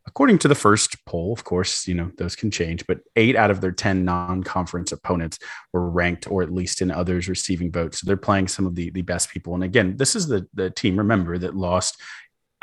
according 0.05 0.37
to 0.37 0.47
the 0.47 0.55
first 0.55 1.03
poll, 1.05 1.33
of 1.33 1.43
course, 1.43 1.87
you 1.87 1.95
know 1.95 2.11
those 2.17 2.35
can 2.35 2.51
change, 2.51 2.85
but 2.87 2.99
eight 3.15 3.35
out 3.35 3.51
of 3.51 3.61
their 3.61 3.71
ten 3.71 4.05
non-conference 4.05 4.91
opponents 4.91 5.39
were 5.71 5.89
ranked 5.89 6.29
or 6.29 6.43
at 6.43 6.53
least 6.53 6.81
in 6.81 6.91
others 6.91 7.27
receiving 7.27 7.71
votes. 7.71 7.99
So 7.99 8.05
they're 8.05 8.17
playing 8.17 8.47
some 8.47 8.65
of 8.65 8.75
the 8.75 8.89
the 8.91 9.01
best 9.01 9.29
people. 9.29 9.55
And 9.55 9.63
again, 9.63 9.97
this 9.97 10.15
is 10.15 10.27
the 10.27 10.47
the 10.53 10.69
team. 10.69 10.97
Remember 10.97 11.37
that 11.37 11.55
lost 11.55 12.01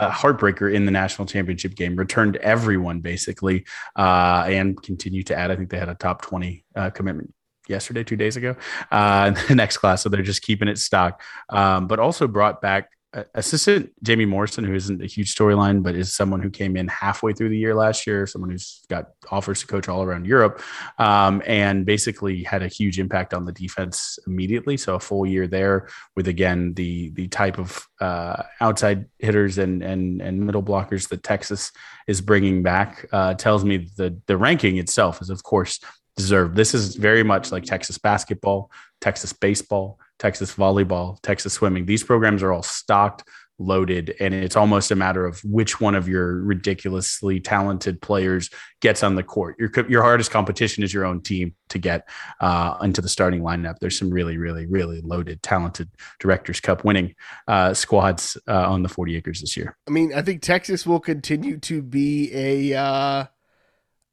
a 0.00 0.10
heartbreaker 0.10 0.72
in 0.72 0.86
the 0.86 0.90
national 0.90 1.26
championship 1.26 1.74
game, 1.74 1.94
returned 1.94 2.36
everyone 2.36 3.00
basically, 3.00 3.66
uh, 3.96 4.44
and 4.46 4.82
continue 4.82 5.22
to 5.24 5.36
add. 5.36 5.50
I 5.50 5.56
think 5.56 5.70
they 5.70 5.78
had 5.78 5.88
a 5.88 5.94
top 5.94 6.22
20 6.22 6.64
uh, 6.74 6.90
commitment 6.90 7.32
yesterday, 7.68 8.02
two 8.02 8.16
days 8.16 8.36
ago, 8.36 8.56
uh, 8.90 9.30
the 9.48 9.54
next 9.54 9.76
class. 9.78 10.02
So 10.02 10.08
they're 10.08 10.22
just 10.22 10.42
keeping 10.42 10.68
it 10.68 10.78
stock, 10.78 11.22
um, 11.50 11.86
but 11.86 11.98
also 11.98 12.26
brought 12.26 12.60
back 12.60 12.90
assistant 13.34 13.92
Jamie 14.02 14.24
Morrison, 14.24 14.64
who 14.64 14.74
isn't 14.74 15.02
a 15.02 15.06
huge 15.06 15.34
storyline, 15.34 15.82
but 15.82 15.96
is 15.96 16.12
someone 16.12 16.40
who 16.40 16.50
came 16.50 16.76
in 16.76 16.86
halfway 16.86 17.32
through 17.32 17.48
the 17.48 17.58
year 17.58 17.74
last 17.74 18.06
year, 18.06 18.26
someone 18.26 18.50
who's 18.50 18.82
got 18.88 19.10
offers 19.30 19.60
to 19.60 19.66
coach 19.66 19.88
all 19.88 20.02
around 20.02 20.26
Europe, 20.26 20.62
um, 20.98 21.42
and 21.44 21.84
basically 21.84 22.44
had 22.44 22.62
a 22.62 22.68
huge 22.68 23.00
impact 23.00 23.34
on 23.34 23.44
the 23.44 23.52
defense 23.52 24.18
immediately. 24.26 24.76
So 24.76 24.94
a 24.94 25.00
full 25.00 25.26
year 25.26 25.48
there 25.48 25.88
with 26.14 26.28
again 26.28 26.72
the 26.74 27.10
the 27.10 27.26
type 27.28 27.58
of 27.58 27.86
uh, 28.00 28.44
outside 28.60 29.06
hitters 29.18 29.58
and 29.58 29.82
and 29.82 30.22
and 30.22 30.40
middle 30.40 30.62
blockers 30.62 31.08
that 31.08 31.24
Texas 31.24 31.72
is 32.06 32.20
bringing 32.20 32.62
back 32.62 33.06
uh, 33.12 33.34
tells 33.34 33.64
me 33.64 33.88
the 33.96 34.16
the 34.26 34.36
ranking 34.36 34.78
itself 34.78 35.20
is 35.20 35.30
of 35.30 35.42
course 35.42 35.80
deserved. 36.16 36.54
This 36.54 36.74
is 36.74 36.94
very 36.94 37.24
much 37.24 37.50
like 37.50 37.64
Texas 37.64 37.98
basketball, 37.98 38.70
Texas 39.00 39.32
baseball 39.32 39.98
Texas 40.20 40.54
volleyball, 40.54 41.20
Texas 41.22 41.54
swimming. 41.54 41.86
These 41.86 42.04
programs 42.04 42.42
are 42.42 42.52
all 42.52 42.62
stocked, 42.62 43.24
loaded, 43.58 44.14
and 44.20 44.34
it's 44.34 44.54
almost 44.54 44.90
a 44.90 44.94
matter 44.94 45.24
of 45.24 45.42
which 45.42 45.80
one 45.80 45.94
of 45.94 46.08
your 46.08 46.42
ridiculously 46.42 47.40
talented 47.40 48.02
players 48.02 48.50
gets 48.80 49.02
on 49.02 49.14
the 49.14 49.22
court. 49.22 49.56
Your 49.58 49.70
your 49.88 50.02
hardest 50.02 50.30
competition 50.30 50.84
is 50.84 50.92
your 50.92 51.06
own 51.06 51.22
team 51.22 51.54
to 51.70 51.78
get 51.78 52.06
uh, 52.40 52.76
into 52.82 53.00
the 53.00 53.08
starting 53.08 53.40
lineup. 53.40 53.78
There's 53.80 53.98
some 53.98 54.10
really, 54.10 54.36
really, 54.36 54.66
really 54.66 55.00
loaded, 55.00 55.42
talented 55.42 55.88
Directors 56.20 56.60
Cup 56.60 56.84
winning 56.84 57.14
uh, 57.48 57.72
squads 57.72 58.36
uh, 58.46 58.70
on 58.70 58.82
the 58.82 58.90
40 58.90 59.16
acres 59.16 59.40
this 59.40 59.56
year. 59.56 59.74
I 59.88 59.90
mean, 59.90 60.12
I 60.14 60.20
think 60.20 60.42
Texas 60.42 60.86
will 60.86 61.00
continue 61.00 61.58
to 61.60 61.80
be 61.80 62.30
a 62.34 62.78
uh, 62.78 63.24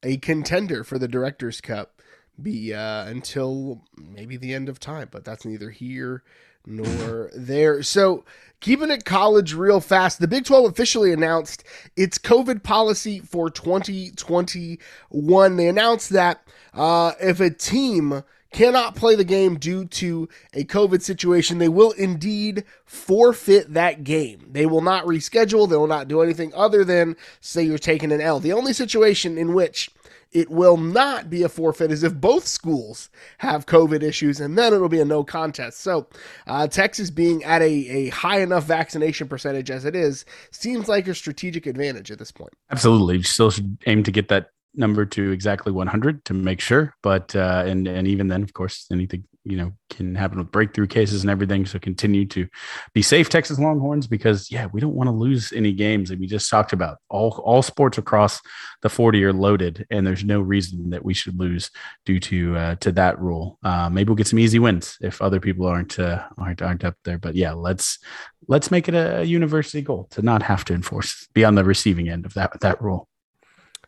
a 0.02 0.16
contender 0.16 0.84
for 0.84 0.98
the 0.98 1.08
Directors 1.08 1.60
Cup 1.60 1.97
be 2.42 2.74
uh, 2.74 3.04
until 3.04 3.82
maybe 3.96 4.36
the 4.36 4.54
end 4.54 4.68
of 4.68 4.80
time, 4.80 5.08
but 5.10 5.24
that's 5.24 5.44
neither 5.44 5.70
here 5.70 6.22
nor 6.66 7.30
there. 7.34 7.82
So, 7.82 8.24
keeping 8.60 8.90
it 8.90 9.04
college 9.04 9.54
real 9.54 9.80
fast, 9.80 10.20
the 10.20 10.28
Big 10.28 10.44
12 10.44 10.70
officially 10.70 11.12
announced 11.12 11.64
its 11.96 12.18
COVID 12.18 12.62
policy 12.62 13.20
for 13.20 13.50
2021. 13.50 15.56
They 15.56 15.68
announced 15.68 16.10
that 16.10 16.42
uh, 16.74 17.12
if 17.20 17.40
a 17.40 17.50
team 17.50 18.22
cannot 18.50 18.96
play 18.96 19.14
the 19.14 19.24
game 19.24 19.58
due 19.58 19.84
to 19.84 20.28
a 20.54 20.64
COVID 20.64 21.02
situation, 21.02 21.58
they 21.58 21.68
will 21.68 21.92
indeed 21.92 22.64
forfeit 22.84 23.74
that 23.74 24.04
game. 24.04 24.48
They 24.50 24.66
will 24.66 24.80
not 24.80 25.04
reschedule, 25.04 25.68
they 25.68 25.76
will 25.76 25.86
not 25.86 26.08
do 26.08 26.22
anything 26.22 26.52
other 26.54 26.84
than 26.84 27.16
say 27.40 27.62
you're 27.62 27.78
taking 27.78 28.12
an 28.12 28.20
L. 28.20 28.40
The 28.40 28.52
only 28.52 28.72
situation 28.72 29.36
in 29.36 29.54
which 29.54 29.90
it 30.32 30.50
will 30.50 30.76
not 30.76 31.30
be 31.30 31.42
a 31.42 31.48
forfeit 31.48 31.90
as 31.90 32.02
if 32.02 32.14
both 32.14 32.46
schools 32.46 33.10
have 33.38 33.66
COVID 33.66 34.02
issues, 34.02 34.40
and 34.40 34.58
then 34.58 34.74
it'll 34.74 34.88
be 34.88 35.00
a 35.00 35.04
no 35.04 35.24
contest. 35.24 35.80
So, 35.80 36.08
uh, 36.46 36.66
Texas 36.66 37.10
being 37.10 37.44
at 37.44 37.62
a, 37.62 37.66
a 37.66 38.08
high 38.10 38.40
enough 38.40 38.64
vaccination 38.64 39.28
percentage 39.28 39.70
as 39.70 39.84
it 39.84 39.96
is 39.96 40.24
seems 40.50 40.88
like 40.88 41.08
a 41.08 41.14
strategic 41.14 41.66
advantage 41.66 42.10
at 42.10 42.18
this 42.18 42.32
point. 42.32 42.52
Absolutely. 42.70 43.18
You 43.18 43.22
still 43.22 43.50
should 43.50 43.78
aim 43.86 44.02
to 44.02 44.10
get 44.10 44.28
that 44.28 44.50
number 44.74 45.04
to 45.04 45.32
exactly 45.32 45.72
100 45.72 46.24
to 46.26 46.34
make 46.34 46.60
sure. 46.60 46.94
But 47.02 47.34
uh, 47.34 47.64
and 47.66 47.86
and 47.86 48.06
even 48.06 48.28
then, 48.28 48.42
of 48.42 48.52
course, 48.52 48.86
anything 48.90 49.24
you 49.48 49.56
know 49.56 49.72
can 49.90 50.14
happen 50.14 50.38
with 50.38 50.50
breakthrough 50.50 50.86
cases 50.86 51.22
and 51.22 51.30
everything. 51.30 51.64
So 51.66 51.78
continue 51.78 52.26
to 52.26 52.46
be 52.92 53.02
safe, 53.02 53.28
Texas 53.28 53.58
Longhorns, 53.58 54.06
because 54.06 54.50
yeah, 54.50 54.66
we 54.66 54.80
don't 54.80 54.94
want 54.94 55.08
to 55.08 55.12
lose 55.12 55.52
any 55.52 55.72
games. 55.72 56.10
And 56.10 56.20
we 56.20 56.26
just 56.26 56.50
talked 56.50 56.72
about 56.72 56.98
all 57.08 57.40
all 57.44 57.62
sports 57.62 57.98
across 57.98 58.40
the 58.82 58.88
40 58.88 59.24
are 59.24 59.32
loaded, 59.32 59.86
and 59.90 60.06
there's 60.06 60.24
no 60.24 60.40
reason 60.40 60.90
that 60.90 61.04
we 61.04 61.14
should 61.14 61.38
lose 61.38 61.70
due 62.04 62.20
to 62.20 62.56
uh, 62.56 62.74
to 62.76 62.92
that 62.92 63.18
rule. 63.18 63.58
Uh, 63.62 63.88
maybe 63.88 64.08
we'll 64.08 64.16
get 64.16 64.26
some 64.26 64.38
easy 64.38 64.58
wins 64.58 64.98
if 65.00 65.22
other 65.22 65.40
people 65.40 65.66
aren't 65.66 65.98
uh, 65.98 66.24
aren't 66.36 66.62
aren't 66.62 66.84
up 66.84 66.94
there. 67.04 67.18
But 67.18 67.34
yeah, 67.34 67.52
let's 67.52 67.98
let's 68.46 68.70
make 68.70 68.88
it 68.88 68.94
a 68.94 69.24
university 69.24 69.82
goal 69.82 70.08
to 70.10 70.22
not 70.22 70.42
have 70.42 70.64
to 70.66 70.74
enforce, 70.74 71.26
be 71.32 71.44
on 71.44 71.54
the 71.54 71.64
receiving 71.64 72.08
end 72.08 72.26
of 72.26 72.34
that 72.34 72.60
that 72.60 72.82
rule 72.82 73.08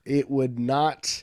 it 0.05 0.31
would 0.31 0.59
not 0.59 1.23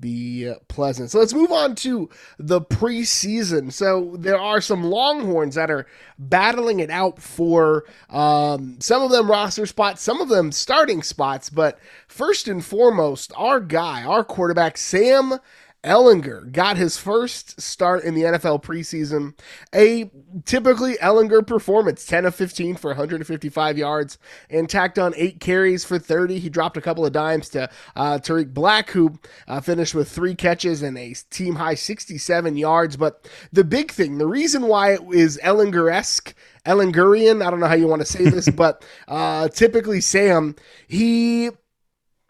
be 0.00 0.52
pleasant. 0.68 1.10
So 1.10 1.18
let's 1.18 1.34
move 1.34 1.52
on 1.52 1.74
to 1.76 2.08
the 2.38 2.60
preseason. 2.60 3.72
So 3.72 4.16
there 4.18 4.38
are 4.38 4.60
some 4.60 4.82
Longhorns 4.84 5.54
that 5.54 5.70
are 5.70 5.86
battling 6.18 6.80
it 6.80 6.90
out 6.90 7.20
for 7.20 7.84
um, 8.10 8.76
some 8.80 9.02
of 9.02 9.10
them 9.10 9.30
roster 9.30 9.66
spots, 9.66 10.02
some 10.02 10.20
of 10.20 10.28
them 10.28 10.52
starting 10.52 11.02
spots. 11.02 11.50
But 11.50 11.78
first 12.06 12.48
and 12.48 12.64
foremost, 12.64 13.32
our 13.36 13.60
guy, 13.60 14.02
our 14.04 14.24
quarterback, 14.24 14.76
Sam 14.76 15.38
Ehlinger 15.84 16.50
got 16.50 16.76
his 16.76 16.98
first 16.98 17.60
start 17.60 18.02
in 18.02 18.14
the 18.14 18.22
NFL 18.22 18.62
preseason. 18.62 19.38
A 19.72 20.10
typically 20.44 20.94
Ehlinger 20.94 21.46
performance 21.46 22.04
10 22.04 22.24
of 22.26 22.34
15 22.34 22.76
for 22.76 22.88
155 22.88 23.78
yards 23.78 24.18
and 24.50 24.68
tacked 24.68 24.98
on 24.98 25.14
eight 25.16 25.38
carries 25.40 25.84
for 25.84 25.98
30. 25.98 26.40
He 26.40 26.48
dropped 26.48 26.76
a 26.76 26.80
couple 26.80 27.06
of 27.06 27.12
dimes 27.12 27.48
to 27.50 27.70
uh, 27.94 28.18
Tarik 28.18 28.52
Black, 28.52 28.90
who 28.90 29.18
uh, 29.46 29.60
finished 29.60 29.94
with 29.94 30.10
three 30.10 30.34
catches 30.34 30.82
and 30.82 30.98
a 30.98 31.14
team 31.30 31.54
high 31.54 31.74
67 31.74 32.56
yards. 32.56 32.96
But 32.96 33.28
the 33.52 33.64
big 33.64 33.92
thing, 33.92 34.18
the 34.18 34.26
reason 34.26 34.66
why 34.66 34.94
it 34.94 35.02
is 35.12 35.38
Ehlinger 35.44 35.92
esque 35.92 36.34
Ehlingerian. 36.66 37.44
I 37.44 37.50
don't 37.50 37.60
know 37.60 37.66
how 37.66 37.74
you 37.74 37.86
want 37.86 38.02
to 38.02 38.06
say 38.06 38.28
this, 38.28 38.48
but 38.54 38.84
uh, 39.06 39.48
typically 39.48 40.00
Sam, 40.00 40.54
he 40.86 41.50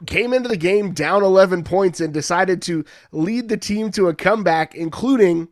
came 0.06 0.32
into 0.32 0.48
the 0.48 0.56
game 0.56 0.92
down 0.92 1.22
11 1.22 1.64
points 1.64 2.00
and 2.00 2.14
decided 2.14 2.62
to 2.62 2.84
lead 3.12 3.48
the 3.48 3.56
team 3.56 3.90
to 3.92 4.08
a 4.08 4.14
comeback, 4.14 4.74
including 4.74 5.48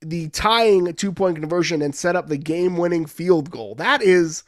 the 0.00 0.28
tying 0.28 0.92
two 0.94 1.12
point 1.12 1.36
conversion 1.36 1.82
and 1.82 1.94
set 1.94 2.16
up 2.16 2.28
the 2.28 2.36
game 2.36 2.76
winning 2.76 3.06
field 3.06 3.50
goal. 3.50 3.74
That 3.74 4.02
is 4.02 4.44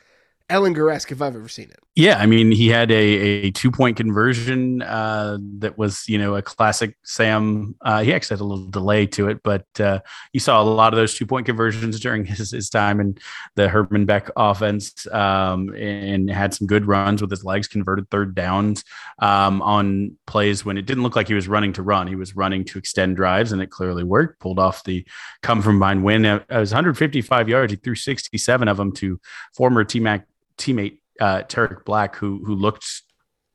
Ehlinger 0.48 0.92
esque 0.92 1.12
if 1.12 1.20
I've 1.20 1.34
ever 1.34 1.48
seen 1.48 1.70
it. 1.70 1.80
Yeah, 1.96 2.18
I 2.18 2.26
mean, 2.26 2.52
he 2.52 2.68
had 2.68 2.92
a, 2.92 2.94
a 2.94 3.50
two 3.50 3.72
point 3.72 3.96
conversion 3.96 4.80
uh, 4.80 5.38
that 5.58 5.76
was, 5.76 6.08
you 6.08 6.18
know, 6.18 6.36
a 6.36 6.42
classic 6.42 6.96
Sam. 7.02 7.74
Uh, 7.80 8.04
he 8.04 8.14
actually 8.14 8.36
had 8.36 8.42
a 8.42 8.44
little 8.44 8.70
delay 8.70 9.06
to 9.06 9.28
it, 9.28 9.42
but 9.42 9.66
uh, 9.80 9.98
you 10.32 10.38
saw 10.38 10.62
a 10.62 10.64
lot 10.64 10.94
of 10.94 10.98
those 10.98 11.14
two 11.16 11.26
point 11.26 11.46
conversions 11.46 11.98
during 11.98 12.24
his, 12.26 12.52
his 12.52 12.70
time 12.70 13.00
in 13.00 13.18
the 13.56 13.68
Herman 13.68 14.06
Beck 14.06 14.30
offense 14.36 15.04
um, 15.08 15.74
and 15.74 16.30
had 16.30 16.54
some 16.54 16.68
good 16.68 16.86
runs 16.86 17.22
with 17.22 17.30
his 17.30 17.44
legs, 17.44 17.66
converted 17.66 18.08
third 18.08 18.36
downs 18.36 18.84
um, 19.18 19.60
on 19.60 20.16
plays 20.28 20.64
when 20.64 20.78
it 20.78 20.86
didn't 20.86 21.02
look 21.02 21.16
like 21.16 21.26
he 21.26 21.34
was 21.34 21.48
running 21.48 21.72
to 21.72 21.82
run. 21.82 22.06
He 22.06 22.14
was 22.14 22.36
running 22.36 22.64
to 22.66 22.78
extend 22.78 23.16
drives, 23.16 23.50
and 23.50 23.60
it 23.60 23.70
clearly 23.70 24.04
worked. 24.04 24.38
Pulled 24.38 24.60
off 24.60 24.84
the 24.84 25.04
come 25.42 25.60
from 25.60 25.80
behind 25.80 26.04
win. 26.04 26.24
It 26.24 26.44
was 26.48 26.70
155 26.70 27.48
yards. 27.48 27.72
He 27.72 27.76
threw 27.76 27.96
67 27.96 28.68
of 28.68 28.76
them 28.76 28.92
to 28.92 29.20
former 29.56 29.84
teammate 29.84 30.22
teammate 30.56 30.99
uh, 31.20 31.42
Tarik 31.42 31.84
Black, 31.84 32.16
who 32.16 32.42
who 32.44 32.54
looked 32.54 33.02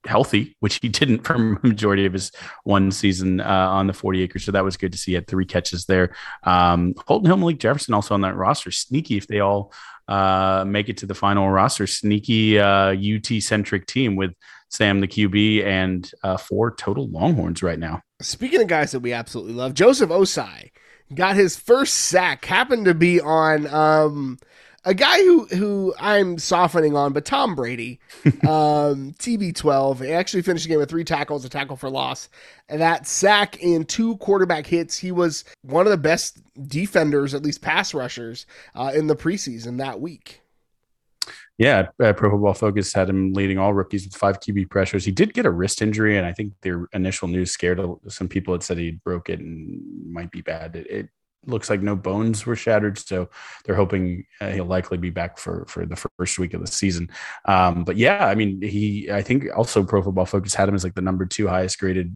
healthy, 0.06 0.56
which 0.60 0.80
he 0.82 0.90
didn't 0.90 1.20
for 1.20 1.38
majority 1.64 2.06
of 2.06 2.14
his 2.14 2.32
one 2.64 2.92
season 2.92 3.42
uh, 3.42 3.70
on 3.70 3.88
the 3.88 3.94
40 3.94 4.22
acres. 4.22 4.46
So 4.46 4.52
that 4.52 4.64
was 4.64 4.78
good 4.78 4.92
to 4.92 4.98
see. 4.98 5.12
He 5.12 5.16
had 5.16 5.28
three 5.28 5.46
catches 5.46 5.86
there. 5.86 6.16
Um, 6.44 6.94
Holton 7.08 7.28
Hill, 7.28 7.38
Malik 7.38 7.60
Jefferson 7.60 7.94
also 7.94 8.14
on 8.14 8.22
that 8.22 8.36
roster. 8.36 8.72
Sneaky 8.72 9.18
if 9.18 9.28
they 9.28 9.40
all 9.40 9.74
uh, 10.08 10.64
make 10.68 10.90
it 10.90 10.98
to 10.98 11.06
the 11.06 11.16
final 11.16 11.50
roster. 11.50 11.88
Sneaky 11.88 12.60
uh, 12.60 12.96
UT 12.96 13.42
centric 13.42 13.88
team 13.88 14.16
with 14.16 14.34
Sam 14.70 15.00
the 15.00 15.08
QB 15.08 15.66
and 15.66 16.10
uh, 16.24 16.38
four 16.38 16.76
total 16.76 17.08
Longhorns 17.10 17.64
right 17.64 17.80
now. 17.80 18.02
Speaking 18.22 18.62
of 18.62 18.68
guys 18.68 18.92
that 18.92 19.00
we 19.00 19.14
absolutely 19.14 19.54
love, 19.54 19.74
Joseph 19.74 20.10
Ossai 20.10 20.72
got 21.14 21.36
his 21.36 21.56
first 21.56 21.94
sack. 21.94 22.46
Happened 22.46 22.86
to 22.86 22.94
be 22.94 23.20
on. 23.22 23.68
Um, 23.68 24.38
a 24.86 24.94
guy 24.94 25.18
who 25.24 25.46
who 25.48 25.94
I'm 26.00 26.38
softening 26.38 26.96
on, 26.96 27.12
but 27.12 27.26
Tom 27.26 27.56
Brady, 27.56 28.00
um, 28.48 29.14
TB12, 29.20 30.12
actually 30.12 30.44
finished 30.44 30.66
the 30.66 30.70
game 30.70 30.80
with 30.80 30.90
three 30.90 31.04
tackles, 31.04 31.44
a 31.44 31.50
tackle 31.50 31.76
for 31.76 31.90
loss, 31.90 32.30
and 32.70 32.80
that 32.80 33.08
sack 33.08 33.62
and 33.64 33.88
two 33.88 34.18
quarterback 34.18 34.68
hits. 34.68 34.98
He 34.98 35.12
was 35.12 35.44
one 35.64 35.86
of 35.86 35.92
the 35.92 35.98
best 35.98 36.42
defenders, 36.68 37.34
at 37.34 37.44
least 37.44 37.62
pass 37.62 37.94
rushers, 37.94 38.46
uh, 38.76 38.92
in 38.96 39.08
the 39.08 39.16
preseason 39.16 39.78
that 39.80 40.00
week. 40.00 40.42
Yeah, 41.58 41.88
uh, 42.04 42.12
Pro 42.12 42.32
Football 42.32 42.54
Focus 42.54 42.94
had 42.94 43.10
him 43.10 43.32
leading 43.32 43.58
all 43.58 43.74
rookies 43.74 44.06
with 44.06 44.16
five 44.16 44.42
QB 44.42 44.70
pressures. 44.70 45.06
He 45.06 45.12
did 45.12 45.34
get 45.34 45.46
a 45.46 45.52
wrist 45.52 45.82
injury, 45.82 46.18
and 46.18 46.26
I 46.26 46.34
think 46.34 46.54
their 46.62 46.88
initial 46.94 47.30
news 47.30 47.52
scared 47.52 47.80
some 48.10 48.28
people. 48.28 48.54
Had 48.54 48.62
said 48.62 48.78
he 48.78 48.92
broke 48.92 49.30
it 49.30 49.40
and 49.40 49.82
might 50.12 50.32
be 50.32 50.42
bad. 50.42 50.76
It, 50.76 50.88
it 50.88 51.10
looks 51.48 51.70
like 51.70 51.82
no 51.82 51.96
bones 51.96 52.46
were 52.46 52.56
shattered, 52.56 52.98
so 52.98 53.30
they're 53.64 53.76
hoping 53.76 54.26
uh, 54.42 54.52
he'll 54.52 54.66
likely 54.66 54.98
be 54.98 55.10
back 55.10 55.38
for 55.38 55.66
for 55.68 55.86
the 55.86 55.96
first 56.18 56.40
week 56.40 56.54
of 56.54 56.62
the 56.62 56.68
season. 56.68 57.10
Um, 57.46 57.84
but 57.84 57.98
yeah, 57.98 58.26
I 58.26 58.36
mean, 58.36 58.62
he 58.62 59.12
I 59.12 59.22
think 59.22 59.46
also 59.56 59.84
Pro 59.84 60.02
Football 60.02 60.26
Focus 60.26 60.54
had 60.54 60.70
him 60.70 60.76
as 60.76 60.84
like 60.84 60.96
the 60.96 61.02
number 61.02 61.26
two 61.26 61.48
highest 61.48 61.80
graded 61.80 62.16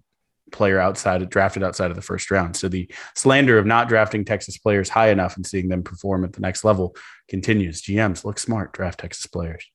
player 0.52 0.80
outside 0.80 1.22
of 1.22 1.30
drafted 1.30 1.64
outside 1.64 1.92
of 1.92 1.96
the 1.96 2.02
first 2.02 2.32
round. 2.32 2.56
So 2.56 2.68
the 2.68 2.90
slander 3.16 3.58
of 3.58 3.66
not 3.66 3.88
drafting 3.88 4.26
Texas 4.26 4.58
players 4.58 4.90
high 4.90 5.10
enough 5.10 5.36
and 5.36 5.46
seeing 5.46 5.70
them 5.70 5.84
perform 5.84 6.24
at 6.24 6.34
the 6.34 6.42
next 6.42 6.64
level 6.64 6.96
continues. 7.28 7.82
GMs 7.82 8.26
look 8.26 8.40
smart, 8.40 8.74
draft 8.74 9.00
Texas 9.00 9.28
players. 9.28 9.66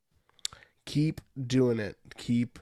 Keep 0.86 1.20
doing 1.46 1.78
it. 1.78 1.96
Keep 2.16 2.58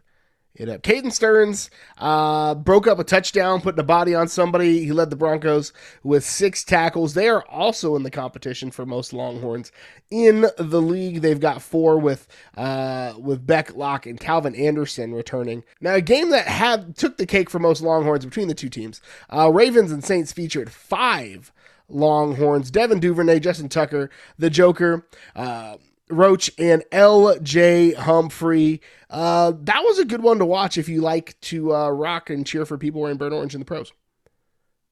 it 0.54 0.68
up. 0.68 0.82
Caden 0.82 1.12
Sterns 1.12 1.70
uh, 1.98 2.54
broke 2.54 2.86
up 2.86 2.98
a 2.98 3.04
touchdown, 3.04 3.60
putting 3.60 3.80
a 3.80 3.84
body 3.84 4.14
on 4.14 4.28
somebody. 4.28 4.84
He 4.84 4.92
led 4.92 5.10
the 5.10 5.16
Broncos 5.16 5.72
with 6.02 6.24
six 6.24 6.62
tackles. 6.62 7.14
They 7.14 7.28
are 7.28 7.44
also 7.46 7.96
in 7.96 8.02
the 8.02 8.10
competition 8.10 8.70
for 8.70 8.84
most 8.84 9.12
Longhorns 9.12 9.72
in 10.10 10.46
the 10.58 10.82
league. 10.82 11.22
They've 11.22 11.40
got 11.40 11.62
four 11.62 11.98
with 11.98 12.26
uh, 12.56 13.14
with 13.18 13.46
Beck 13.46 13.74
Locke 13.74 14.06
and 14.06 14.20
Calvin 14.20 14.54
Anderson 14.54 15.14
returning. 15.14 15.64
Now, 15.80 15.94
a 15.94 16.00
game 16.00 16.30
that 16.30 16.46
had 16.46 16.96
took 16.96 17.16
the 17.16 17.26
cake 17.26 17.48
for 17.48 17.58
most 17.58 17.80
Longhorns 17.80 18.24
between 18.24 18.48
the 18.48 18.54
two 18.54 18.68
teams. 18.68 19.00
Uh, 19.32 19.50
Ravens 19.50 19.90
and 19.90 20.04
Saints 20.04 20.32
featured 20.32 20.70
five 20.70 21.50
Longhorns. 21.88 22.70
Devin 22.70 23.00
Duvernay, 23.00 23.40
Justin 23.40 23.68
Tucker, 23.68 24.10
the 24.38 24.50
Joker. 24.50 25.06
Uh, 25.34 25.76
Roach 26.12 26.50
and 26.58 26.84
L.J. 26.92 27.94
Humphrey. 27.94 28.80
Uh, 29.10 29.52
that 29.62 29.82
was 29.82 29.98
a 29.98 30.04
good 30.04 30.22
one 30.22 30.38
to 30.38 30.46
watch 30.46 30.78
if 30.78 30.88
you 30.88 31.00
like 31.00 31.38
to 31.42 31.74
uh, 31.74 31.90
rock 31.90 32.30
and 32.30 32.46
cheer 32.46 32.64
for 32.64 32.78
people 32.78 33.00
wearing 33.00 33.16
burnt 33.16 33.34
orange 33.34 33.54
in 33.54 33.60
the 33.60 33.64
pros. 33.64 33.92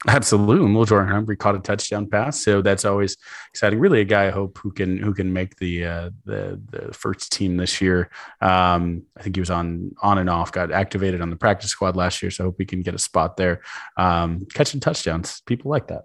Absolutely, 0.09 0.67
Lil'Jordan 0.67 1.11
Humphrey 1.11 1.37
caught 1.37 1.57
a 1.57 1.59
touchdown 1.59 2.07
pass, 2.09 2.43
so 2.43 2.63
that's 2.63 2.87
always 2.87 3.19
exciting. 3.51 3.79
Really, 3.79 4.01
a 4.01 4.05
guy 4.05 4.29
I 4.29 4.31
hope 4.31 4.57
who 4.57 4.73
can 4.73 4.97
who 4.97 5.13
can 5.13 5.31
make 5.31 5.57
the 5.57 5.85
uh, 5.85 6.11
the 6.25 6.59
the 6.71 6.95
first 6.95 7.31
team 7.33 7.59
this 7.59 7.83
year. 7.83 8.09
Um, 8.41 9.03
I 9.19 9.23
think 9.23 9.37
he 9.37 9.41
was 9.41 9.51
on 9.51 9.93
on 10.01 10.17
and 10.17 10.31
off, 10.31 10.53
got 10.53 10.73
activated 10.73 11.21
on 11.21 11.29
the 11.29 11.37
practice 11.37 11.69
squad 11.69 11.97
last 11.97 12.23
year, 12.23 12.31
so 12.31 12.45
I 12.45 12.47
hope 12.47 12.57
we 12.59 12.65
can 12.65 12.81
get 12.81 12.95
a 12.95 12.99
spot 12.99 13.37
there. 13.37 13.61
Um, 13.99 14.47
catching 14.55 14.81
touchdowns, 14.81 15.43
people 15.43 15.71
like 15.71 15.89
that 15.89 16.05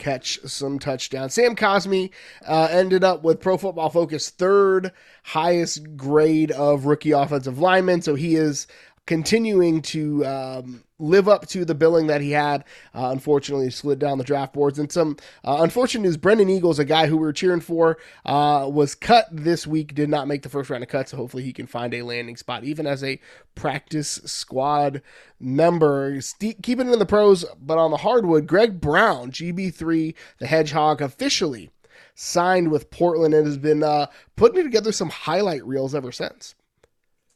catch 0.00 0.40
some 0.46 0.80
touchdowns. 0.80 1.34
Sam 1.34 1.54
Cosmi 1.54 2.10
uh, 2.48 2.68
ended 2.70 3.04
up 3.04 3.22
with 3.22 3.40
Pro 3.40 3.56
Football 3.56 3.90
Focus 3.90 4.30
third 4.30 4.90
highest 5.22 5.96
grade 5.96 6.50
of 6.50 6.86
rookie 6.86 7.12
offensive 7.12 7.60
lineman, 7.60 8.02
so 8.02 8.16
he 8.16 8.34
is 8.34 8.66
continuing 9.10 9.82
to 9.82 10.24
um, 10.24 10.84
live 11.00 11.28
up 11.28 11.44
to 11.44 11.64
the 11.64 11.74
billing 11.74 12.06
that 12.06 12.20
he 12.20 12.30
had. 12.30 12.62
Uh, 12.94 13.08
unfortunately, 13.10 13.68
slid 13.68 13.98
down 13.98 14.18
the 14.18 14.24
draft 14.24 14.52
boards. 14.52 14.78
And 14.78 14.90
some 14.92 15.16
uh, 15.44 15.56
unfortunate 15.62 16.02
news 16.02 16.16
Brendan 16.16 16.48
Eagles, 16.48 16.78
a 16.78 16.84
guy 16.84 17.08
who 17.08 17.16
we 17.16 17.22
were 17.22 17.32
cheering 17.32 17.60
for, 17.60 17.98
uh, 18.24 18.70
was 18.72 18.94
cut 18.94 19.26
this 19.32 19.66
week, 19.66 19.96
did 19.96 20.08
not 20.08 20.28
make 20.28 20.42
the 20.42 20.48
first 20.48 20.70
round 20.70 20.84
of 20.84 20.88
cuts. 20.88 21.10
So 21.10 21.16
hopefully 21.16 21.42
he 21.42 21.52
can 21.52 21.66
find 21.66 21.92
a 21.92 22.02
landing 22.02 22.36
spot, 22.36 22.62
even 22.62 22.86
as 22.86 23.02
a 23.02 23.18
practice 23.56 24.20
squad 24.26 25.02
member. 25.40 26.20
St- 26.20 26.62
keeping 26.62 26.88
it 26.88 26.92
in 26.92 27.00
the 27.00 27.04
pros, 27.04 27.44
but 27.60 27.78
on 27.78 27.90
the 27.90 27.96
hardwood, 27.96 28.46
Greg 28.46 28.80
Brown, 28.80 29.32
GB3, 29.32 30.14
the 30.38 30.46
Hedgehog, 30.46 31.02
officially 31.02 31.72
signed 32.14 32.70
with 32.70 32.92
Portland 32.92 33.34
and 33.34 33.44
has 33.44 33.58
been 33.58 33.82
uh, 33.82 34.06
putting 34.36 34.62
together 34.62 34.92
some 34.92 35.08
highlight 35.08 35.66
reels 35.66 35.96
ever 35.96 36.12
since. 36.12 36.54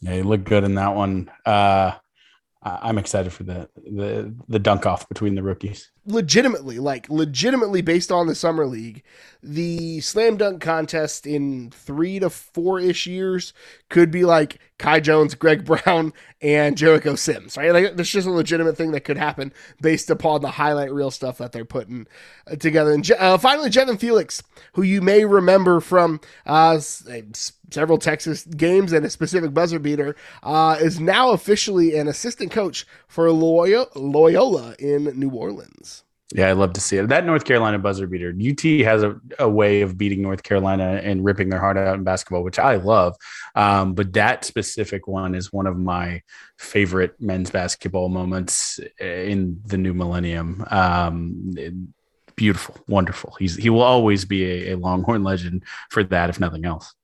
Yeah, 0.01 0.15
he 0.15 0.23
looked 0.23 0.45
good 0.45 0.65
in 0.65 0.75
that 0.75 0.95
one. 0.95 1.31
Uh, 1.45 1.93
I'm 2.63 2.99
excited 2.99 3.33
for 3.33 3.45
the 3.45 3.69
the 3.77 4.35
the 4.49 4.59
dunk 4.59 4.87
off 4.87 5.09
between 5.09 5.35
the 5.35 5.43
rookies. 5.43 5.91
Legitimately, 6.07 6.79
like 6.79 7.09
legitimately, 7.09 7.81
based 7.81 8.13
on 8.13 8.27
the 8.27 8.35
summer 8.35 8.67
league, 8.67 9.03
the 9.43 10.01
slam 10.01 10.37
dunk 10.37 10.61
contest 10.61 11.27
in 11.27 11.71
three 11.71 12.19
to 12.19 12.29
four 12.29 12.79
ish 12.79 13.07
years 13.07 13.55
could 13.89 14.11
be 14.11 14.25
like 14.25 14.59
Kai 14.79 15.01
Jones, 15.01 15.35
Greg 15.35 15.65
Brown, 15.65 16.13
and 16.43 16.77
Jericho 16.77 17.15
Sims. 17.15 17.57
Right, 17.57 17.73
like 17.73 17.97
that's 17.97 18.11
just 18.11 18.27
a 18.27 18.31
legitimate 18.31 18.77
thing 18.77 18.93
that 18.93 19.01
could 19.01 19.17
happen 19.17 19.53
based 19.81 20.11
upon 20.11 20.43
the 20.43 20.51
highlight 20.51 20.93
reel 20.93 21.11
stuff 21.11 21.39
that 21.39 21.53
they're 21.53 21.65
putting 21.65 22.07
uh, 22.51 22.57
together. 22.57 22.93
And 22.93 23.11
uh, 23.13 23.39
finally, 23.39 23.71
Javan 23.71 23.97
Felix, 23.97 24.43
who 24.75 24.83
you 24.83 25.01
may 25.01 25.25
remember 25.25 25.81
from 25.81 26.21
uh, 26.45 26.81
several 26.81 27.99
Texas 27.99 28.45
games 28.45 28.93
and 28.93 29.07
a 29.07 29.11
specific 29.11 29.55
buzzer 29.55 29.79
beater, 29.79 30.17
uh, 30.43 30.77
is 30.81 31.01
now 31.01 31.31
officially 31.31 31.97
an 31.97 32.09
assistant 32.09 32.51
coach 32.51 32.87
for 33.07 33.31
Loyola 33.31 34.75
in 34.79 35.05
New 35.19 35.31
Orleans. 35.31 35.94
Yeah, 36.33 36.49
I 36.49 36.53
love 36.53 36.73
to 36.73 36.81
see 36.81 36.97
it. 36.97 37.09
That 37.09 37.27
North 37.27 37.45
Carolina 37.45 37.79
buzzer 37.79 38.07
beater. 38.07 38.31
UT 38.31 38.63
has 38.85 39.03
a, 39.03 39.21
a 39.39 39.49
way 39.49 39.83
of 39.83 39.99
beating 39.99 40.23
North 40.23 40.43
Carolina 40.43 41.01
and 41.03 41.25
ripping 41.25 41.51
their 41.51 41.61
heart 41.61 41.77
out 41.77 41.97
in 41.97 42.03
basketball, 42.03 42.43
which 42.43 42.59
I 42.59 42.77
love. 42.77 43.15
Um, 43.55 43.95
but 43.95 44.13
that 44.15 44.45
specific 44.45 45.07
one 45.07 45.35
is 45.35 45.53
one 45.53 45.67
of 45.67 45.77
my 45.77 46.23
favorite 46.59 47.21
men's 47.21 47.51
basketball 47.51 48.09
moments 48.09 48.81
in 48.99 49.61
the 49.67 49.77
new 49.77 49.93
millennium. 49.93 50.65
Um, 50.71 51.55
beautiful, 52.37 52.77
wonderful. 52.89 53.37
He's 53.39 53.57
he 53.57 53.71
will 53.71 53.83
always 53.83 54.25
be 54.25 54.45
a, 54.45 54.75
a 54.75 54.77
Longhorn 54.77 55.25
legend 55.25 55.65
for 55.91 56.03
that, 56.05 56.31
if 56.31 56.41
nothing 56.41 56.65
else. 56.65 56.95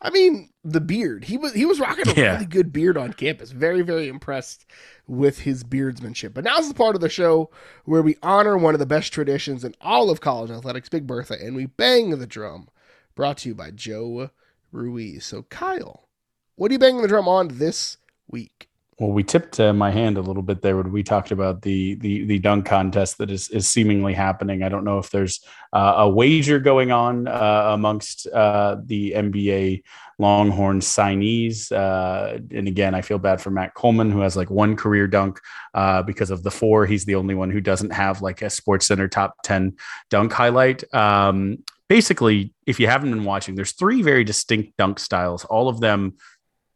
I 0.00 0.10
mean, 0.10 0.50
the 0.62 0.80
beard. 0.80 1.24
He 1.24 1.36
was 1.36 1.54
he 1.54 1.64
was 1.64 1.80
rocking 1.80 2.08
a 2.08 2.14
yeah. 2.14 2.34
really 2.34 2.46
good 2.46 2.72
beard 2.72 2.96
on 2.96 3.12
campus. 3.12 3.50
Very 3.50 3.82
very 3.82 4.08
impressed 4.08 4.64
with 5.06 5.40
his 5.40 5.64
beardsmanship. 5.64 6.34
But 6.34 6.44
now's 6.44 6.68
the 6.68 6.74
part 6.74 6.94
of 6.94 7.00
the 7.00 7.08
show 7.08 7.50
where 7.84 8.02
we 8.02 8.16
honor 8.22 8.56
one 8.56 8.74
of 8.74 8.80
the 8.80 8.86
best 8.86 9.12
traditions 9.12 9.64
in 9.64 9.74
all 9.80 10.10
of 10.10 10.20
college 10.20 10.50
athletics, 10.50 10.88
Big 10.88 11.06
Bertha, 11.06 11.36
and 11.40 11.56
we 11.56 11.66
bang 11.66 12.10
the 12.10 12.26
drum. 12.26 12.68
Brought 13.16 13.38
to 13.38 13.48
you 13.48 13.54
by 13.54 13.72
Joe 13.72 14.30
Ruiz. 14.70 15.24
So 15.24 15.42
Kyle, 15.42 16.08
what 16.54 16.70
are 16.70 16.74
you 16.74 16.78
banging 16.78 17.02
the 17.02 17.08
drum 17.08 17.26
on 17.26 17.48
this 17.48 17.96
week? 18.28 18.67
Well, 18.98 19.12
we 19.12 19.22
tipped 19.22 19.60
uh, 19.60 19.72
my 19.72 19.92
hand 19.92 20.18
a 20.18 20.22
little 20.22 20.42
bit 20.42 20.60
there 20.60 20.76
when 20.76 20.90
we 20.90 21.04
talked 21.04 21.30
about 21.30 21.62
the 21.62 21.94
the 21.96 22.24
the 22.24 22.40
dunk 22.40 22.66
contest 22.66 23.18
that 23.18 23.30
is 23.30 23.48
is 23.50 23.68
seemingly 23.68 24.12
happening. 24.12 24.64
I 24.64 24.68
don't 24.68 24.82
know 24.82 24.98
if 24.98 25.10
there's 25.10 25.40
uh, 25.72 25.94
a 25.98 26.08
wager 26.08 26.58
going 26.58 26.90
on 26.90 27.28
uh, 27.28 27.70
amongst 27.74 28.26
uh, 28.26 28.76
the 28.84 29.12
NBA 29.12 29.84
Longhorn 30.18 30.80
signees. 30.80 31.70
Uh, 31.70 32.40
and 32.50 32.66
again, 32.66 32.96
I 32.96 33.02
feel 33.02 33.20
bad 33.20 33.40
for 33.40 33.50
Matt 33.50 33.74
Coleman, 33.74 34.10
who 34.10 34.20
has 34.20 34.36
like 34.36 34.50
one 34.50 34.74
career 34.74 35.06
dunk 35.06 35.38
uh, 35.74 36.02
because 36.02 36.32
of 36.32 36.42
the 36.42 36.50
four. 36.50 36.84
He's 36.84 37.04
the 37.04 37.14
only 37.14 37.36
one 37.36 37.50
who 37.50 37.60
doesn't 37.60 37.92
have 37.92 38.20
like 38.20 38.42
a 38.42 38.50
Sports 38.50 38.88
Center 38.88 39.06
top 39.06 39.36
ten 39.44 39.76
dunk 40.10 40.32
highlight. 40.32 40.82
Um, 40.92 41.58
basically, 41.88 42.52
if 42.66 42.80
you 42.80 42.88
haven't 42.88 43.10
been 43.10 43.24
watching, 43.24 43.54
there's 43.54 43.72
three 43.74 44.02
very 44.02 44.24
distinct 44.24 44.76
dunk 44.76 44.98
styles. 44.98 45.44
All 45.44 45.68
of 45.68 45.78
them 45.78 46.16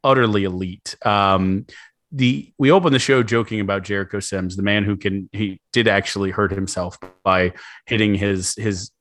utterly 0.05 0.45
elite. 0.45 0.95
Um, 1.05 1.65
the 2.13 2.53
we 2.59 2.71
opened 2.71 2.93
the 2.93 2.99
show 2.99 3.23
joking 3.23 3.59
about 3.59 3.83
Jericho 3.83 4.19
Sims, 4.19 4.55
the 4.55 4.63
man 4.63 4.83
who 4.83 4.95
can 4.95 5.29
he 5.31 5.59
did 5.73 5.87
actually 5.87 6.29
hurt 6.29 6.51
himself 6.51 6.97
by 7.23 7.53
hitting 7.87 8.13
his 8.13 8.53
his 8.55 8.91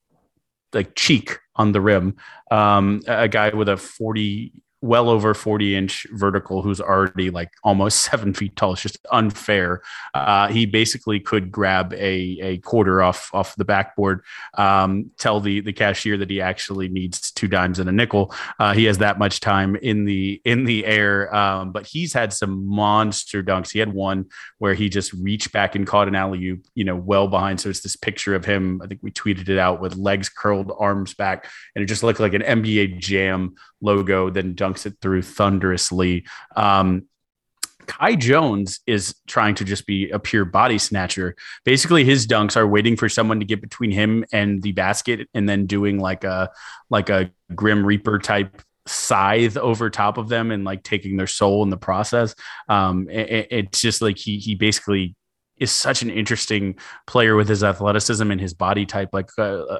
like 0.73 0.95
cheek 0.97 1.39
on 1.55 1.73
the 1.73 1.81
rim. 1.81 2.17
Um, 2.51 3.03
a 3.07 3.29
guy 3.29 3.51
with 3.51 3.69
a 3.69 3.77
40 3.77 4.53
well 4.83 5.09
over 5.09 5.33
40 5.33 5.77
inch 5.77 6.07
vertical 6.11 6.61
who's 6.61 6.81
already 6.81 7.31
like 7.31 7.53
almost 7.63 8.01
seven 8.11 8.35
feet 8.35 8.57
tall. 8.57 8.73
It's 8.73 8.83
just 8.83 8.99
unfair. 9.11 9.83
Uh, 10.13 10.49
he 10.49 10.67
basically 10.67 11.21
could 11.21 11.51
grab 11.51 11.95
a, 11.95 12.39
a 12.43 12.59
quarter 12.59 13.03
off 13.03 13.31
off 13.33 13.55
the 13.57 13.65
backboard, 13.65 14.23
um, 14.59 15.11
tell 15.19 15.41
the 15.41 15.61
the 15.61 15.73
cashier 15.73 16.17
that 16.19 16.29
he 16.29 16.41
actually 16.41 16.89
needs 16.89 17.31
two 17.31 17.49
dimes 17.49 17.79
and 17.79 17.89
a 17.89 17.93
nickel. 17.93 18.35
Uh, 18.59 18.75
he 18.75 18.85
has 18.85 18.99
that 18.99 19.19
much 19.19 19.41
time 19.41 19.77
in 19.77 20.05
the 20.05 20.43
in 20.45 20.65
the 20.65 20.85
air, 20.85 21.35
um, 21.35 21.71
but 21.73 21.87
he's 21.87 22.13
had 22.13 22.33
some 22.33 22.67
monster 22.67 23.43
dunks. 23.43 23.71
He 23.71 23.79
had 23.79 23.93
one 23.93 24.27
where 24.59 24.75
he 24.75 24.89
just 24.89 25.13
reached 25.13 25.53
back 25.53 25.77
and 25.77 25.87
caught 25.87 26.09
an 26.09 26.17
alley 26.17 26.45
oop, 26.47 26.67
you 26.75 26.85
know, 26.85 26.97
well 26.97 27.29
behind. 27.29 27.61
So 27.61 27.69
it's 27.69 27.81
this 27.81 27.97
picture 27.97 28.35
of 28.35 28.45
him. 28.45 28.81
I 28.83 28.89
think 28.89 29.01
we 29.03 29.13
tweeted 29.13 29.49
it 29.49 29.59
out 29.59 29.81
with 29.81 29.97
legs 29.97 30.29
curled, 30.29 30.73
arms 30.77 31.15
back, 31.15 31.49
and 31.77 31.83
it 31.83 31.87
just 31.87 32.03
looked 32.03 32.21
like 32.21 32.35
an 32.35 32.43
NBA 32.43 32.99
Jam 32.99 33.55
logo, 33.83 34.31
then 34.31 34.55
dunks 34.55 34.87
it 34.87 34.97
through 35.01 35.23
thunderously. 35.23 36.25
Um, 36.57 37.07
Kai 37.87 38.15
Jones 38.15 38.81
is 38.87 39.15
trying 39.27 39.55
to 39.57 39.65
just 39.65 39.87
be 39.87 40.11
a 40.11 40.19
pure 40.19 40.45
body 40.45 40.79
snatcher. 40.79 41.35
Basically, 41.65 42.05
his 42.05 42.27
dunks 42.27 42.57
are 42.57 42.67
waiting 42.67 42.97
for 42.97 43.09
someone 43.09 43.41
to 43.41 43.47
get 43.47 43.61
between 43.61 43.91
him 43.91 44.25
and 44.33 44.63
the 44.63 44.73
basket, 44.73 45.29
and 45.35 45.49
then 45.49 45.67
doing 45.67 45.99
like 45.99 46.25
a 46.25 46.51
like 46.91 47.11
a 47.11 47.31
Grim 47.55 47.85
Reaper 47.85 48.19
type 48.19 48.63
scythe 48.87 49.57
over 49.57 49.91
top 49.91 50.19
of 50.19 50.29
them 50.29 50.51
and 50.51 50.65
like 50.65 50.83
taking 50.83 51.17
their 51.17 51.27
soul 51.27 51.63
in 51.63 51.71
the 51.71 51.77
process. 51.77 52.35
Um, 52.69 53.09
it, 53.11 53.49
it's 53.51 53.81
just 53.81 54.03
like 54.03 54.19
he 54.19 54.39
he 54.39 54.55
basically 54.55 55.15
is 55.59 55.71
such 55.71 56.03
an 56.03 56.11
interesting 56.11 56.77
player 57.07 57.37
with 57.37 57.49
his 57.49 57.63
athleticism 57.63 58.31
and 58.31 58.41
his 58.41 58.55
body 58.55 58.87
type. 58.87 59.11
Like 59.13 59.31
uh, 59.39 59.43
uh 59.43 59.79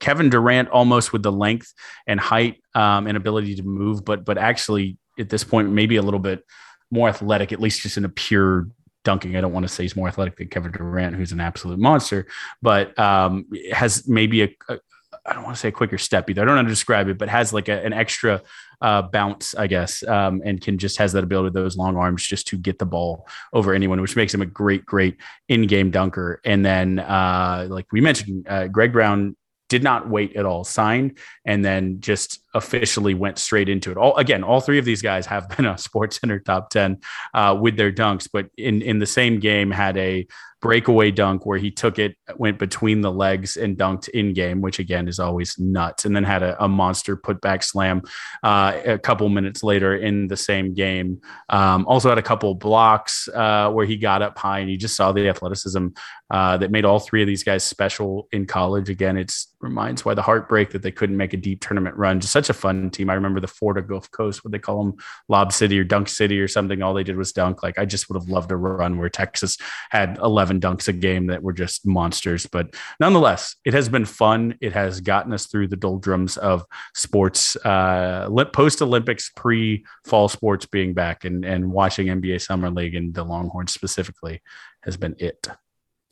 Kevin 0.00 0.30
Durant 0.30 0.68
almost 0.70 1.12
with 1.12 1.22
the 1.22 1.32
length 1.32 1.72
and 2.06 2.18
height 2.18 2.62
um, 2.74 3.06
and 3.06 3.16
ability 3.16 3.56
to 3.56 3.62
move, 3.62 4.04
but 4.04 4.24
but 4.24 4.38
actually 4.38 4.98
at 5.18 5.28
this 5.28 5.44
point 5.44 5.70
maybe 5.70 5.96
a 5.96 6.02
little 6.02 6.20
bit 6.20 6.44
more 6.90 7.08
athletic, 7.08 7.52
at 7.52 7.60
least 7.60 7.82
just 7.82 7.96
in 7.96 8.04
a 8.04 8.08
pure 8.08 8.68
dunking. 9.04 9.36
I 9.36 9.40
don't 9.40 9.52
want 9.52 9.64
to 9.64 9.72
say 9.72 9.84
he's 9.84 9.96
more 9.96 10.08
athletic 10.08 10.36
than 10.36 10.48
Kevin 10.48 10.72
Durant, 10.72 11.14
who's 11.14 11.32
an 11.32 11.40
absolute 11.40 11.78
monster, 11.78 12.26
but 12.62 12.98
um, 12.98 13.46
has 13.72 14.08
maybe 14.08 14.42
a, 14.42 14.48
a 14.68 14.78
I 15.26 15.32
don't 15.32 15.42
want 15.42 15.56
to 15.56 15.60
say 15.60 15.68
a 15.68 15.72
quicker 15.72 15.96
step 15.96 16.28
either. 16.28 16.42
I 16.42 16.44
don't 16.44 16.54
know 16.54 16.62
how 16.62 16.68
to 16.68 16.68
describe 16.68 17.08
it, 17.08 17.16
but 17.16 17.28
has 17.30 17.52
like 17.52 17.68
a, 17.68 17.84
an 17.84 17.92
extra 17.94 18.42
uh, 18.82 19.02
bounce, 19.02 19.54
I 19.54 19.66
guess, 19.66 20.02
um, 20.06 20.42
and 20.44 20.60
can 20.60 20.76
just 20.76 20.98
has 20.98 21.12
that 21.12 21.24
ability, 21.24 21.54
those 21.54 21.76
long 21.76 21.96
arms, 21.96 22.26
just 22.26 22.46
to 22.48 22.58
get 22.58 22.78
the 22.78 22.84
ball 22.84 23.26
over 23.52 23.72
anyone, 23.72 24.00
which 24.02 24.16
makes 24.16 24.34
him 24.34 24.42
a 24.42 24.46
great, 24.46 24.84
great 24.84 25.16
in-game 25.48 25.90
dunker. 25.90 26.40
And 26.44 26.64
then, 26.64 26.98
uh, 26.98 27.66
like 27.70 27.86
we 27.90 28.02
mentioned, 28.02 28.46
uh, 28.48 28.66
Greg 28.68 28.92
Brown 28.92 29.34
did 29.70 29.82
not 29.82 30.10
wait 30.10 30.36
at 30.36 30.44
all, 30.44 30.62
signed, 30.62 31.18
and 31.46 31.64
then 31.64 32.00
just 32.00 32.40
officially 32.54 33.14
went 33.14 33.38
straight 33.38 33.68
into 33.68 33.90
it. 33.90 33.96
All 33.96 34.16
again, 34.16 34.42
all 34.42 34.60
three 34.60 34.78
of 34.78 34.84
these 34.84 35.02
guys 35.02 35.26
have 35.26 35.48
been 35.56 35.66
a 35.66 35.76
Sports 35.76 36.20
Center 36.20 36.40
top 36.40 36.70
ten 36.70 36.98
uh, 37.34 37.56
with 37.60 37.76
their 37.76 37.92
dunks, 37.92 38.28
but 38.32 38.46
in 38.56 38.82
in 38.82 38.98
the 38.98 39.06
same 39.06 39.40
game 39.40 39.70
had 39.70 39.96
a 39.96 40.26
breakaway 40.64 41.10
dunk 41.10 41.44
where 41.44 41.58
he 41.58 41.70
took 41.70 41.98
it, 41.98 42.16
went 42.36 42.58
between 42.58 43.02
the 43.02 43.12
legs 43.12 43.58
and 43.58 43.76
dunked 43.76 44.08
in 44.08 44.32
game, 44.32 44.62
which 44.62 44.78
again 44.78 45.08
is 45.08 45.18
always 45.18 45.58
nuts. 45.58 46.06
And 46.06 46.16
then 46.16 46.24
had 46.24 46.42
a, 46.42 46.64
a 46.64 46.66
monster 46.66 47.18
putback 47.18 47.62
slam 47.62 48.00
uh, 48.42 48.80
a 48.86 48.98
couple 48.98 49.28
minutes 49.28 49.62
later 49.62 49.94
in 49.94 50.26
the 50.26 50.38
same 50.38 50.72
game. 50.72 51.20
Um, 51.50 51.84
also 51.86 52.08
had 52.08 52.16
a 52.16 52.22
couple 52.22 52.54
blocks 52.54 53.28
uh, 53.28 53.70
where 53.72 53.84
he 53.84 53.98
got 53.98 54.22
up 54.22 54.38
high 54.38 54.60
and 54.60 54.70
you 54.70 54.78
just 54.78 54.96
saw 54.96 55.12
the 55.12 55.28
athleticism 55.28 55.88
uh, 56.30 56.56
that 56.56 56.70
made 56.70 56.86
all 56.86 56.98
three 56.98 57.20
of 57.20 57.26
these 57.26 57.44
guys 57.44 57.62
special 57.62 58.26
in 58.32 58.46
college. 58.46 58.88
Again, 58.88 59.18
it 59.18 59.30
reminds 59.60 60.02
why 60.02 60.14
the 60.14 60.22
heartbreak 60.22 60.70
that 60.70 60.80
they 60.80 60.90
couldn't 60.90 61.18
make 61.18 61.34
a 61.34 61.36
deep 61.36 61.60
tournament 61.60 61.94
run. 61.96 62.20
Just 62.20 62.32
such 62.32 62.43
a 62.50 62.54
fun 62.54 62.90
team. 62.90 63.10
I 63.10 63.14
remember 63.14 63.40
the 63.40 63.46
Florida 63.46 63.86
Gulf 63.86 64.10
Coast, 64.10 64.44
what 64.44 64.52
they 64.52 64.58
call 64.58 64.84
them, 64.84 64.94
Lob 65.28 65.52
City 65.52 65.78
or 65.78 65.84
Dunk 65.84 66.08
City 66.08 66.40
or 66.40 66.48
something. 66.48 66.82
All 66.82 66.94
they 66.94 67.04
did 67.04 67.16
was 67.16 67.32
dunk. 67.32 67.62
Like 67.62 67.78
I 67.78 67.84
just 67.84 68.08
would 68.08 68.20
have 68.20 68.28
loved 68.28 68.52
a 68.52 68.56
run 68.56 68.98
where 68.98 69.08
Texas 69.08 69.56
had 69.90 70.18
11 70.22 70.60
dunks 70.60 70.88
a 70.88 70.92
game 70.92 71.26
that 71.26 71.42
were 71.42 71.52
just 71.52 71.86
monsters. 71.86 72.46
But 72.46 72.74
nonetheless, 73.00 73.56
it 73.64 73.74
has 73.74 73.88
been 73.88 74.04
fun. 74.04 74.56
It 74.60 74.72
has 74.72 75.00
gotten 75.00 75.32
us 75.32 75.46
through 75.46 75.68
the 75.68 75.76
doldrums 75.76 76.36
of 76.36 76.64
sports, 76.94 77.56
uh, 77.64 78.28
post 78.52 78.82
Olympics, 78.82 79.30
pre 79.34 79.84
fall 80.04 80.28
sports 80.28 80.66
being 80.66 80.94
back, 80.94 81.24
and 81.24 81.44
and 81.44 81.72
watching 81.72 82.06
NBA 82.08 82.40
Summer 82.40 82.70
League 82.70 82.94
and 82.94 83.14
the 83.14 83.24
Longhorns 83.24 83.72
specifically 83.72 84.42
has 84.82 84.96
been 84.96 85.16
it. 85.18 85.48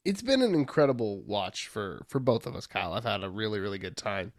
it's 0.04 0.22
been 0.22 0.42
an 0.42 0.54
incredible 0.54 1.22
watch 1.22 1.68
for 1.68 2.04
for 2.08 2.18
both 2.18 2.46
of 2.46 2.56
us, 2.56 2.66
Kyle. 2.66 2.92
I've 2.92 3.04
had 3.04 3.22
a 3.22 3.30
really 3.30 3.60
really 3.60 3.78
good 3.78 3.96
time 3.96 4.32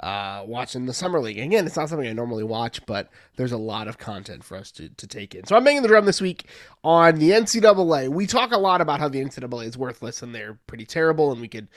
uh, 0.00 0.44
watching 0.46 0.86
the 0.86 0.94
summer 0.94 1.20
league. 1.20 1.38
Again, 1.38 1.66
it's 1.66 1.76
not 1.76 1.88
something 1.88 2.08
I 2.08 2.12
normally 2.12 2.44
watch, 2.44 2.84
but 2.86 3.08
there's 3.36 3.52
a 3.52 3.58
lot 3.58 3.88
of 3.88 3.98
content 3.98 4.44
for 4.44 4.56
us 4.56 4.70
to 4.72 4.88
to 4.88 5.06
take 5.06 5.34
in. 5.34 5.44
So 5.44 5.56
I'm 5.56 5.64
banging 5.64 5.82
the 5.82 5.88
drum 5.88 6.06
this 6.06 6.20
week 6.20 6.46
on 6.84 7.18
the 7.18 7.30
NCAA. 7.30 8.08
We 8.08 8.26
talk 8.26 8.52
a 8.52 8.58
lot 8.58 8.80
about 8.80 9.00
how 9.00 9.08
the 9.08 9.22
NCAA 9.22 9.66
is 9.66 9.78
worthless 9.78 10.22
and 10.22 10.34
they're 10.34 10.58
pretty 10.66 10.86
terrible, 10.86 11.32
and 11.32 11.40
we 11.40 11.48
could 11.48 11.68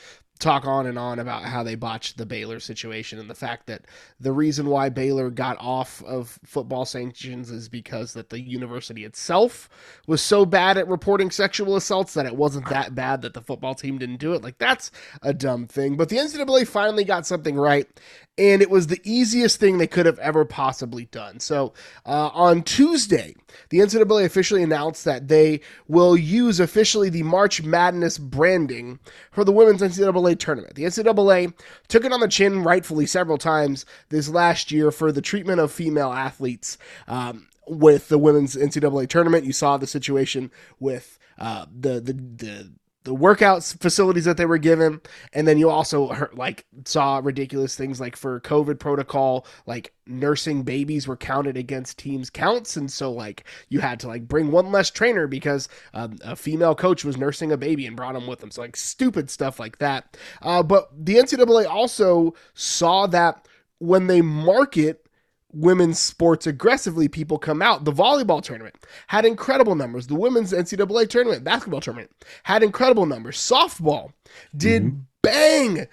talk 0.41 0.65
on 0.65 0.87
and 0.87 0.97
on 0.97 1.19
about 1.19 1.43
how 1.43 1.63
they 1.63 1.75
botched 1.75 2.17
the 2.17 2.25
Baylor 2.25 2.59
situation 2.59 3.19
and 3.19 3.29
the 3.29 3.35
fact 3.35 3.67
that 3.67 3.85
the 4.19 4.33
reason 4.33 4.65
why 4.65 4.89
Baylor 4.89 5.29
got 5.29 5.55
off 5.59 6.03
of 6.03 6.39
football 6.43 6.83
sanctions 6.83 7.51
is 7.51 7.69
because 7.69 8.13
that 8.13 8.29
the 8.29 8.41
university 8.41 9.05
itself 9.05 9.69
was 10.07 10.21
so 10.21 10.45
bad 10.45 10.77
at 10.77 10.87
reporting 10.87 11.29
sexual 11.31 11.75
assaults 11.75 12.15
that 12.15 12.25
it 12.25 12.35
wasn't 12.35 12.67
that 12.69 12.95
bad 12.95 13.21
that 13.21 13.33
the 13.33 13.41
football 13.41 13.75
team 13.75 13.99
didn't 13.99 14.17
do 14.17 14.33
it. 14.33 14.43
Like 14.43 14.57
that's 14.57 14.91
a 15.21 15.33
dumb 15.33 15.67
thing. 15.67 15.95
But 15.95 16.09
the 16.09 16.17
NCAA 16.17 16.67
finally 16.67 17.03
got 17.03 17.27
something 17.27 17.55
right 17.55 17.87
and 18.37 18.61
it 18.61 18.69
was 18.69 18.87
the 18.87 19.01
easiest 19.03 19.59
thing 19.59 19.77
they 19.77 19.87
could 19.87 20.05
have 20.05 20.19
ever 20.19 20.45
possibly 20.45 21.05
done. 21.05 21.39
So 21.39 21.73
uh, 22.05 22.29
on 22.33 22.63
Tuesday, 22.63 23.35
the 23.69 23.79
NCAA 23.79 24.25
officially 24.25 24.63
announced 24.63 25.05
that 25.05 25.27
they 25.27 25.61
will 25.87 26.15
use 26.15 26.59
officially 26.59 27.09
the 27.09 27.23
March 27.23 27.61
Madness 27.61 28.17
branding 28.17 28.99
for 29.31 29.43
the 29.43 29.51
women's 29.51 29.81
NCAA 29.81 30.39
tournament. 30.39 30.75
The 30.75 30.85
NCAA 30.85 31.53
took 31.87 32.05
it 32.05 32.13
on 32.13 32.19
the 32.19 32.27
chin, 32.27 32.63
rightfully, 32.63 33.05
several 33.05 33.37
times 33.37 33.85
this 34.09 34.29
last 34.29 34.71
year 34.71 34.91
for 34.91 35.11
the 35.11 35.21
treatment 35.21 35.59
of 35.59 35.71
female 35.71 36.11
athletes. 36.11 36.77
Um, 37.07 37.47
with 37.67 38.09
the 38.09 38.17
women's 38.17 38.55
NCAA 38.55 39.07
tournament, 39.07 39.45
you 39.45 39.53
saw 39.53 39.77
the 39.77 39.87
situation 39.87 40.51
with 40.79 41.19
uh, 41.37 41.65
the 41.71 42.01
the 42.01 42.13
the 42.13 42.71
the 43.03 43.13
workout 43.13 43.63
facilities 43.63 44.25
that 44.25 44.37
they 44.37 44.45
were 44.45 44.57
given. 44.57 45.01
And 45.33 45.47
then 45.47 45.57
you 45.57 45.69
also 45.69 46.07
heard, 46.07 46.33
like 46.35 46.65
saw 46.85 47.19
ridiculous 47.23 47.75
things 47.75 47.99
like 47.99 48.15
for 48.15 48.39
covid 48.41 48.79
protocol 48.79 49.45
like 49.65 49.93
nursing 50.05 50.63
babies 50.63 51.07
were 51.07 51.17
counted 51.17 51.57
against 51.57 51.97
teams 51.97 52.29
counts. 52.29 52.77
And 52.77 52.91
so 52.91 53.11
like 53.11 53.45
you 53.69 53.79
had 53.79 53.99
to 54.01 54.07
like 54.07 54.27
bring 54.27 54.51
one 54.51 54.71
less 54.71 54.91
trainer 54.91 55.27
because 55.27 55.67
um, 55.93 56.17
a 56.23 56.35
female 56.35 56.75
coach 56.75 57.03
was 57.03 57.17
nursing 57.17 57.51
a 57.51 57.57
baby 57.57 57.87
and 57.87 57.95
brought 57.95 58.15
him 58.15 58.27
with 58.27 58.39
them. 58.39 58.51
So 58.51 58.61
like 58.61 58.75
stupid 58.75 59.29
stuff 59.29 59.59
like 59.59 59.77
that. 59.79 60.17
Uh, 60.41 60.63
but 60.63 60.89
the 60.97 61.15
ncaa 61.15 61.67
also 61.67 62.35
saw 62.53 63.07
that 63.07 63.47
when 63.79 64.07
they 64.07 64.21
market 64.21 65.07
women's 65.53 65.99
sports 65.99 66.47
aggressively, 66.47 67.07
people 67.07 67.37
come 67.37 67.61
out. 67.61 67.85
The 67.85 67.91
volleyball 67.91 68.41
tournament 68.41 68.75
had 69.07 69.25
incredible 69.25 69.75
numbers. 69.75 70.07
The 70.07 70.15
women's 70.15 70.53
NCAA 70.53 71.09
tournament, 71.09 71.43
basketball 71.43 71.81
tournament, 71.81 72.11
had 72.43 72.63
incredible 72.63 73.05
numbers. 73.05 73.37
Softball 73.37 74.13
did 74.55 74.83
mm-hmm. 74.83 74.99
bang 75.21 75.87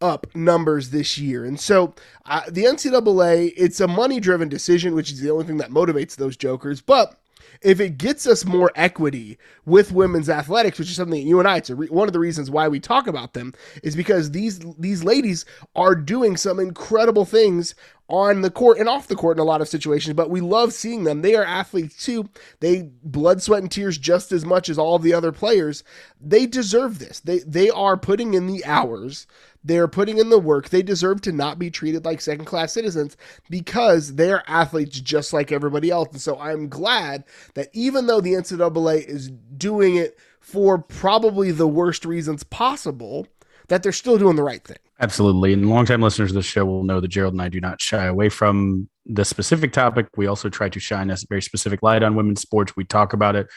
up 0.00 0.26
numbers 0.34 0.90
this 0.90 1.18
year. 1.18 1.44
And 1.44 1.60
so 1.60 1.94
uh, 2.24 2.42
the 2.48 2.64
NCAA, 2.64 3.52
it's 3.56 3.80
a 3.80 3.88
money 3.88 4.20
driven 4.20 4.48
decision, 4.48 4.94
which 4.94 5.12
is 5.12 5.20
the 5.20 5.30
only 5.30 5.44
thing 5.44 5.58
that 5.58 5.70
motivates 5.70 6.16
those 6.16 6.36
jokers. 6.36 6.80
But 6.80 7.20
if 7.62 7.80
it 7.80 7.98
gets 7.98 8.26
us 8.26 8.44
more 8.44 8.70
equity 8.74 9.38
with 9.66 9.92
women's 9.92 10.30
athletics, 10.30 10.78
which 10.78 10.88
is 10.88 10.96
something 10.96 11.20
that 11.20 11.28
you 11.28 11.38
and 11.38 11.48
I, 11.48 11.58
it's 11.58 11.70
re- 11.70 11.88
one 11.88 12.08
of 12.08 12.12
the 12.12 12.18
reasons 12.18 12.50
why 12.50 12.68
we 12.68 12.80
talk 12.80 13.06
about 13.06 13.34
them, 13.34 13.52
is 13.82 13.94
because 13.94 14.30
these 14.30 14.60
these 14.78 15.04
ladies 15.04 15.44
are 15.76 15.94
doing 15.94 16.36
some 16.36 16.58
incredible 16.58 17.24
things 17.24 17.74
on 18.10 18.42
the 18.42 18.50
court 18.50 18.78
and 18.78 18.88
off 18.88 19.06
the 19.06 19.16
court 19.16 19.36
in 19.36 19.40
a 19.40 19.44
lot 19.44 19.60
of 19.60 19.68
situations, 19.68 20.14
but 20.14 20.30
we 20.30 20.40
love 20.40 20.72
seeing 20.72 21.04
them. 21.04 21.22
They 21.22 21.36
are 21.36 21.44
athletes 21.44 22.04
too. 22.04 22.28
They 22.58 22.90
blood, 23.02 23.40
sweat, 23.40 23.62
and 23.62 23.70
tears 23.70 23.96
just 23.96 24.32
as 24.32 24.44
much 24.44 24.68
as 24.68 24.78
all 24.78 24.98
the 24.98 25.14
other 25.14 25.32
players. 25.32 25.84
They 26.20 26.46
deserve 26.46 26.98
this. 26.98 27.20
They 27.20 27.38
they 27.38 27.70
are 27.70 27.96
putting 27.96 28.34
in 28.34 28.46
the 28.48 28.64
hours. 28.64 29.26
They're 29.62 29.88
putting 29.88 30.18
in 30.18 30.30
the 30.30 30.38
work. 30.38 30.70
They 30.70 30.82
deserve 30.82 31.20
to 31.22 31.32
not 31.32 31.58
be 31.58 31.70
treated 31.70 32.04
like 32.04 32.20
second 32.20 32.46
class 32.46 32.72
citizens 32.72 33.16
because 33.48 34.14
they're 34.16 34.42
athletes 34.48 35.00
just 35.00 35.32
like 35.32 35.52
everybody 35.52 35.90
else. 35.90 36.08
And 36.12 36.20
so 36.20 36.38
I'm 36.38 36.68
glad 36.68 37.24
that 37.54 37.68
even 37.72 38.06
though 38.06 38.20
the 38.20 38.32
NCAA 38.32 39.06
is 39.06 39.30
doing 39.56 39.96
it 39.96 40.18
for 40.40 40.78
probably 40.78 41.52
the 41.52 41.68
worst 41.68 42.04
reasons 42.04 42.42
possible, 42.42 43.26
that 43.68 43.82
they're 43.82 43.92
still 43.92 44.18
doing 44.18 44.36
the 44.36 44.42
right 44.42 44.64
thing. 44.64 44.78
Absolutely. 45.00 45.54
And 45.54 45.70
longtime 45.70 46.02
listeners 46.02 46.30
of 46.30 46.34
the 46.34 46.42
show 46.42 46.66
will 46.66 46.84
know 46.84 47.00
that 47.00 47.08
Gerald 47.08 47.32
and 47.32 47.40
I 47.40 47.48
do 47.48 47.60
not 47.60 47.80
shy 47.80 48.04
away 48.04 48.28
from 48.28 48.88
the 49.06 49.24
specific 49.24 49.72
topic. 49.72 50.08
We 50.16 50.26
also 50.26 50.50
try 50.50 50.68
to 50.68 50.78
shine 50.78 51.10
a 51.10 51.16
very 51.28 51.40
specific 51.40 51.82
light 51.82 52.02
on 52.02 52.14
women's 52.14 52.42
sports. 52.42 52.76
We 52.76 52.84
talk 52.84 53.14
about 53.14 53.34
it 53.34 53.48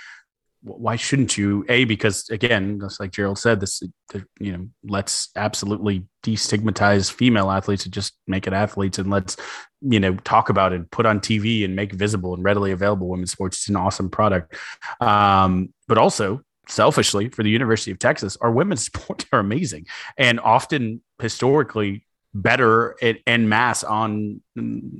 why 0.63 0.95
shouldn't 0.95 1.37
you? 1.37 1.65
A 1.67 1.83
because 1.83 2.29
again, 2.29 2.79
just 2.79 2.99
like 2.99 3.11
Gerald 3.11 3.37
said, 3.37 3.59
this 3.59 3.83
you 4.39 4.51
know, 4.53 4.67
let's 4.83 5.29
absolutely 5.35 6.05
destigmatize 6.23 7.11
female 7.11 7.51
athletes 7.51 7.83
and 7.83 7.93
just 7.93 8.13
make 8.27 8.47
it 8.47 8.53
athletes, 8.53 8.97
and 8.97 9.09
let's 9.09 9.35
you 9.81 9.99
know 9.99 10.15
talk 10.23 10.49
about 10.49 10.71
it, 10.71 10.89
put 10.89 11.05
on 11.05 11.19
TV, 11.19 11.65
and 11.65 11.75
make 11.75 11.91
visible 11.91 12.33
and 12.33 12.43
readily 12.43 12.71
available 12.71 13.09
women's 13.09 13.31
sports. 13.31 13.57
It's 13.57 13.69
an 13.69 13.75
awesome 13.75 14.09
product, 14.09 14.55
um, 15.01 15.73
but 15.87 15.97
also 15.97 16.41
selfishly 16.69 17.27
for 17.27 17.43
the 17.43 17.49
University 17.49 17.91
of 17.91 17.99
Texas, 17.99 18.37
our 18.39 18.51
women's 18.51 18.85
sports 18.85 19.25
are 19.33 19.39
amazing 19.39 19.85
and 20.17 20.39
often 20.39 21.01
historically 21.23 22.05
better 22.33 22.95
at 23.01 23.17
en 23.25 23.47
mass 23.47 23.83
on 23.83 24.41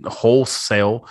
wholesale 0.06 1.08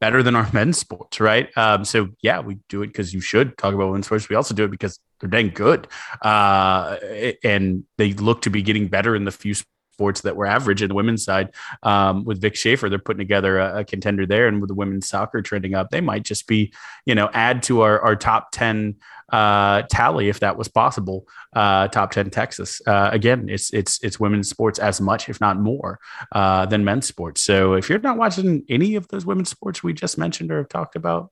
better 0.00 0.22
than 0.22 0.34
our 0.34 0.50
men's 0.52 0.78
sports, 0.78 1.20
right? 1.20 1.56
Um, 1.56 1.84
so 1.84 2.08
yeah, 2.22 2.40
we 2.40 2.58
do 2.68 2.82
it 2.82 2.88
because 2.88 3.14
you 3.14 3.20
should 3.20 3.56
talk 3.58 3.74
about 3.74 3.86
women's 3.86 4.06
sports. 4.06 4.28
We 4.28 4.36
also 4.36 4.54
do 4.54 4.64
it 4.64 4.70
because 4.70 4.98
they're 5.20 5.30
dang 5.30 5.50
good, 5.50 5.86
uh, 6.22 6.96
and 7.42 7.84
they 7.98 8.12
look 8.14 8.42
to 8.42 8.50
be 8.50 8.62
getting 8.62 8.88
better 8.88 9.14
in 9.14 9.24
the 9.24 9.32
few 9.32 9.54
sports 9.94 10.22
that 10.22 10.34
were 10.34 10.46
average 10.46 10.82
in 10.82 10.88
the 10.88 10.94
women's 10.94 11.24
side. 11.24 11.54
Um, 11.84 12.24
with 12.24 12.40
Vic 12.40 12.56
Schaefer, 12.56 12.88
they're 12.88 12.98
putting 12.98 13.20
together 13.20 13.58
a, 13.58 13.80
a, 13.80 13.84
contender 13.84 14.26
there, 14.26 14.48
and 14.48 14.60
with 14.60 14.68
the 14.68 14.74
women's 14.74 15.08
soccer 15.08 15.40
trending 15.40 15.74
up, 15.74 15.90
they 15.90 16.00
might 16.00 16.24
just 16.24 16.48
be, 16.48 16.72
you 17.06 17.14
know, 17.14 17.30
add 17.32 17.62
to 17.64 17.82
our, 17.82 18.00
our 18.00 18.16
top 18.16 18.50
ten 18.50 18.96
uh, 19.32 19.82
tally 19.90 20.28
if 20.28 20.40
that 20.40 20.58
was 20.58 20.68
possible. 20.68 21.26
Uh, 21.54 21.86
top 21.88 22.10
ten 22.10 22.28
Texas. 22.28 22.82
Uh, 22.86 23.08
again, 23.12 23.48
it's 23.48 23.72
it's 23.72 24.02
it's 24.02 24.18
women's 24.18 24.48
sports 24.48 24.78
as 24.78 25.00
much, 25.00 25.28
if 25.28 25.40
not 25.40 25.58
more, 25.60 26.00
uh, 26.32 26.66
than 26.66 26.84
men's 26.84 27.06
sports. 27.06 27.40
So 27.40 27.74
if 27.74 27.88
you're 27.88 28.00
not 28.00 28.16
watching 28.16 28.64
any 28.68 28.96
of 28.96 29.06
those 29.08 29.24
women's 29.24 29.50
sports 29.50 29.82
we 29.82 29.92
just 29.92 30.18
mentioned 30.18 30.50
or 30.50 30.58
have 30.58 30.68
talked 30.68 30.96
about, 30.96 31.30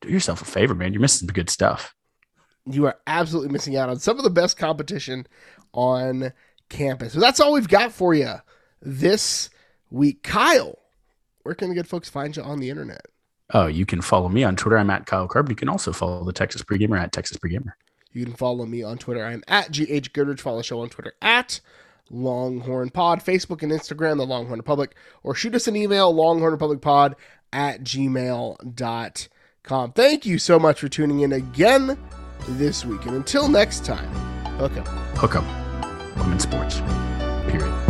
do 0.00 0.08
yourself 0.08 0.40
a 0.40 0.46
favor, 0.46 0.74
man. 0.74 0.92
You're 0.92 1.02
missing 1.02 1.28
some 1.28 1.34
good 1.34 1.50
stuff. 1.50 1.94
You 2.64 2.86
are 2.86 2.96
absolutely 3.06 3.52
missing 3.52 3.76
out 3.76 3.88
on 3.88 3.98
some 3.98 4.18
of 4.18 4.24
the 4.24 4.30
best 4.30 4.56
competition 4.56 5.26
on 5.72 6.32
campus. 6.72 7.12
So 7.12 7.20
that's 7.20 7.38
all 7.38 7.52
we've 7.52 7.68
got 7.68 7.92
for 7.92 8.14
you 8.14 8.34
this 8.80 9.50
week. 9.90 10.22
Kyle, 10.22 10.78
where 11.42 11.54
can 11.54 11.68
the 11.68 11.74
good 11.74 11.88
folks 11.88 12.08
find 12.08 12.36
you 12.36 12.42
on 12.42 12.58
the 12.58 12.70
internet? 12.70 13.06
Oh, 13.54 13.66
you 13.66 13.84
can 13.84 14.00
follow 14.00 14.28
me 14.28 14.44
on 14.44 14.56
Twitter. 14.56 14.78
I'm 14.78 14.90
at 14.90 15.06
Kyle 15.06 15.28
Carb. 15.28 15.48
You 15.48 15.54
can 15.54 15.68
also 15.68 15.92
follow 15.92 16.24
the 16.24 16.32
Texas 16.32 16.62
Pregamer 16.62 16.98
at 16.98 17.12
Texas 17.12 17.36
Pregamer. 17.36 17.72
You 18.12 18.24
can 18.24 18.34
follow 18.34 18.66
me 18.66 18.82
on 18.82 18.98
Twitter. 18.98 19.24
I'm 19.24 19.42
at 19.46 19.70
GH 19.70 20.12
Goodrich. 20.12 20.40
Follow 20.40 20.58
the 20.58 20.64
show 20.64 20.80
on 20.80 20.88
Twitter 20.88 21.12
at 21.22 21.60
Longhorn 22.10 22.90
Pod, 22.90 23.20
Facebook 23.20 23.62
and 23.62 23.72
Instagram, 23.72 24.18
the 24.18 24.26
Longhorn 24.26 24.58
Republic, 24.58 24.94
or 25.22 25.34
shoot 25.34 25.54
us 25.54 25.66
an 25.66 25.76
email, 25.76 26.14
Longhorn 26.14 26.52
Republic 26.52 26.80
Pod 26.80 27.16
at 27.52 27.82
gmail.com. 27.82 29.92
Thank 29.92 30.26
you 30.26 30.38
so 30.38 30.58
much 30.58 30.80
for 30.80 30.88
tuning 30.88 31.20
in 31.20 31.32
again 31.32 31.98
this 32.48 32.84
week. 32.84 33.06
And 33.06 33.16
until 33.16 33.48
next 33.48 33.84
time, 33.84 34.10
hook 34.58 34.76
up. 34.76 34.88
Hook 35.16 35.36
up 35.36 35.61
women's 36.22 36.42
sports. 36.44 36.80
Period. 37.48 37.81